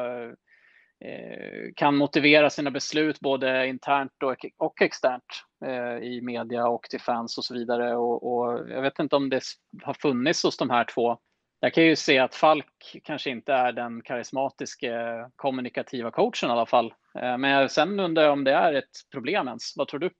Eh, 1.04 1.72
kan 1.76 1.96
motivera 1.96 2.50
sina 2.50 2.70
beslut 2.70 3.20
både 3.20 3.66
internt 3.66 4.22
och, 4.22 4.46
och 4.56 4.82
externt 4.82 5.24
eh, 5.66 5.96
i 5.96 6.20
media 6.22 6.68
och 6.68 6.82
till 6.82 7.00
fans 7.00 7.38
och 7.38 7.44
så 7.44 7.54
vidare. 7.54 7.96
Och, 7.96 8.36
och, 8.36 8.70
jag 8.70 8.82
vet 8.82 8.98
inte 8.98 9.16
om 9.16 9.30
det 9.30 9.42
har 9.82 9.94
funnits 9.94 10.42
hos 10.42 10.56
de 10.56 10.70
här 10.70 10.84
två. 10.84 11.18
Jag 11.64 11.74
kan 11.74 11.84
ju 11.84 11.96
se 11.96 12.18
att 12.18 12.34
Falk 12.34 13.00
kanske 13.04 13.30
inte 13.30 13.52
är 13.52 13.72
den 13.72 14.02
karismatiska 14.02 15.18
eh, 15.18 15.26
kommunikativa 15.36 16.10
coachen 16.10 16.48
i 16.48 16.52
alla 16.52 16.66
fall. 16.66 16.94
Eh, 17.14 17.38
men 17.38 17.68
sen 17.68 18.00
undrar 18.00 18.22
jag 18.22 18.32
om 18.32 18.44
det 18.44 18.52
är 18.52 18.72
ett 18.72 19.10
problem 19.12 19.48
ens. 19.48 19.76
Vad 19.76 19.88
tror 19.88 20.00
du? 20.00 20.10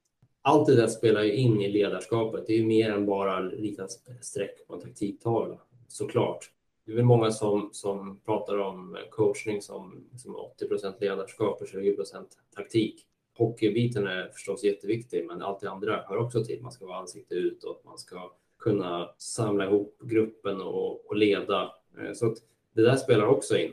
Allt 0.43 0.67
det 0.67 0.77
där 0.77 0.87
spelar 0.87 1.23
ju 1.23 1.33
in 1.33 1.61
i 1.61 1.69
ledarskapet. 1.69 2.47
Det 2.47 2.53
är 2.53 2.59
ju 2.59 2.67
mer 2.67 2.93
än 2.93 3.07
bara 3.07 3.41
rita 3.41 3.89
streck 4.21 4.67
på 4.67 4.75
en 4.75 4.81
taktiktavla, 4.81 5.59
såklart 5.89 6.51
det 6.87 6.93
är 6.93 6.97
väl 6.97 7.05
många 7.05 7.31
som, 7.31 7.69
som 7.73 8.21
pratar 8.21 8.59
om 8.59 8.99
coachning 9.11 9.63
som, 9.63 10.05
som 10.17 10.37
80 10.37 10.69
procent 10.69 11.01
ledarskap 11.01 11.61
och 11.61 11.69
20 11.69 11.97
procent 11.97 12.29
taktik. 12.57 13.07
Hockeybiten 13.39 14.07
är 14.07 14.29
förstås 14.29 14.65
jätteviktig, 14.65 15.27
men 15.27 15.43
allt 15.43 15.61
det 15.61 15.71
andra 15.71 16.05
hör 16.09 16.17
också 16.17 16.45
till. 16.45 16.63
Man 16.63 16.73
ska 16.73 16.87
vara 16.87 16.99
ansikte 16.99 17.35
utåt, 17.35 17.85
man 17.85 17.99
ska 17.99 18.33
kunna 18.65 19.11
samla 19.19 19.67
ihop 19.67 19.99
gruppen 20.03 20.61
och, 20.61 21.07
och 21.07 21.17
leda. 21.17 21.75
Eh, 21.99 22.13
så 22.13 22.27
att 22.27 22.39
det 22.73 22.83
där 22.83 22.97
spelar 22.97 23.27
också 23.27 23.57
in. 23.57 23.73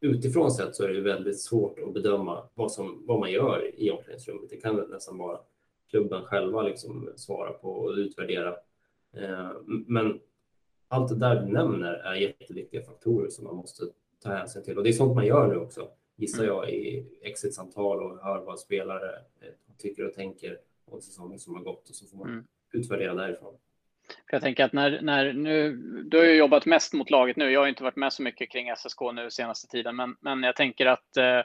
Utifrån 0.00 0.50
sett 0.50 0.74
så 0.74 0.84
är 0.84 0.88
det 0.88 1.00
väldigt 1.00 1.40
svårt 1.40 1.78
att 1.78 1.94
bedöma 1.94 2.48
vad, 2.54 2.72
som, 2.72 3.02
vad 3.06 3.20
man 3.20 3.32
gör 3.32 3.70
i 3.74 3.90
omklädningsrummet. 3.90 4.50
Det 4.50 4.56
kan 4.56 4.76
nästan 4.76 5.18
bara 5.18 5.40
klubben 5.90 6.22
själva 6.22 6.62
liksom 6.62 7.10
svara 7.16 7.52
på 7.52 7.70
och 7.70 7.94
utvärdera. 7.94 8.56
Eh, 9.16 9.50
men 9.66 10.20
allt 10.88 11.08
det 11.08 11.16
där 11.16 11.42
du 11.42 11.52
nämner 11.52 11.92
är 11.92 12.14
jätteviktiga 12.14 12.82
faktorer 12.82 13.30
som 13.30 13.44
man 13.44 13.56
måste 13.56 13.84
ta 14.22 14.28
hänsyn 14.28 14.62
till. 14.62 14.78
Och 14.78 14.84
det 14.84 14.90
är 14.90 14.92
sånt 14.92 15.14
man 15.14 15.26
gör 15.26 15.48
nu 15.48 15.56
också, 15.56 15.88
gissar 16.16 16.44
jag, 16.44 16.70
i 16.70 17.06
exit-samtal 17.22 18.02
och 18.02 18.18
hör 18.18 18.44
vad 18.44 18.60
spelare 18.60 19.10
eh, 19.40 19.52
tycker 19.78 20.06
och 20.06 20.14
tänker 20.14 20.58
om 20.84 21.00
säsongen 21.00 21.38
som 21.38 21.54
har 21.54 21.62
gått 21.62 21.88
och 21.88 21.94
så 21.94 22.06
får 22.06 22.16
man 22.16 22.28
mm. 22.28 22.44
utvärdera 22.72 23.14
därifrån. 23.14 23.54
Jag 24.30 24.42
tänker 24.42 24.64
att 24.64 24.72
när, 24.72 25.00
när 25.02 25.32
nu, 25.32 25.76
du 26.04 26.18
har 26.18 26.24
ju 26.24 26.34
jobbat 26.34 26.66
mest 26.66 26.92
mot 26.92 27.10
laget 27.10 27.36
nu. 27.36 27.50
Jag 27.50 27.60
har 27.60 27.68
inte 27.68 27.82
varit 27.82 27.96
med 27.96 28.12
så 28.12 28.22
mycket 28.22 28.52
kring 28.52 28.76
SSK 28.76 29.00
nu 29.14 29.30
senaste 29.30 29.68
tiden, 29.68 29.96
men, 29.96 30.16
men 30.20 30.42
jag 30.42 30.56
tänker 30.56 30.86
att 30.86 31.16
eh, 31.16 31.40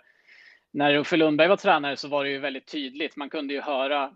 när 0.71 0.95
Uffe 0.95 1.17
Lundberg 1.17 1.47
var 1.47 1.57
tränare 1.57 1.97
så 1.97 2.07
var 2.07 2.23
det 2.23 2.29
ju 2.29 2.39
väldigt 2.39 2.71
tydligt. 2.71 3.15
Man 3.15 3.29
kunde 3.29 3.53
ju 3.53 3.61
höra 3.61 4.11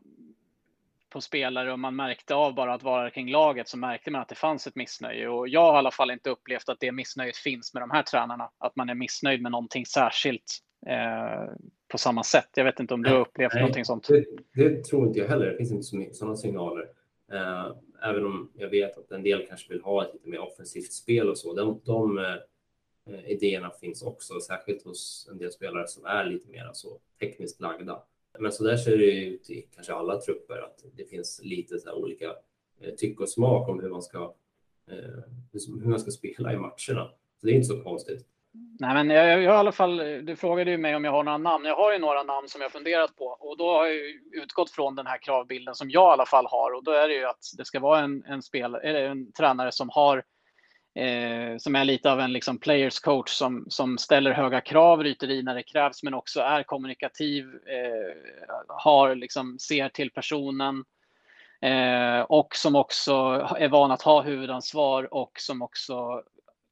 på 1.10 1.22
spelare 1.22 1.72
och 1.72 1.80
man 1.80 1.96
märkte 1.96 2.36
av 2.36 2.56
bara 2.56 2.74
att 2.74 2.84
vara 2.84 3.10
kring 3.10 3.32
laget 3.32 3.68
så 3.68 3.78
märkte 3.78 4.12
man 4.12 4.22
att 4.22 4.30
det 4.30 4.36
fanns 4.36 4.68
ett 4.68 4.76
missnöje 4.76 5.28
och 5.28 5.48
jag 5.48 5.62
har 5.62 5.74
i 5.74 5.78
alla 5.78 5.92
fall 5.92 6.12
inte 6.12 6.30
upplevt 6.30 6.70
att 6.70 6.80
det 6.80 6.92
missnöjet 6.92 7.38
finns 7.38 7.74
med 7.74 7.84
de 7.84 7.92
här 7.92 8.04
tränarna. 8.04 8.50
Att 8.58 8.76
man 8.76 8.90
är 8.90 8.96
missnöjd 8.96 9.42
med 9.42 9.52
någonting 9.52 9.86
särskilt 9.86 10.60
eh, 10.88 11.54
på 11.92 11.98
samma 11.98 12.24
sätt. 12.24 12.50
Jag 12.56 12.66
vet 12.66 12.80
inte 12.80 12.94
om 12.94 13.04
du 13.04 13.10
har 13.10 13.20
upplevt 13.20 13.54
Nej, 13.54 13.62
någonting 13.62 13.86
sånt? 13.86 14.08
Det, 14.08 14.26
det, 14.54 14.84
tror 14.84 15.08
inte 15.08 15.20
jag 15.20 15.28
heller. 15.28 15.46
Det 15.46 15.58
finns 15.58 15.72
inte 15.72 15.84
så 15.84 15.98
mycket 15.98 16.16
sådana 16.16 16.36
signaler. 16.36 16.86
Eh, 17.32 17.72
även 18.04 18.26
om 18.26 18.52
jag 18.54 18.70
vet 18.70 18.98
att 18.98 19.12
en 19.12 19.24
del 19.24 19.48
kanske 19.48 19.74
vill 19.74 19.82
ha 19.82 20.06
ett 20.06 20.14
lite 20.14 20.30
mer 20.30 20.40
offensivt 20.40 20.94
spel 20.94 21.30
och 21.30 21.38
så. 21.38 21.54
De, 21.54 21.82
de 21.86 22.20
idéerna 23.26 23.72
finns 23.72 24.04
också, 24.04 24.40
särskilt 24.40 24.84
hos 24.84 25.28
en 25.32 25.38
del 25.38 25.52
spelare 25.52 25.88
som 25.88 26.06
är 26.06 26.26
lite 26.26 26.50
mer 26.50 26.70
så 26.74 27.00
tekniskt 27.20 27.62
lagda. 27.62 28.04
Men 28.40 28.52
så 28.52 28.64
där 28.64 28.78
ser 28.78 28.98
det 28.98 29.26
ut 29.26 29.50
i 29.50 29.62
kanske 29.62 29.94
alla 29.94 30.22
trupper, 30.22 30.58
att 30.58 30.86
det 30.96 31.06
finns 31.06 31.42
lite 31.44 31.80
så 31.80 31.94
olika 31.94 32.36
eh, 32.80 32.94
tycke 32.96 33.24
och 33.24 33.30
smak 33.30 33.70
om 33.70 33.80
hur 33.80 33.90
man 33.90 34.02
ska 34.02 34.34
hur 35.52 35.90
man 35.90 36.00
ska 36.00 36.12
spela 36.12 36.54
i 36.54 36.58
matcherna. 36.58 37.12
Så 37.40 37.48
det 37.48 37.52
är 37.52 37.56
inte 37.56 37.68
så 37.68 37.84
konstigt. 37.84 38.26
Nej, 38.80 38.94
men 38.94 39.10
jag, 39.10 39.28
jag, 39.28 39.44
i 39.44 39.48
alla 39.48 39.72
fall, 39.72 40.00
eh, 40.00 40.18
du 40.18 40.36
frågade 40.36 40.72
ju 40.72 40.78
mig 40.78 40.96
om 40.96 41.04
jag 41.04 41.12
har 41.12 41.24
några 41.24 41.38
namn. 41.38 41.66
Jag 41.66 41.76
har 41.76 41.94
ju 41.94 42.00
några 42.00 42.24
namn 42.24 42.50
som 42.50 42.62
jag 42.62 42.72
funderat 42.72 43.16
på 43.16 43.26
och 43.26 43.58
då 43.58 43.74
har 43.74 43.86
jag 43.86 43.96
utgått 44.32 44.72
från 44.72 44.96
den 44.96 45.08
här 45.08 45.18
kravbilden 45.18 45.76
som 45.76 45.90
jag 45.90 46.12
i 46.12 46.14
alla 46.14 46.26
fall 46.26 46.46
har 46.46 46.76
och 46.76 46.84
då 46.84 46.92
är 46.92 47.08
det 47.08 47.14
ju 47.14 47.26
att 47.26 47.44
det 47.58 47.66
ska 47.66 47.80
vara 47.80 48.00
en, 48.00 48.24
en, 48.26 48.42
spel, 48.42 48.76
eller 48.76 49.04
en 49.04 49.32
tränare 49.32 49.72
som 49.72 49.90
har 49.90 50.24
eh, 50.96 51.58
som 51.58 51.76
är 51.76 51.86
lite 51.86 52.12
av 52.12 52.20
en 52.20 52.34
liksom 52.34 52.58
players 52.58 53.00
coach 53.00 53.30
som, 53.30 53.66
som 53.70 53.98
ställer 53.98 54.32
höga 54.32 54.62
krav, 54.62 55.04
ryter 55.04 55.32
i 55.32 55.44
när 55.44 55.56
det 55.56 55.64
krävs, 55.64 56.04
men 56.04 56.14
också 56.14 56.42
är 56.42 56.64
kommunikativ, 56.64 57.46
eh, 57.46 58.16
har 58.68 59.16
liksom, 59.16 59.60
ser 59.60 59.90
till 59.90 60.12
personen 60.12 60.84
eh, 61.62 62.22
och 62.22 62.56
som 62.56 62.76
också 62.76 63.14
är 63.60 63.70
van 63.70 63.92
att 63.92 64.02
ha 64.02 64.22
huvudansvar 64.22 65.14
och 65.14 65.32
som 65.40 65.62
också 65.62 66.24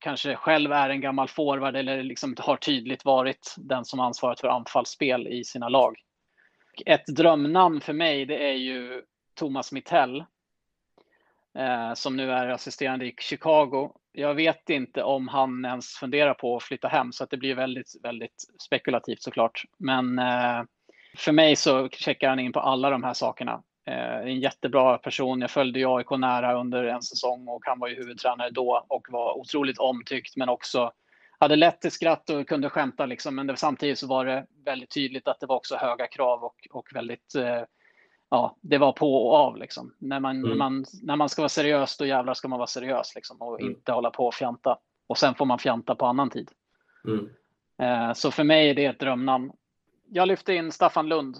kanske 0.01 0.35
själv 0.35 0.71
är 0.71 0.89
en 0.89 1.01
gammal 1.01 1.27
forward 1.27 1.75
eller 1.75 2.03
liksom 2.03 2.35
har 2.39 2.57
tydligt 2.57 3.05
varit 3.05 3.55
den 3.57 3.85
som 3.85 3.99
ansvarat 3.99 4.39
för 4.39 4.47
anfallsspel 4.47 5.27
i 5.27 5.43
sina 5.43 5.69
lag. 5.69 5.95
Ett 6.85 7.05
drömnamn 7.05 7.81
för 7.81 7.93
mig 7.93 8.25
det 8.25 8.49
är 8.49 8.53
ju 8.53 9.01
Thomas 9.35 9.71
Mittell 9.71 10.23
eh, 11.57 11.93
som 11.93 12.17
nu 12.17 12.31
är 12.31 12.47
assisterande 12.47 13.05
i 13.05 13.15
Chicago. 13.19 13.91
Jag 14.11 14.33
vet 14.33 14.69
inte 14.69 15.03
om 15.03 15.27
han 15.27 15.65
ens 15.65 15.93
funderar 15.93 16.33
på 16.33 16.55
att 16.55 16.63
flytta 16.63 16.87
hem 16.87 17.11
så 17.11 17.23
att 17.23 17.29
det 17.29 17.37
blir 17.37 17.55
väldigt, 17.55 17.95
väldigt 18.03 18.45
spekulativt 18.59 19.21
såklart. 19.21 19.63
Men 19.77 20.19
eh, 20.19 20.63
för 21.17 21.31
mig 21.31 21.55
så 21.55 21.89
checkar 21.89 22.29
han 22.29 22.39
in 22.39 22.53
på 22.53 22.59
alla 22.59 22.89
de 22.89 23.03
här 23.03 23.13
sakerna. 23.13 23.63
Eh, 23.91 24.19
en 24.19 24.39
jättebra 24.39 24.97
person. 24.97 25.41
Jag 25.41 25.51
följde 25.51 25.79
ju 25.79 25.95
AIK 25.97 26.09
nära 26.09 26.59
under 26.59 26.83
en 26.83 27.01
säsong 27.01 27.47
och 27.47 27.61
han 27.65 27.79
var 27.79 27.87
ju 27.87 27.95
huvudtränare 27.95 28.49
då 28.49 28.85
och 28.87 29.07
var 29.09 29.37
otroligt 29.37 29.77
omtyckt 29.77 30.37
men 30.37 30.49
också 30.49 30.91
hade 31.39 31.55
lätt 31.55 31.81
till 31.81 31.91
skratt 31.91 32.29
och 32.29 32.47
kunde 32.47 32.69
skämta 32.69 33.05
liksom. 33.05 33.35
Men 33.35 33.47
det, 33.47 33.57
samtidigt 33.57 33.99
så 33.99 34.07
var 34.07 34.25
det 34.25 34.45
väldigt 34.65 34.93
tydligt 34.93 35.27
att 35.27 35.39
det 35.39 35.45
var 35.45 35.55
också 35.55 35.75
höga 35.75 36.07
krav 36.07 36.43
och, 36.43 36.67
och 36.71 36.87
väldigt 36.93 37.35
eh, 37.35 37.61
ja, 38.29 38.57
det 38.61 38.77
var 38.77 38.91
på 38.91 39.27
och 39.27 39.35
av 39.35 39.57
liksom. 39.57 39.95
När 39.97 40.19
man, 40.19 40.35
mm. 40.35 40.49
när 40.49 40.57
man, 40.57 40.85
när 41.03 41.15
man 41.15 41.29
ska 41.29 41.41
vara 41.41 41.49
seriös, 41.49 41.97
då 41.97 42.05
jävlar 42.05 42.33
ska 42.33 42.47
man 42.47 42.59
vara 42.59 42.67
seriös 42.67 43.15
liksom 43.15 43.41
och 43.41 43.61
mm. 43.61 43.71
inte 43.71 43.91
hålla 43.91 44.09
på 44.09 44.27
och 44.27 44.33
fjanta. 44.33 44.77
Och 45.07 45.17
sen 45.17 45.35
får 45.35 45.45
man 45.45 45.59
fjanta 45.59 45.95
på 45.95 46.05
annan 46.05 46.29
tid. 46.29 46.49
Mm. 47.07 47.29
Eh, 47.81 48.13
så 48.13 48.31
för 48.31 48.43
mig 48.43 48.69
är 48.69 48.75
det 48.75 48.85
ett 48.85 48.99
drömnamn. 48.99 49.51
Jag 50.09 50.27
lyfte 50.27 50.53
in 50.53 50.71
Staffan 50.71 51.07
Lund 51.07 51.37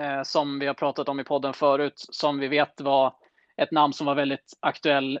eh, 0.00 0.22
som 0.22 0.58
vi 0.58 0.66
har 0.66 0.74
pratat 0.74 1.08
om 1.08 1.20
i 1.20 1.24
podden 1.24 1.54
förut, 1.54 1.94
som 1.96 2.38
vi 2.38 2.48
vet 2.48 2.80
var 2.80 3.14
ett 3.56 3.70
namn 3.70 3.92
som 3.92 4.06
var 4.06 4.14
väldigt 4.14 4.52
aktuell 4.60 5.20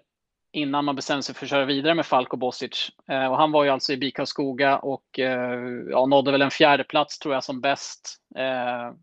innan 0.52 0.84
man 0.84 0.96
bestämde 0.96 1.22
sig 1.22 1.34
för 1.34 1.46
att 1.46 1.50
köra 1.50 1.64
vidare 1.64 1.94
med 1.94 2.06
Falko 2.06 2.36
Bosic. 2.36 2.90
Eh, 3.08 3.26
och 3.26 3.36
han 3.36 3.52
var 3.52 3.64
ju 3.64 3.70
alltså 3.70 3.92
i 3.92 3.96
BIK 3.96 4.18
Skoga 4.24 4.78
och 4.78 5.18
eh, 5.18 5.60
ja, 5.90 6.06
nådde 6.06 6.32
väl 6.32 6.42
en 6.42 6.50
fjärde 6.50 6.84
plats 6.84 7.18
tror 7.18 7.34
jag 7.34 7.44
som 7.44 7.60
bäst. 7.60 8.16
Eh, 8.36 8.94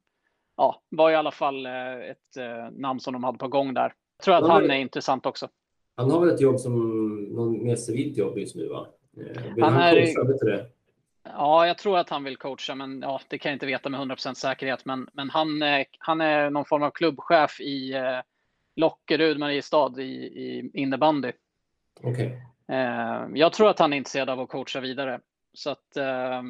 ja, 0.58 0.82
var 0.90 1.12
i 1.12 1.16
alla 1.16 1.32
fall 1.32 1.66
eh, 1.66 1.94
ett 1.94 2.38
eh, 2.38 2.72
namn 2.72 3.00
som 3.00 3.14
de 3.14 3.24
hade 3.24 3.38
på 3.38 3.48
gång 3.48 3.74
där. 3.74 3.94
Jag 4.18 4.24
tror 4.24 4.36
att 4.36 4.42
han, 4.42 4.52
han 4.52 4.72
är 4.72 4.76
intressant 4.80 5.26
också. 5.26 5.48
Han 5.96 6.12
har 6.12 6.20
väl 6.20 6.36
ett 6.36 6.42
jobb 6.42 6.60
som 6.60 6.74
någon 7.24 7.64
mer 7.64 7.76
civilt 7.76 8.18
jobb 8.18 8.38
just 8.38 8.56
nu 8.56 8.68
va? 8.68 8.88
Vill 9.56 9.64
han, 9.64 9.74
han 9.74 9.82
är, 9.82 9.96
det? 10.46 10.66
Ja, 11.34 11.68
jag 11.68 11.78
tror 11.78 11.98
att 11.98 12.10
han 12.10 12.24
vill 12.24 12.38
coacha, 12.38 12.76
men 12.76 13.02
ja, 13.02 13.22
det 13.28 13.38
kan 13.38 13.50
jag 13.50 13.56
inte 13.56 13.66
veta 13.66 13.90
med 13.90 14.00
100% 14.00 14.34
säkerhet. 14.34 14.86
Men, 14.86 15.08
men 15.14 15.30
han, 15.30 15.48
han 16.00 16.22
är 16.22 16.50
någon 16.50 16.66
form 16.66 16.84
av 16.84 16.92
klubbchef 16.92 17.60
i 17.60 17.94
eh, 17.94 18.20
Lockerud, 18.76 19.40
Mariestad 19.40 19.94
i, 20.00 20.04
i 20.04 20.72
innebandy. 20.74 21.32
Okay. 22.04 22.32
Eh, 22.68 23.28
jag 23.34 23.54
tror 23.54 23.70
att 23.70 23.80
han 23.80 23.94
är 23.94 23.98
intresserad 23.98 24.30
av 24.30 24.40
att 24.40 24.50
coacha 24.50 24.80
vidare. 24.80 25.20
Så 25.54 25.70
att 25.70 25.98
eh, 25.98 26.44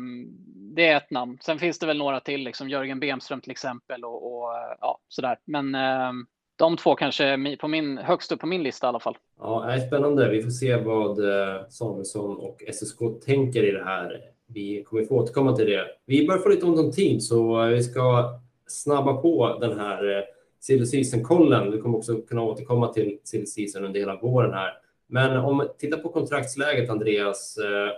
det 0.76 0.88
är 0.88 0.98
ett 0.98 1.12
namn. 1.12 1.38
Sen 1.42 1.60
finns 1.60 1.80
det 1.80 1.88
väl 1.88 1.98
några 1.98 2.20
till, 2.20 2.44
liksom 2.44 2.70
Jörgen 2.70 3.00
Bemström 3.00 3.42
till 3.42 3.52
exempel 3.52 4.06
och, 4.06 4.44
och 4.44 4.50
ja, 4.82 5.00
sådär. 5.08 5.38
Men 5.46 5.76
eh, 5.76 6.12
de 6.56 6.78
två 6.78 6.96
kanske 6.96 7.26
är 7.26 7.58
på 7.58 7.68
min, 7.68 7.98
högst 7.98 8.32
upp 8.32 8.40
på 8.40 8.48
min 8.48 8.64
lista 8.64 8.88
i 8.88 8.90
alla 8.90 9.00
fall. 9.00 9.18
Ja, 9.40 9.64
det 9.68 9.74
är 9.74 9.80
spännande. 9.80 10.30
Vi 10.30 10.44
får 10.44 10.50
se 10.50 10.76
vad 10.76 11.20
eh, 11.20 11.68
Samuelsson 11.70 12.38
och 12.38 12.64
SSK 12.74 13.00
tänker 13.26 13.64
i 13.64 13.72
det 13.72 13.84
här 13.84 14.22
vi 14.54 14.84
kommer 14.84 15.06
få 15.06 15.16
återkomma 15.16 15.56
till 15.56 15.66
det. 15.66 15.88
Vi 16.06 16.28
börjar 16.28 16.42
få 16.42 16.50
lite 16.50 16.66
ont 16.66 16.80
om 16.80 16.92
tid 16.92 17.24
så 17.24 17.66
vi 17.66 17.84
ska 17.84 18.40
snabba 18.68 19.14
på 19.14 19.58
den 19.62 19.80
här 19.80 20.18
eh, 20.18 20.24
silly 20.60 20.86
season-kollen. 20.86 21.72
Vi 21.72 21.78
kommer 21.78 21.98
också 21.98 22.22
kunna 22.22 22.42
återkomma 22.42 22.94
till 22.94 23.20
silly 23.24 23.46
season 23.46 23.86
under 23.86 24.00
hela 24.00 24.16
våren 24.16 24.54
här. 24.54 24.74
Men 25.08 25.38
om 25.38 25.60
vi 25.60 25.88
tittar 25.88 25.98
på 25.98 26.10
kontraktsläget, 26.10 26.90
Andreas. 26.90 27.58
Eh, 27.58 27.92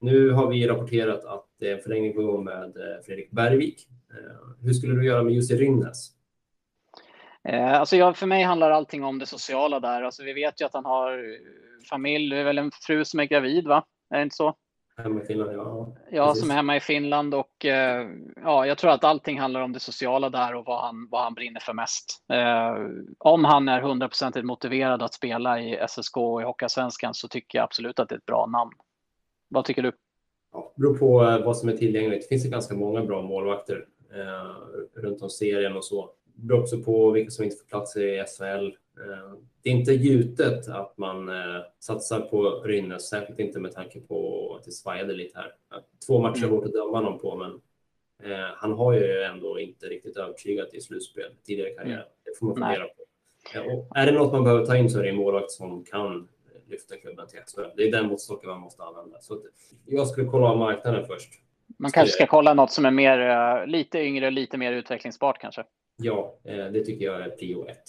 nu 0.00 0.30
har 0.30 0.50
vi 0.50 0.66
rapporterat 0.66 1.24
att 1.24 1.46
det 1.58 1.70
är 1.70 1.74
en 1.74 1.82
förlängning 1.82 2.14
på 2.14 2.22
gång 2.22 2.44
med 2.44 2.76
eh, 2.76 3.02
Fredrik 3.06 3.30
Bergvik. 3.30 3.86
Hur 4.62 4.72
skulle 4.72 4.94
du 4.94 5.06
göra 5.06 5.22
med 5.22 5.34
Jussi 5.34 5.56
Rynnes? 5.56 6.10
Alltså 7.52 7.96
jag, 7.96 8.16
för 8.16 8.26
mig 8.26 8.42
handlar 8.42 8.70
allting 8.70 9.04
om 9.04 9.18
det 9.18 9.26
sociala 9.26 9.80
där. 9.80 10.02
Alltså 10.02 10.22
vi 10.22 10.32
vet 10.32 10.60
ju 10.60 10.64
att 10.64 10.74
han 10.74 10.84
har 10.84 11.38
familj, 11.90 12.30
det 12.30 12.40
är 12.40 12.44
väl 12.44 12.58
en 12.58 12.70
fru 12.70 13.04
som 13.04 13.20
är 13.20 13.24
gravid, 13.24 13.66
va? 13.66 13.84
Är 14.10 14.16
det 14.16 14.22
inte 14.22 14.36
så? 14.36 14.54
Hemma 15.02 15.22
i 15.22 15.24
Finland, 15.24 15.52
ja. 15.52 15.92
Ja, 16.10 16.34
som 16.34 16.50
är 16.50 16.54
hemma 16.54 16.76
i 16.76 16.80
Finland 16.80 17.34
och 17.34 17.64
eh, 17.64 18.08
ja, 18.36 18.66
jag 18.66 18.78
tror 18.78 18.90
att 18.90 19.04
allting 19.04 19.40
handlar 19.40 19.60
om 19.60 19.72
det 19.72 19.80
sociala 19.80 20.30
där 20.30 20.54
och 20.54 20.64
vad 20.64 20.80
han, 20.80 21.08
vad 21.10 21.22
han 21.22 21.34
brinner 21.34 21.60
för 21.60 21.72
mest. 21.72 22.24
Eh, 22.32 22.74
om 23.18 23.44
han 23.44 23.68
är 23.68 23.80
hundraprocentigt 23.80 24.46
motiverad 24.46 25.02
att 25.02 25.14
spela 25.14 25.60
i 25.60 25.78
SSK 25.88 26.16
och 26.16 26.40
i 26.40 26.44
Hockeyallsvenskan 26.44 27.14
så 27.14 27.28
tycker 27.28 27.58
jag 27.58 27.64
absolut 27.64 27.98
att 27.98 28.08
det 28.08 28.14
är 28.14 28.18
ett 28.18 28.26
bra 28.26 28.46
namn. 28.46 28.72
Vad 29.48 29.64
tycker 29.64 29.82
du? 29.82 29.92
Ja, 30.52 30.72
det 30.76 30.80
beror 30.80 30.98
på 30.98 31.24
eh, 31.24 31.44
vad 31.44 31.56
som 31.56 31.68
är 31.68 31.76
tillgängligt. 31.76 32.22
Det 32.22 32.28
finns 32.28 32.46
ju 32.46 32.50
ganska 32.50 32.74
många 32.74 33.04
bra 33.04 33.22
målvakter 33.22 33.86
eh, 34.14 35.00
runt 35.00 35.22
om 35.22 35.30
serien 35.30 35.76
och 35.76 35.84
så. 35.84 36.10
Det 36.40 36.46
beror 36.46 36.60
också 36.60 36.82
på 36.82 37.10
vilka 37.10 37.30
som 37.30 37.44
inte 37.44 37.56
får 37.56 37.66
plats 37.66 37.96
i 37.96 38.24
SHL. 38.26 38.66
Eh, 39.00 39.34
det 39.62 39.70
är 39.70 39.74
inte 39.74 39.92
gjutet 39.92 40.68
att 40.68 40.98
man 40.98 41.28
eh, 41.28 41.60
satsar 41.80 42.20
på 42.20 42.42
Rynnes, 42.64 43.08
särskilt 43.08 43.38
inte 43.38 43.60
med 43.60 43.72
tanke 43.72 44.00
på 44.00 44.54
att 44.58 44.64
det 44.64 44.70
svajade 44.70 45.12
lite 45.12 45.38
här. 45.38 45.52
Två 46.06 46.20
matcher 46.20 46.44
mm. 46.44 46.58
att 46.58 46.72
döma 46.72 46.98
honom 46.98 47.18
på, 47.18 47.36
men 47.36 47.50
eh, 48.32 48.46
han 48.56 48.72
har 48.72 48.92
ju 48.92 49.22
ändå 49.22 49.58
inte 49.58 49.86
riktigt 49.86 50.16
övertygat 50.16 50.74
i 50.74 50.80
slutspel 50.80 51.32
tidigare 51.44 51.70
i 51.70 51.74
karriären. 51.74 51.98
Mm. 51.98 52.08
Det 52.24 52.38
får 52.38 52.46
man 52.46 52.54
fundera 52.54 52.84
på. 52.84 53.00
Och 53.72 53.96
är 53.96 54.06
det 54.06 54.12
något 54.12 54.32
man 54.32 54.44
behöver 54.44 54.66
ta 54.66 54.76
in 54.76 54.90
så 54.90 54.98
är 54.98 55.02
det 55.02 55.08
en 55.08 55.16
målvakt 55.16 55.50
som 55.50 55.84
kan 55.84 56.28
lyfta 56.68 56.96
klubben 56.96 57.26
till 57.26 57.38
SHL. 57.38 57.70
Det 57.76 57.88
är 57.88 57.92
den 57.92 58.06
måttstocken 58.06 58.50
man 58.50 58.60
måste 58.60 58.82
använda. 58.82 59.20
Så 59.20 59.42
jag 59.86 60.08
skulle 60.08 60.26
kolla 60.26 60.46
av 60.46 60.58
marknaden 60.58 61.06
först. 61.06 61.30
Man 61.80 61.90
kanske 61.90 62.12
ska 62.12 62.26
kolla 62.26 62.54
något 62.54 62.72
som 62.72 62.84
är 62.84 62.90
mer, 62.90 63.66
lite 63.66 63.98
yngre, 63.98 64.30
lite 64.30 64.58
mer 64.58 64.72
utvecklingsbart 64.72 65.40
kanske. 65.40 65.64
Ja, 65.96 66.34
det 66.42 66.84
tycker 66.84 67.04
jag 67.04 67.20
är 67.20 67.30
prio 67.30 67.66
ett. 67.68 67.84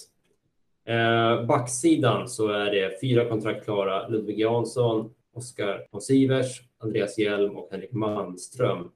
Eh, 0.86 1.46
backsidan 1.46 2.28
så 2.28 2.48
är 2.48 2.72
det 2.72 3.02
fyra 3.02 3.30
kontrakt 3.30 3.64
klara. 3.64 4.08
Ludvig 4.08 4.40
Jansson, 4.40 5.14
Oskar 5.34 5.88
von 5.92 6.02
Sivers, 6.02 6.62
Andreas 6.80 7.18
Hjelm 7.18 7.58
och 7.58 7.70
Henrik 7.72 7.92
Malmström. 7.92 8.92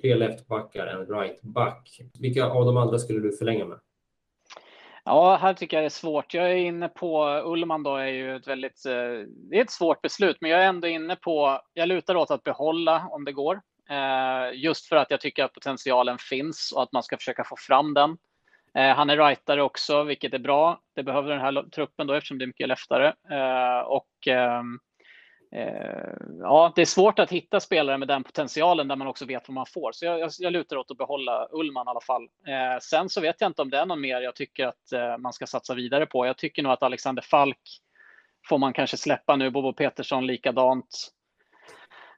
Tre 0.00 0.14
leftbackar, 0.14 0.86
en 0.86 1.06
rightback. 1.06 2.00
Vilka 2.20 2.46
av 2.46 2.64
de 2.64 2.76
andra 2.76 2.98
skulle 2.98 3.20
du 3.20 3.32
förlänga 3.32 3.64
med? 3.64 3.78
Ja, 5.04 5.38
här 5.40 5.54
tycker 5.54 5.76
jag 5.76 5.82
det 5.82 5.86
är 5.86 5.90
svårt. 5.90 6.34
Jag 6.34 6.50
är 6.50 6.56
inne 6.56 6.88
på 6.88 7.42
Ullman 7.44 7.82
då 7.82 7.96
är 7.96 8.06
ju 8.06 8.36
ett 8.36 8.48
väldigt, 8.48 8.86
eh, 8.86 8.92
det 9.28 9.58
är 9.58 9.62
ett 9.62 9.70
svårt 9.70 10.02
beslut, 10.02 10.36
men 10.40 10.50
jag 10.50 10.60
är 10.60 10.68
ändå 10.68 10.88
inne 10.88 11.16
på, 11.16 11.60
jag 11.74 11.88
lutar 11.88 12.14
åt 12.14 12.30
att 12.30 12.42
behålla 12.42 13.08
om 13.10 13.24
det 13.24 13.32
går. 13.32 13.60
Eh, 13.90 14.50
just 14.54 14.86
för 14.86 14.96
att 14.96 15.10
jag 15.10 15.20
tycker 15.20 15.44
att 15.44 15.52
potentialen 15.52 16.18
finns 16.18 16.72
och 16.72 16.82
att 16.82 16.92
man 16.92 17.02
ska 17.02 17.16
försöka 17.16 17.44
få 17.44 17.56
fram 17.56 17.94
den. 17.94 18.18
Eh, 18.74 18.96
han 18.96 19.10
är 19.10 19.16
rightare 19.16 19.62
också, 19.62 20.02
vilket 20.02 20.34
är 20.34 20.38
bra. 20.38 20.80
Det 20.94 21.02
behöver 21.02 21.30
den 21.30 21.40
här 21.40 21.70
truppen 21.70 22.06
då 22.06 22.14
eftersom 22.14 22.38
det 22.38 22.44
är 22.44 22.46
mycket 22.46 22.68
leftare. 22.68 23.14
Eh, 23.30 23.80
och 23.80 24.26
ehm, 24.26 24.78
eh, 25.52 26.12
ja, 26.40 26.72
det 26.76 26.82
är 26.82 26.86
svårt 26.86 27.18
att 27.18 27.30
hitta 27.30 27.60
spelare 27.60 27.98
med 27.98 28.08
den 28.08 28.24
potentialen 28.24 28.88
där 28.88 28.96
man 28.96 29.06
också 29.06 29.26
vet 29.26 29.48
vad 29.48 29.54
man 29.54 29.66
får. 29.66 29.92
Så 29.92 30.04
jag, 30.04 30.20
jag, 30.20 30.30
jag 30.38 30.52
lutar 30.52 30.76
åt 30.76 30.90
att 30.90 30.96
behålla 30.96 31.48
Ullman 31.52 31.86
i 31.86 31.90
alla 31.90 32.00
fall. 32.00 32.22
Eh, 32.22 32.78
sen 32.82 33.08
så 33.08 33.20
vet 33.20 33.40
jag 33.40 33.48
inte 33.48 33.62
om 33.62 33.70
det 33.70 33.78
är 33.78 33.86
någon 33.86 34.00
mer 34.00 34.20
jag 34.20 34.36
tycker 34.36 34.66
att 34.66 34.92
eh, 34.92 35.18
man 35.18 35.32
ska 35.32 35.46
satsa 35.46 35.74
vidare 35.74 36.06
på. 36.06 36.26
Jag 36.26 36.36
tycker 36.36 36.62
nog 36.62 36.72
att 36.72 36.82
Alexander 36.82 37.22
Falk 37.22 37.80
får 38.48 38.58
man 38.58 38.72
kanske 38.72 38.96
släppa 38.96 39.36
nu. 39.36 39.50
Bobo 39.50 39.72
Petersson 39.72 40.26
likadant. 40.26 41.12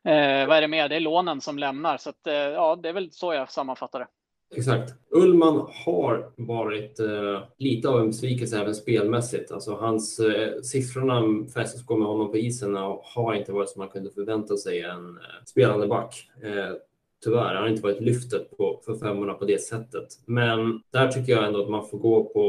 Eh, 0.04 0.46
vad 0.48 0.56
är 0.56 0.60
det 0.60 0.68
mer? 0.68 0.88
Det 0.88 0.96
är 0.96 1.00
lånen 1.00 1.40
som 1.40 1.58
lämnar. 1.58 1.96
Så 1.96 2.10
att, 2.10 2.26
eh, 2.26 2.34
ja, 2.34 2.76
det 2.76 2.88
är 2.88 2.92
väl 2.92 3.10
så 3.12 3.34
jag 3.34 3.50
sammanfattar 3.50 3.98
det. 3.98 4.06
Exakt. 4.54 4.94
Ullman 5.10 5.66
har 5.84 6.32
varit 6.36 7.00
eh, 7.00 7.42
lite 7.58 7.88
av 7.88 8.00
en 8.00 8.06
besvikelse 8.06 8.60
även 8.60 8.74
spelmässigt. 8.74 9.52
Alltså 9.52 9.74
hans 9.74 10.20
eh, 10.20 10.60
siffrorna 10.62 11.46
för 11.52 11.64
SSK 11.64 11.90
med 11.90 12.08
honom 12.08 12.30
på 12.30 12.38
isen 12.38 12.74
har 13.02 13.34
inte 13.34 13.52
varit 13.52 13.68
som 13.68 13.78
man 13.78 13.88
kunde 13.88 14.10
förvänta 14.10 14.56
sig 14.56 14.80
en 14.80 15.08
eh, 15.08 15.44
spelande 15.46 15.86
back. 15.86 16.30
Eh, 16.42 16.76
tyvärr, 17.24 17.54
han 17.54 17.62
har 17.62 17.68
inte 17.68 17.82
varit 17.82 18.00
lyftet 18.00 18.56
på, 18.56 18.80
för 18.84 18.94
femmorna 18.94 19.34
på 19.34 19.44
det 19.44 19.62
sättet. 19.62 20.08
Men 20.26 20.82
där 20.92 21.08
tycker 21.08 21.32
jag 21.32 21.46
ändå 21.46 21.62
att 21.62 21.70
man 21.70 21.86
får 21.86 21.98
gå 21.98 22.24
på 22.24 22.40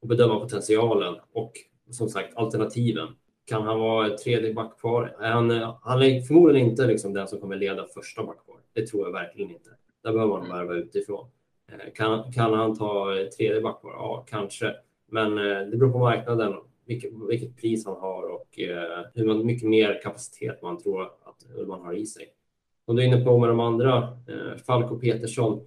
och 0.00 0.08
bedöma 0.08 0.40
potentialen 0.40 1.14
och 1.32 1.52
som 1.90 2.08
sagt 2.08 2.36
alternativen. 2.36 3.08
Kan 3.48 3.62
han 3.62 3.80
vara 3.80 4.06
ett 4.06 4.18
tredje 4.18 4.54
backpar? 4.54 5.16
Han, 5.18 5.50
eh, 5.50 5.78
han 5.82 6.02
är 6.02 6.20
förmodligen 6.20 6.68
inte 6.68 6.86
liksom 6.86 7.12
den 7.12 7.28
som 7.28 7.40
kommer 7.40 7.56
leda 7.56 7.86
första 7.86 8.24
backpar. 8.24 8.56
Det 8.72 8.86
tror 8.86 9.06
jag 9.06 9.12
verkligen 9.12 9.50
inte. 9.50 9.70
Där 10.04 10.12
behöver 10.12 10.38
man 10.38 10.48
värva 10.48 10.74
utifrån. 10.74 11.26
Eh, 11.72 11.92
kan, 11.94 12.32
kan 12.32 12.54
han 12.54 12.78
ta 12.78 13.14
tredje 13.36 13.60
backpar? 13.60 13.90
Ja, 13.90 14.26
kanske. 14.28 14.74
Men 15.10 15.38
eh, 15.38 15.68
det 15.70 15.76
beror 15.76 15.92
på 15.92 15.98
marknaden, 15.98 16.54
vilket, 16.86 17.12
vilket 17.28 17.56
pris 17.56 17.86
han 17.86 17.96
har 17.96 18.34
och 18.34 18.48
hur 19.14 19.44
mycket 19.44 19.68
mer 19.68 20.00
kapacitet 20.02 20.62
man 20.62 20.78
tror 20.82 21.02
att 21.02 21.68
man 21.68 21.80
har 21.80 21.94
i 21.94 22.06
sig. 22.06 22.24
Om 22.84 22.96
du 22.96 23.02
är 23.02 23.06
inne 23.06 23.24
på 23.24 23.38
med 23.38 23.48
de 23.48 23.60
andra, 23.60 24.18
Falk 24.66 24.90
och 24.90 25.00
Petersson, 25.00 25.60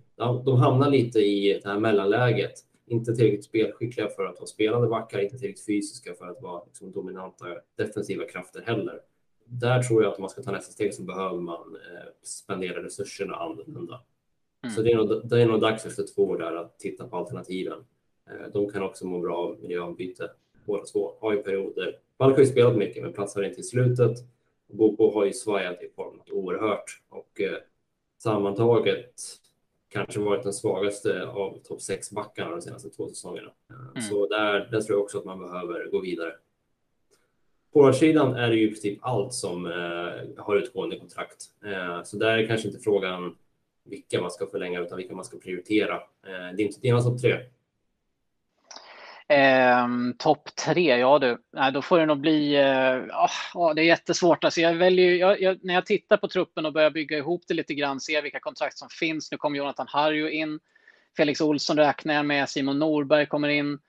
de 0.45 0.57
hamnar 0.57 0.89
lite 0.89 1.19
i 1.19 1.59
det 1.63 1.69
här 1.69 1.79
mellanläget. 1.79 2.53
Inte 2.91 3.15
tillräckligt 3.15 3.45
spelskickliga 3.45 4.09
för 4.09 4.25
att 4.25 4.35
vara 4.35 4.47
spelande 4.47 4.87
backar, 4.87 5.19
inte 5.19 5.37
tillräckligt 5.37 5.65
fysiska 5.65 6.13
för 6.13 6.27
att 6.27 6.41
vara 6.41 6.63
liksom, 6.65 6.91
dominanta 6.91 7.45
defensiva 7.77 8.25
krafter 8.25 8.61
heller. 8.61 8.99
Där 9.45 9.83
tror 9.83 10.03
jag 10.03 10.11
att 10.11 10.17
om 10.17 10.21
man 10.21 10.29
ska 10.29 10.41
ta 10.41 10.51
nästa 10.51 10.71
steg 10.71 10.93
så 10.93 11.03
behöver 11.03 11.39
man 11.39 11.77
spendera 12.23 12.83
resurserna 12.83 13.35
annorlunda. 13.35 14.01
Mm. 14.63 14.75
Så 14.75 14.81
det 14.81 14.91
är, 14.91 14.95
nog, 14.95 15.29
det 15.29 15.41
är 15.41 15.45
nog 15.45 15.61
dags 15.61 15.85
efter 15.85 16.03
två 16.15 16.23
år 16.23 16.37
där 16.37 16.55
att 16.55 16.79
titta 16.79 17.07
på 17.07 17.17
alternativen. 17.17 17.79
Eh, 18.29 18.51
de 18.53 18.69
kan 18.69 18.83
också 18.83 19.05
må 19.05 19.19
bra 19.19 19.37
av 19.37 19.59
miljöombyte 19.61 20.31
båda 20.65 20.83
två. 20.83 21.13
Har 21.19 21.33
ju 21.33 21.43
perioder. 21.43 21.99
Balk 22.17 22.35
har 22.35 22.43
ju 22.43 22.49
spelat 22.49 22.75
mycket 22.75 23.03
men 23.03 23.13
platsar 23.13 23.43
inte 23.43 23.59
i 23.59 23.63
slutet. 23.63 24.17
Bobo 24.67 25.11
har 25.13 25.25
ju 25.25 25.33
svajat 25.33 25.83
i 25.83 25.89
form 25.95 26.21
oerhört 26.31 27.01
och 27.09 27.41
eh, 27.41 27.57
sammantaget 28.17 29.13
kanske 29.91 30.19
varit 30.19 30.43
den 30.43 30.53
svagaste 30.53 31.25
av 31.25 31.59
topp 31.63 31.81
sex 31.81 32.11
backarna 32.11 32.51
de 32.51 32.61
senaste 32.61 32.89
två 32.89 33.07
säsongerna. 33.09 33.51
Mm. 33.69 34.01
Så 34.01 34.27
där, 34.27 34.67
där 34.71 34.81
tror 34.81 34.97
jag 34.97 35.03
också 35.03 35.17
att 35.17 35.25
man 35.25 35.39
behöver 35.39 35.91
gå 35.91 35.99
vidare. 35.99 36.33
På 37.73 37.93
sidan 37.93 38.35
är 38.35 38.49
det 38.49 38.55
ju 38.55 38.63
i 38.63 38.67
princip 38.67 38.99
allt 39.01 39.33
som 39.33 39.65
eh, 39.65 40.43
har 40.43 40.55
utgående 40.55 40.99
kontrakt. 40.99 41.45
Eh, 41.65 42.03
så 42.03 42.17
där 42.17 42.37
är 42.37 42.47
kanske 42.47 42.67
inte 42.67 42.79
frågan 42.79 43.35
vilka 43.83 44.21
man 44.21 44.31
ska 44.31 44.47
förlänga 44.47 44.81
utan 44.81 44.97
vilka 44.97 45.15
man 45.15 45.25
ska 45.25 45.37
prioritera. 45.37 45.95
Eh, 45.95 46.55
det 46.55 46.63
är 46.63 46.65
inte 46.65 46.81
dina 46.81 47.01
topp 47.01 47.21
tre. 47.21 47.39
Eh, 49.31 49.87
topp 50.17 50.55
tre, 50.65 50.97
ja 50.97 51.19
du. 51.19 51.37
Nej, 51.53 51.71
då 51.71 51.81
får 51.81 51.99
det 51.99 52.05
nog 52.05 52.19
bli... 52.19 52.55
Eh, 52.55 52.97
oh, 53.53 53.73
det 53.75 53.81
är 53.81 53.85
jättesvårt. 53.85 54.43
Alltså 54.43 54.61
jag 54.61 54.73
väljer, 54.73 55.15
jag, 55.15 55.41
jag, 55.41 55.59
när 55.63 55.73
jag 55.73 55.85
tittar 55.85 56.17
på 56.17 56.27
truppen 56.27 56.65
och 56.65 56.73
börjar 56.73 56.91
bygga 56.91 57.17
ihop 57.17 57.43
det 57.47 57.53
lite 57.53 57.73
grann, 57.73 57.99
ser 57.99 58.21
vilka 58.21 58.39
kontrakt 58.39 58.77
som 58.77 58.89
finns. 58.89 59.31
Nu 59.31 59.37
kommer 59.37 59.57
Jonathan 59.57 59.87
Harju 59.89 60.29
in. 60.29 60.59
Felix 61.17 61.41
Olsson 61.41 61.77
räknar 61.77 62.13
jag 62.13 62.25
med. 62.25 62.49
Simon 62.49 62.79
Norberg 62.79 63.25
kommer 63.25 63.49
in 63.49 63.79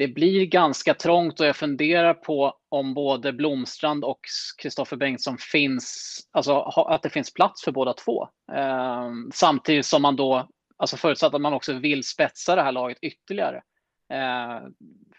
det 0.00 0.08
blir 0.08 0.46
ganska 0.46 0.94
trångt 0.94 1.40
och 1.40 1.46
jag 1.46 1.56
funderar 1.56 2.14
på 2.14 2.54
om 2.68 2.94
både 2.94 3.32
Blomstrand 3.32 4.04
och 4.04 4.20
Kristoffer 4.62 4.96
Bengtsson 4.96 5.38
finns, 5.38 6.18
alltså 6.32 6.60
att 6.62 7.02
det 7.02 7.10
finns 7.10 7.34
plats 7.34 7.64
för 7.64 7.72
båda 7.72 7.92
två. 7.92 8.28
Eh, 8.52 9.10
samtidigt 9.32 9.86
som 9.86 10.02
man 10.02 10.16
då, 10.16 10.48
alltså 10.76 10.96
förutsatt 10.96 11.34
att 11.34 11.40
man 11.40 11.52
också 11.52 11.72
vill 11.72 12.04
spetsa 12.04 12.56
det 12.56 12.62
här 12.62 12.72
laget 12.72 12.98
ytterligare. 13.02 13.62
Eh, 14.10 14.60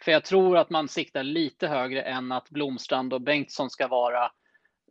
för 0.03 0.11
jag 0.11 0.23
tror 0.23 0.57
att 0.57 0.69
man 0.69 0.87
siktar 0.87 1.23
lite 1.23 1.67
högre 1.67 2.01
än 2.01 2.31
att 2.31 2.49
Blomstrand 2.49 3.13
och 3.13 3.21
Bengtsson 3.21 3.69
ska 3.69 3.87
vara 3.87 4.31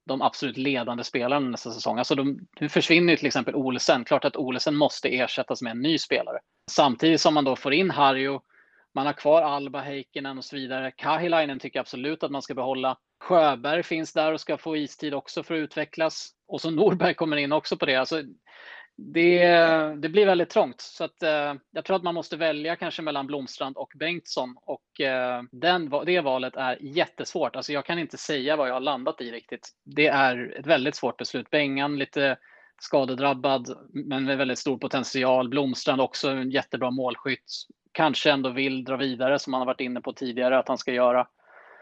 de 0.07 0.23
absolut 0.23 0.57
ledande 0.57 1.05
spelarna 1.05 1.49
nästa 1.49 1.71
säsong. 1.71 1.99
Alltså 1.99 2.15
de, 2.15 2.47
nu 2.61 2.69
försvinner 2.69 3.13
ju 3.13 3.17
till 3.17 3.27
exempel 3.27 3.55
Olsen. 3.55 4.05
Klart 4.05 4.25
att 4.25 4.37
Olsen 4.37 4.77
måste 4.77 5.09
ersättas 5.09 5.63
med 5.63 5.71
en 5.71 5.83
ny 5.83 5.99
spelare. 5.99 6.39
Samtidigt 6.71 7.21
som 7.21 7.35
man 7.35 7.45
då 7.45 7.57
får 7.57 7.75
in 7.75 7.91
Harjo 7.91 8.41
man 8.95 9.07
har 9.07 9.13
kvar 9.13 9.43
Alba, 9.43 9.81
Heikkinen 9.81 10.39
och 10.39 10.45
så 10.45 10.57
vidare. 10.57 10.91
Kahilainen 10.91 11.59
tycker 11.59 11.79
jag 11.79 11.83
absolut 11.83 12.23
att 12.23 12.31
man 12.31 12.43
ska 12.43 12.55
behålla. 12.55 12.99
Sjöberg 13.21 13.83
finns 13.83 14.13
där 14.13 14.33
och 14.33 14.41
ska 14.41 14.59
få 14.59 14.77
istid 14.77 15.15
också 15.15 15.43
för 15.43 15.55
att 15.55 15.59
utvecklas. 15.59 16.31
Och 16.49 16.61
så 16.61 16.71
Norberg 16.71 17.15
kommer 17.15 17.37
in 17.37 17.53
också 17.53 17.77
på 17.77 17.87
det. 17.87 17.97
Alltså, 17.97 18.23
det, 19.03 19.49
det 19.97 20.09
blir 20.09 20.27
väldigt 20.27 20.51
trångt. 20.51 20.81
Så 20.81 21.05
att, 21.05 21.23
eh, 21.23 21.55
jag 21.71 21.85
tror 21.85 21.97
att 21.97 22.03
man 22.03 22.15
måste 22.15 22.37
välja 22.37 22.77
kanske 22.77 23.03
mellan 23.03 23.27
Blomstrand 23.27 23.77
och 23.77 23.93
Bengtsson. 23.99 24.57
Och 24.65 25.01
eh, 25.01 25.43
den, 25.53 25.91
det 26.07 26.21
valet 26.21 26.57
är 26.57 26.79
jättesvårt. 26.81 27.57
Alltså, 27.57 27.73
jag 27.73 27.85
kan 27.85 27.99
inte 27.99 28.17
säga 28.17 28.57
vad 28.57 28.69
jag 28.69 28.75
har 28.75 28.81
landat 28.81 29.21
i 29.21 29.31
riktigt. 29.31 29.69
Det 29.85 30.07
är 30.07 30.55
ett 30.59 30.67
väldigt 30.67 30.97
svårt 30.97 31.17
beslut. 31.17 31.51
Bengan 31.51 31.99
lite 31.99 32.39
skadedrabbad, 32.81 33.69
men 33.93 34.25
med 34.25 34.39
väldigt 34.39 34.59
stor 34.59 34.79
potential. 34.79 35.49
Blomstrand 35.49 36.01
också 36.01 36.29
en 36.29 36.51
jättebra 36.51 36.91
målskytt 36.91 37.53
kanske 37.93 38.31
ändå 38.31 38.51
vill 38.51 38.85
dra 38.85 38.97
vidare 38.97 39.39
som 39.39 39.53
han 39.53 39.61
har 39.61 39.67
varit 39.67 39.81
inne 39.81 40.01
på 40.01 40.13
tidigare 40.13 40.59
att 40.59 40.69
han 40.69 40.79
ska 40.79 40.93
göra. 40.93 41.29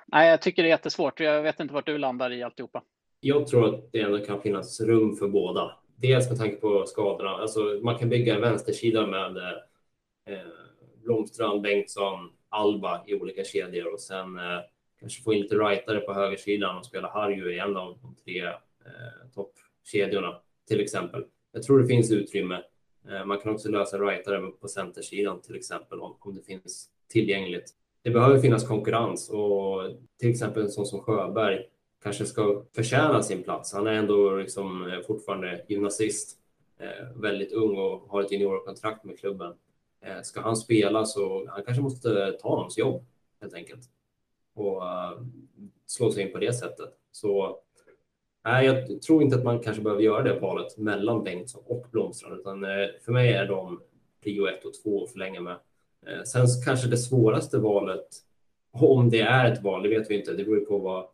Nej, 0.07 0.31
jag 0.31 0.43
tycker 0.43 0.63
det 0.63 0.69
är 0.69 0.71
jättesvårt. 0.71 1.21
Jag 1.21 1.43
vet 1.43 1.61
inte 1.61 1.75
vart 1.75 1.87
du 1.87 1.99
landar 1.99 2.33
i 2.33 2.43
alltihopa. 2.43 2.83
Jag 3.21 3.47
tror 3.47 3.75
att 3.75 3.93
det 3.93 4.01
ändå 4.01 4.19
kan 4.19 4.43
finnas 4.43 4.81
rum 4.81 5.17
för 5.17 5.29
båda. 5.29 5.71
Dels 6.01 6.29
med 6.31 6.39
tanke 6.39 6.57
på 6.57 6.87
skadorna. 6.87 7.31
Alltså, 7.31 7.61
man 7.83 7.99
kan 7.99 8.09
bygga 8.09 8.35
en 8.35 8.41
vänstersida 8.41 9.07
med 9.07 9.37
eh, 10.27 10.39
Blomstrand, 11.03 11.63
Bengtsson, 11.63 12.31
Alba 12.49 13.05
i 13.07 13.15
olika 13.15 13.45
kedjor 13.45 13.93
och 13.93 14.01
sen 14.01 14.39
eh, 14.39 14.61
kanske 15.01 15.23
få 15.23 15.33
in 15.33 15.43
lite 15.43 15.55
rightare 15.55 16.01
på 16.01 16.13
högersidan 16.13 16.79
och 16.79 16.87
spela 16.87 17.09
Harju 17.09 17.53
i 17.53 17.59
en 17.59 17.77
av 17.77 17.99
de 18.03 18.17
tre 18.25 18.47
eh, 18.47 19.31
toppkedjorna 19.35 20.41
till 20.69 20.81
exempel. 20.81 21.25
Jag 21.53 21.63
tror 21.63 21.79
det 21.79 21.87
finns 21.87 22.13
utrymme. 22.13 22.63
Eh, 23.09 23.25
man 23.25 23.39
kan 23.39 23.53
också 23.53 23.69
lösa 23.69 23.99
rightare 23.99 24.51
på 24.61 24.69
centersidan 24.69 25.41
till 25.41 25.57
exempel 25.57 26.01
om, 26.01 26.17
om 26.21 26.35
det 26.35 26.43
finns 26.43 26.89
tillgängligt. 27.09 27.71
Det 28.03 28.11
behöver 28.11 28.39
finnas 28.39 28.69
konkurrens 28.69 29.31
och 29.31 29.83
till 30.21 30.31
exempel 30.31 30.63
en 30.63 30.71
sån 30.71 30.87
som 30.87 31.01
Sjöberg 31.01 31.65
kanske 32.03 32.25
ska 32.25 32.63
förtjäna 32.75 33.23
sin 33.23 33.43
plats. 33.43 33.73
Han 33.73 33.87
är 33.87 33.93
ändå 33.93 34.37
liksom 34.37 34.93
eh, 34.93 35.01
fortfarande 35.07 35.65
gymnasist, 35.69 36.39
eh, 36.79 37.21
väldigt 37.21 37.53
ung 37.53 37.79
och 37.79 38.01
har 38.09 38.23
ett 38.23 38.33
juniorkontrakt 38.33 39.05
med 39.05 39.19
klubben. 39.19 39.55
Eh, 40.01 40.23
ska 40.23 40.41
han 40.41 40.57
spela 40.57 41.05
så 41.05 41.47
han 41.49 41.65
kanske 41.65 41.83
måste 41.83 42.33
ta 42.33 42.49
någons 42.49 42.79
jobb 42.79 43.05
helt 43.41 43.55
enkelt 43.55 43.83
och 44.55 44.83
slå 45.87 46.13
sig 46.13 46.23
in 46.23 46.33
på 46.33 46.39
det 46.39 46.53
sättet. 46.53 46.89
Så 47.13 47.61
Nej, 48.45 48.67
jag 48.67 49.03
tror 49.03 49.23
inte 49.23 49.37
att 49.37 49.45
man 49.45 49.61
kanske 49.61 49.83
behöver 49.83 50.03
göra 50.03 50.23
det 50.23 50.41
valet 50.41 50.79
mellan 50.79 51.25
Bengtsson 51.25 51.63
och 51.67 51.87
Blomstrand, 51.91 52.41
utan 52.41 52.61
för 53.05 53.13
mig 53.13 53.33
är 53.33 53.47
de 53.47 53.81
prio 54.23 54.47
ett 54.47 54.65
och 54.65 54.73
två 54.83 55.05
att 55.05 55.13
förlänga 55.13 55.41
med. 55.41 55.57
Sen 56.27 56.47
kanske 56.65 56.89
det 56.89 56.97
svåraste 56.97 57.59
valet, 57.59 58.07
om 58.71 59.11
det 59.11 59.21
är 59.21 59.53
ett 59.53 59.63
val, 59.63 59.83
det 59.83 59.89
vet 59.89 60.11
vi 60.11 60.19
inte, 60.19 60.33
det 60.33 60.45
beror 60.45 60.61
på 60.61 60.79
vad 60.79 61.07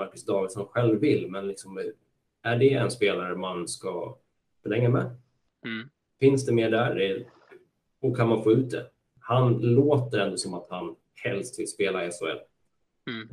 Marcus 0.00 0.24
Davidsson 0.24 0.66
själv 0.66 1.00
vill, 1.00 1.30
men 1.30 1.48
liksom, 1.48 1.92
är 2.42 2.56
det 2.56 2.74
en 2.74 2.90
spelare 2.90 3.36
man 3.36 3.68
ska 3.68 4.18
förlänga 4.62 4.88
med? 4.88 5.16
Mm. 5.64 5.88
Finns 6.20 6.46
det 6.46 6.52
mer 6.52 6.70
där? 6.70 7.26
Och 8.00 8.16
kan 8.16 8.28
man 8.28 8.42
få 8.42 8.52
ut 8.52 8.70
det? 8.70 8.86
Han 9.20 9.58
låter 9.58 10.18
ändå 10.18 10.36
som 10.36 10.54
att 10.54 10.66
han 10.70 10.96
helst 11.24 11.60
vill 11.60 11.68
spela 11.68 12.06
i 12.06 12.10
SHL. 12.10 12.38
Mm 13.10 13.28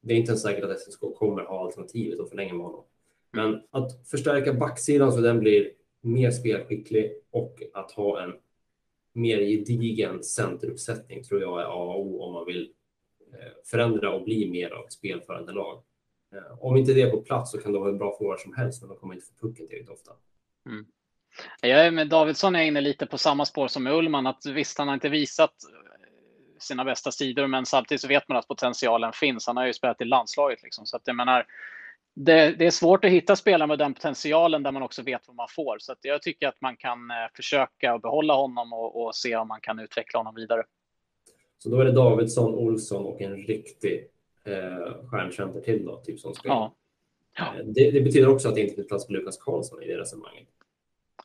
det 0.00 0.14
är 0.14 0.18
inte 0.18 0.30
ens 0.30 0.42
säkert 0.42 0.64
att 0.64 0.80
SSK 0.80 1.00
kommer 1.00 1.42
ha 1.42 1.64
alternativet 1.64 2.20
att 2.20 2.28
förlänga 2.28 2.54
med 2.54 2.66
honom. 2.66 2.84
Men 3.30 3.62
att 3.70 4.08
förstärka 4.08 4.54
backsidan 4.54 5.12
så 5.12 5.20
den 5.20 5.40
blir 5.40 5.72
mer 6.00 6.30
spelskicklig 6.30 7.12
och 7.30 7.62
att 7.74 7.92
ha 7.92 8.22
en 8.22 8.32
mer 9.12 9.38
gedigen 9.38 10.22
centeruppsättning 10.22 11.22
tror 11.22 11.40
jag 11.40 11.60
är 11.60 11.64
A 11.64 11.94
och 11.94 12.06
O 12.06 12.22
om 12.22 12.32
man 12.32 12.46
vill 12.46 12.72
eh, 13.32 13.52
förändra 13.64 14.12
och 14.12 14.24
bli 14.24 14.50
mer 14.50 14.70
av 14.70 14.84
ett 14.84 14.92
spelförande 14.92 15.52
lag. 15.52 15.82
Eh, 16.34 16.64
om 16.64 16.76
inte 16.76 16.92
det 16.92 17.02
är 17.02 17.10
på 17.10 17.20
plats 17.20 17.50
så 17.50 17.58
kan 17.58 17.72
det 17.72 17.78
vara 17.78 17.90
hur 17.90 17.98
bra 17.98 18.16
forward 18.18 18.40
som 18.40 18.54
helst, 18.54 18.82
men 18.82 18.88
de 18.88 18.98
kommer 18.98 19.14
inte 19.14 19.26
få 19.26 19.46
pucken 19.46 19.66
tillräckligt 19.66 19.90
ofta. 19.90 20.10
Mm. 20.66 20.86
Jag 21.60 21.86
är 21.86 21.90
med 21.90 22.08
Davidsson 22.08 22.56
är 22.56 22.62
inne 22.62 22.80
lite 22.80 23.06
på 23.06 23.18
samma 23.18 23.44
spår 23.44 23.68
som 23.68 23.82
med 23.82 23.92
Ullman, 23.92 24.26
att 24.26 24.46
visst, 24.46 24.78
han 24.78 24.88
har 24.88 24.94
inte 24.94 25.08
visat 25.08 25.54
sina 26.58 26.84
bästa 26.84 27.12
sidor, 27.12 27.46
men 27.46 27.66
samtidigt 27.66 28.00
så 28.00 28.08
vet 28.08 28.28
man 28.28 28.36
att 28.36 28.48
potentialen 28.48 29.12
finns. 29.12 29.46
Han 29.46 29.56
har 29.56 29.66
ju 29.66 29.72
spelat 29.72 30.00
i 30.00 30.04
landslaget 30.04 30.62
liksom, 30.62 30.86
så 30.86 30.96
att 30.96 31.02
jag 31.04 31.16
menar, 31.16 31.46
det, 32.14 32.54
det, 32.58 32.66
är 32.66 32.70
svårt 32.70 33.04
att 33.04 33.10
hitta 33.10 33.36
spelare 33.36 33.68
med 33.68 33.78
den 33.78 33.94
potentialen 33.94 34.62
där 34.62 34.72
man 34.72 34.82
också 34.82 35.02
vet 35.02 35.22
vad 35.26 35.36
man 35.36 35.48
får. 35.50 35.76
Så 35.78 35.94
jag 36.02 36.22
tycker 36.22 36.48
att 36.48 36.60
man 36.60 36.76
kan 36.76 37.10
eh, 37.10 37.16
försöka 37.36 37.98
behålla 37.98 38.34
honom 38.34 38.72
och, 38.72 39.02
och, 39.02 39.14
se 39.14 39.36
om 39.36 39.48
man 39.48 39.60
kan 39.60 39.78
utveckla 39.78 40.18
honom 40.18 40.34
vidare. 40.34 40.64
Så 41.58 41.68
då 41.68 41.80
är 41.80 41.84
det 41.84 41.92
Davidsson, 41.92 42.54
Olsson 42.54 43.06
och 43.06 43.20
en 43.20 43.36
riktig 43.36 44.08
eh, 44.44 45.08
stjärncenter 45.10 45.60
till 45.60 45.84
då, 45.84 45.96
typ 45.96 46.20
som 46.20 46.34
spelar? 46.34 46.56
Ja. 46.56 46.74
ja. 47.36 47.54
Eh, 47.58 47.64
det, 47.64 47.90
det, 47.90 48.00
betyder 48.00 48.28
också 48.28 48.48
att 48.48 48.54
det 48.54 48.60
inte 48.60 48.74
finns 48.74 48.88
plats 48.88 49.06
för 49.06 49.12
Lukas 49.12 49.38
Karlsson 49.38 49.82
i 49.82 49.86
det 49.86 49.98
resonemanget? 49.98 50.48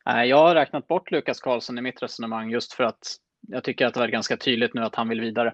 Nej, 0.05 0.29
jag 0.29 0.37
har 0.37 0.55
räknat 0.55 0.87
bort 0.87 1.11
Lukas 1.11 1.39
Karlsson 1.39 1.77
i 1.77 1.81
mitt 1.81 2.03
resonemang 2.03 2.49
just 2.49 2.73
för 2.73 2.83
att 2.83 3.15
jag 3.47 3.63
tycker 3.63 3.85
att 3.85 3.93
det 3.93 3.99
var 3.99 4.07
ganska 4.07 4.37
tydligt 4.37 4.73
nu 4.73 4.81
att 4.81 4.95
han 4.95 5.09
vill 5.09 5.21
vidare. 5.21 5.53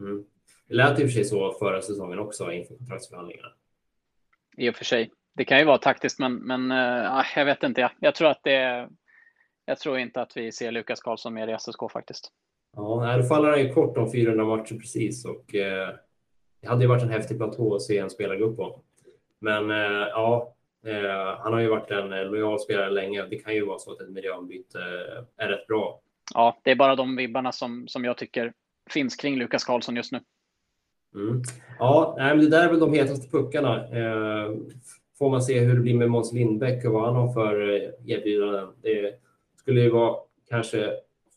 Mm. 0.00 0.24
Det 0.68 0.74
lät 0.74 1.00
i 1.00 1.04
och 1.04 1.06
för 1.06 1.14
sig 1.14 1.24
så 1.24 1.52
förra 1.52 1.82
säsongen 1.82 2.18
också 2.18 2.52
inför 2.52 2.76
kontraktsförhandlingarna. 2.76 3.48
I 4.56 4.70
och 4.70 4.76
för 4.76 4.84
sig. 4.84 5.10
Det 5.34 5.44
kan 5.44 5.58
ju 5.58 5.64
vara 5.64 5.78
taktiskt, 5.78 6.18
men, 6.18 6.34
men 6.34 6.70
äh, 6.70 7.24
jag 7.36 7.44
vet 7.44 7.62
inte. 7.62 7.80
Jag, 7.80 7.90
jag 8.00 8.14
tror 8.14 8.28
att 8.28 8.40
det 8.42 8.88
Jag 9.64 9.78
tror 9.78 9.98
inte 9.98 10.22
att 10.22 10.36
vi 10.36 10.52
ser 10.52 10.72
Lukas 10.72 11.00
Karlsson 11.00 11.34
mer 11.34 11.48
i 11.48 11.58
SSK 11.58 11.92
faktiskt. 11.92 12.32
Ja, 12.76 13.16
då 13.16 13.22
faller 13.22 13.50
han 13.50 13.60
ju 13.60 13.72
kort 13.72 13.96
om 13.96 14.12
400 14.12 14.44
matcher 14.44 14.74
precis 14.74 15.24
och 15.24 15.54
eh, 15.54 15.94
det 16.62 16.68
hade 16.68 16.82
ju 16.82 16.88
varit 16.88 17.02
en 17.02 17.10
häftig 17.10 17.36
platå 17.36 17.74
att 17.74 17.82
se 17.82 17.98
en 17.98 18.10
spelargrupp 18.10 18.56
på. 18.56 18.80
Men 19.38 19.70
eh, 19.70 20.08
ja, 20.10 20.54
eh, 20.86 21.38
han 21.38 21.52
har 21.52 21.60
ju 21.60 21.68
varit 21.68 21.90
en 21.90 22.08
lojal 22.08 22.60
spelare 22.60 22.90
länge. 22.90 23.26
Det 23.30 23.36
kan 23.36 23.54
ju 23.54 23.64
vara 23.64 23.78
så 23.78 23.92
att 23.92 24.00
ett 24.00 24.10
miljöombyte 24.10 24.78
är 25.36 25.48
rätt 25.48 25.66
bra. 25.66 26.00
Ja, 26.34 26.60
det 26.62 26.70
är 26.70 26.76
bara 26.76 26.96
de 26.96 27.16
vibbarna 27.16 27.52
som, 27.52 27.88
som 27.88 28.04
jag 28.04 28.16
tycker 28.16 28.52
finns 28.90 29.16
kring 29.16 29.36
Lukas 29.36 29.64
Karlsson 29.64 29.96
just 29.96 30.12
nu. 30.12 30.20
Mm. 31.14 31.42
Ja, 31.78 32.14
men 32.18 32.38
det 32.38 32.48
där 32.48 32.64
är 32.64 32.70
väl 32.70 32.80
de 32.80 32.92
hetaste 32.92 33.28
puckarna. 33.28 33.76
Eh, 33.76 34.50
får 35.18 35.30
man 35.30 35.42
se 35.42 35.60
hur 35.60 35.74
det 35.74 35.80
blir 35.80 35.94
med 35.94 36.10
Måns 36.10 36.32
Lindbäck 36.32 36.84
och 36.84 36.92
vad 36.92 37.04
han 37.04 37.14
har 37.14 37.32
för 37.32 37.70
eh, 37.70 37.90
erbjudanden. 38.06 38.68
Det 38.82 39.14
skulle 39.56 39.80
ju 39.80 39.90
vara 39.90 40.16
kanske 40.48 40.92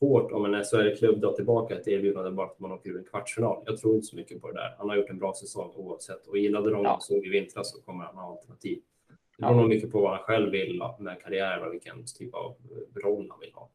hårt 0.08 0.32
om 0.32 0.46
en 0.46 0.64
SHL-klubb 0.64 1.22
drar 1.22 1.34
tillbaka 1.34 1.76
ett 1.76 1.88
erbjudande 1.88 2.32
bara 2.32 2.48
för 2.48 2.54
att 2.54 2.60
man 2.60 2.72
åker 2.72 2.90
ur 2.90 2.98
en 2.98 3.06
kvartsfinal. 3.06 3.64
Jag 3.66 3.78
tror 3.78 3.96
inte 3.96 4.08
så 4.08 4.16
mycket 4.16 4.42
på 4.42 4.52
det 4.52 4.54
där. 4.54 4.76
Han 4.78 4.90
har 4.90 4.96
gjort 4.96 5.10
en 5.10 5.20
bra 5.20 5.34
säsong 5.34 5.72
oavsett 5.76 6.28
och 6.28 6.38
gillade 6.38 6.72
de 6.72 6.84
ja. 6.84 7.00
såg 7.02 7.26
i 7.26 7.30
vintras 7.30 7.72
så 7.72 7.82
kommer 7.82 8.04
han 8.04 8.16
ha 8.16 8.32
alternativ. 8.32 8.82
Det 9.08 9.42
beror 9.42 9.56
ja. 9.56 9.62
nog 9.62 9.70
mycket 9.70 9.92
på 9.92 10.02
vad 10.02 10.12
han 10.12 10.20
själv 10.20 10.52
vill 10.52 10.82
med 11.00 11.22
karriären 11.24 11.68
och 11.68 11.74
vilken 11.74 12.06
typ 12.06 12.34
av 12.34 12.56
roll 13.04 13.28
han 13.30 13.40
vill 13.40 13.54
ha. 13.54 13.70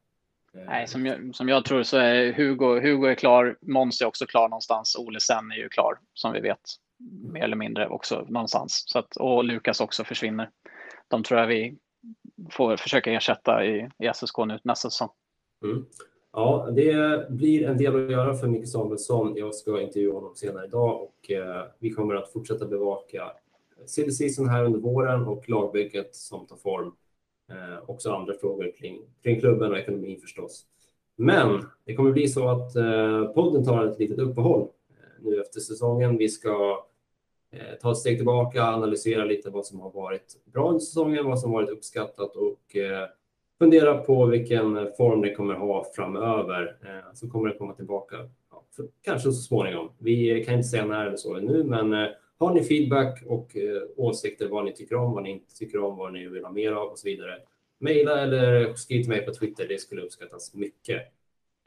Nej, 0.53 0.87
som 0.87 1.05
jag, 1.05 1.35
som 1.35 1.49
jag 1.49 1.65
tror 1.65 1.83
så 1.83 1.97
är 1.97 2.33
Hugo, 2.33 2.79
Hugo 2.79 3.07
är 3.07 3.15
klar, 3.15 3.57
Måns 3.61 4.01
är 4.01 4.05
också 4.05 4.25
klar 4.25 4.49
någonstans, 4.49 4.95
Ole 4.99 5.19
Sen 5.19 5.51
är 5.51 5.55
ju 5.55 5.69
klar 5.69 5.99
som 6.13 6.33
vi 6.33 6.39
vet 6.39 6.61
mer 7.33 7.43
eller 7.43 7.55
mindre 7.55 7.87
också 7.87 8.25
någonstans. 8.29 8.83
Så 8.87 8.99
att, 8.99 9.15
och 9.15 9.43
Lukas 9.43 9.81
också 9.81 10.03
försvinner. 10.03 10.49
De 11.07 11.23
tror 11.23 11.39
jag 11.39 11.47
vi 11.47 11.77
får 12.51 12.77
försöka 12.77 13.11
ersätta 13.11 13.65
i, 13.65 13.89
i 13.99 14.13
SSK 14.13 14.37
nu 14.37 14.59
nästa 14.63 14.89
säsong. 14.89 15.09
Mm. 15.63 15.85
Ja, 16.33 16.69
det 16.75 17.29
blir 17.29 17.63
en 17.63 17.77
del 17.77 18.05
att 18.05 18.11
göra 18.11 18.33
för 18.33 18.47
Micke 18.47 18.67
Samuelsson. 18.67 19.35
Jag 19.35 19.55
ska 19.55 19.81
intervjua 19.81 20.13
honom 20.13 20.35
senare 20.35 20.65
idag 20.65 21.01
och 21.01 21.31
eh, 21.31 21.65
vi 21.79 21.89
kommer 21.89 22.15
att 22.15 22.31
fortsätta 22.31 22.65
bevaka 22.65 23.31
silly 23.85 24.11
season 24.11 24.49
här 24.49 24.65
under 24.65 24.79
våren 24.79 25.27
och 25.27 25.49
lagbygget 25.49 26.15
som 26.15 26.47
tar 26.47 26.55
form 26.55 26.91
Eh, 27.51 27.89
också 27.89 28.11
andra 28.11 28.33
frågor 28.33 28.71
kring, 28.79 29.01
kring 29.23 29.39
klubben 29.39 29.71
och 29.71 29.77
ekonomin 29.77 30.19
förstås. 30.19 30.65
Men 31.15 31.65
det 31.85 31.95
kommer 31.95 32.11
bli 32.11 32.27
så 32.27 32.49
att 32.49 32.75
eh, 32.75 33.23
podden 33.23 33.65
tar 33.65 33.85
ett 33.85 33.99
litet 33.99 34.19
uppehåll 34.19 34.61
eh, 34.61 35.23
nu 35.23 35.41
efter 35.41 35.59
säsongen. 35.59 36.17
Vi 36.17 36.29
ska 36.29 36.85
eh, 37.51 37.79
ta 37.81 37.91
ett 37.91 37.97
steg 37.97 38.17
tillbaka, 38.17 38.63
analysera 38.63 39.25
lite 39.25 39.49
vad 39.49 39.65
som 39.65 39.79
har 39.79 39.91
varit 39.91 40.37
bra 40.45 40.67
under 40.67 40.79
säsongen, 40.79 41.25
vad 41.25 41.39
som 41.39 41.51
varit 41.51 41.69
uppskattat 41.69 42.35
och 42.35 42.75
eh, 42.75 43.07
fundera 43.61 43.97
på 43.97 44.25
vilken 44.25 44.93
form 44.97 45.21
det 45.21 45.35
kommer 45.35 45.53
ha 45.53 45.85
framöver. 45.95 46.77
Eh, 46.83 47.13
så 47.13 47.29
kommer 47.29 47.49
det 47.49 47.57
komma 47.57 47.73
tillbaka, 47.73 48.15
ja, 48.51 48.65
kanske 49.01 49.31
så 49.31 49.41
småningom. 49.41 49.91
Vi 49.97 50.43
kan 50.45 50.53
inte 50.53 50.67
säga 50.67 50.85
när 50.85 51.05
eller 51.05 51.17
så 51.17 51.39
nu, 51.39 51.63
men 51.63 52.09
har 52.41 52.53
ni 52.53 52.63
feedback 52.63 53.23
och 53.25 53.57
eh, 53.57 53.81
åsikter 53.97 54.47
vad 54.47 54.65
ni 54.65 54.73
tycker 54.73 54.95
om, 54.95 55.13
vad 55.13 55.23
ni 55.23 55.29
inte 55.29 55.55
tycker 55.55 55.83
om, 55.83 55.97
vad 55.97 56.13
ni 56.13 56.27
vill 56.27 56.43
ha 56.43 56.51
mer 56.51 56.71
av 56.71 56.87
och 56.87 56.99
så 56.99 57.07
vidare. 57.07 57.37
Maila 57.79 58.21
eller 58.21 58.73
skriv 58.73 59.01
till 59.01 59.09
mig 59.09 59.25
på 59.25 59.33
Twitter. 59.33 59.67
Det 59.67 59.77
skulle 59.77 60.01
uppskattas 60.01 60.53
mycket. 60.53 61.01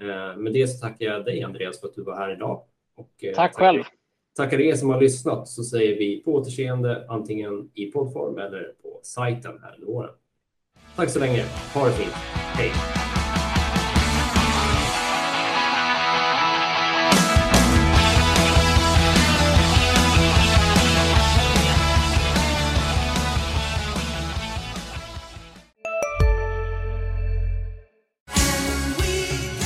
Eh, 0.01 0.37
med 0.37 0.53
det 0.53 0.67
så 0.67 0.87
tackar 0.87 1.07
jag 1.07 1.25
dig 1.25 1.43
Andreas 1.43 1.81
för 1.81 1.89
att 1.89 1.95
du 1.95 2.03
var 2.03 2.17
här 2.17 2.33
idag. 2.33 2.65
Och, 2.97 3.25
eh, 3.25 3.35
Tack 3.35 3.55
själv. 3.55 3.83
Tackar 4.37 4.61
er 4.61 4.75
som 4.75 4.91
har 4.91 5.01
lyssnat 5.01 5.49
så 5.49 5.65
säger 5.65 5.99
vi 5.99 6.23
på 6.23 6.35
återseende 6.35 7.07
antingen 7.09 7.71
i 7.75 7.87
poddform 7.87 8.39
eller 8.39 8.73
på 8.83 9.01
sajten 9.03 9.59
här 9.63 9.75
under 9.75 9.87
våren. 9.87 10.15
Tack 10.97 11.11
så 11.11 11.19
länge. 11.19 11.45
Ha 11.75 11.87
det 11.87 11.93
fint. 11.93 12.13
Hej! 12.55 12.73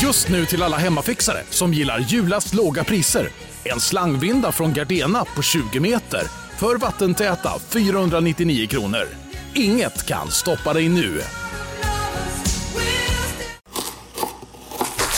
Just 0.03 0.29
nu 0.29 0.47
till 0.47 0.63
alla 0.63 0.77
hemmafixare 0.77 1.43
som 1.51 1.75
gillar 1.75 1.99
julast 1.99 2.55
låga 2.55 2.85
priser. 2.85 3.29
En 3.65 3.81
slangvinda 3.81 4.53
från 4.53 4.73
Gardena 4.73 5.25
på 5.25 5.43
20 5.43 5.81
meter 5.81 6.23
för 6.59 6.77
vattentäta 6.77 7.59
499 7.59 8.67
kronor. 8.67 9.28
Inget 9.55 10.07
kan 10.07 10.31
stoppa 10.31 10.73
dig 10.73 10.89
nu. 10.89 11.23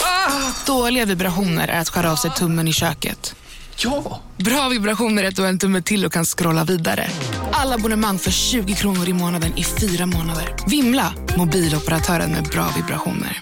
Ah, 0.05 0.53
dåliga 0.67 1.05
vibrationer 1.05 1.69
är 1.69 1.81
att 1.81 1.89
skära 1.89 2.13
av 2.13 2.17
sig 2.17 2.31
tummen 2.31 2.69
i 2.69 2.73
köket. 2.73 3.35
Ja! 3.77 4.21
Bra 4.37 4.69
vibrationer 4.69 5.25
är 5.25 5.29
att 5.29 5.37
du 5.37 5.43
har 5.43 5.49
en 5.49 5.59
tumme 5.59 5.83
till 5.83 6.05
och 6.05 6.13
kan 6.13 6.25
scrolla 6.25 6.65
vidare. 6.65 7.09
Alla 7.53 7.75
abonnemang 7.75 8.19
för 8.19 8.31
20 8.31 8.75
kronor 8.75 9.09
i 9.09 9.13
månaden 9.13 9.59
i 9.59 9.65
fyra 9.65 10.07
månader. 10.07 10.55
Vimla! 10.67 11.13
Mobiloperatören 11.37 12.31
med 12.31 12.45
bra 12.45 12.67
vibrationer. 12.77 13.39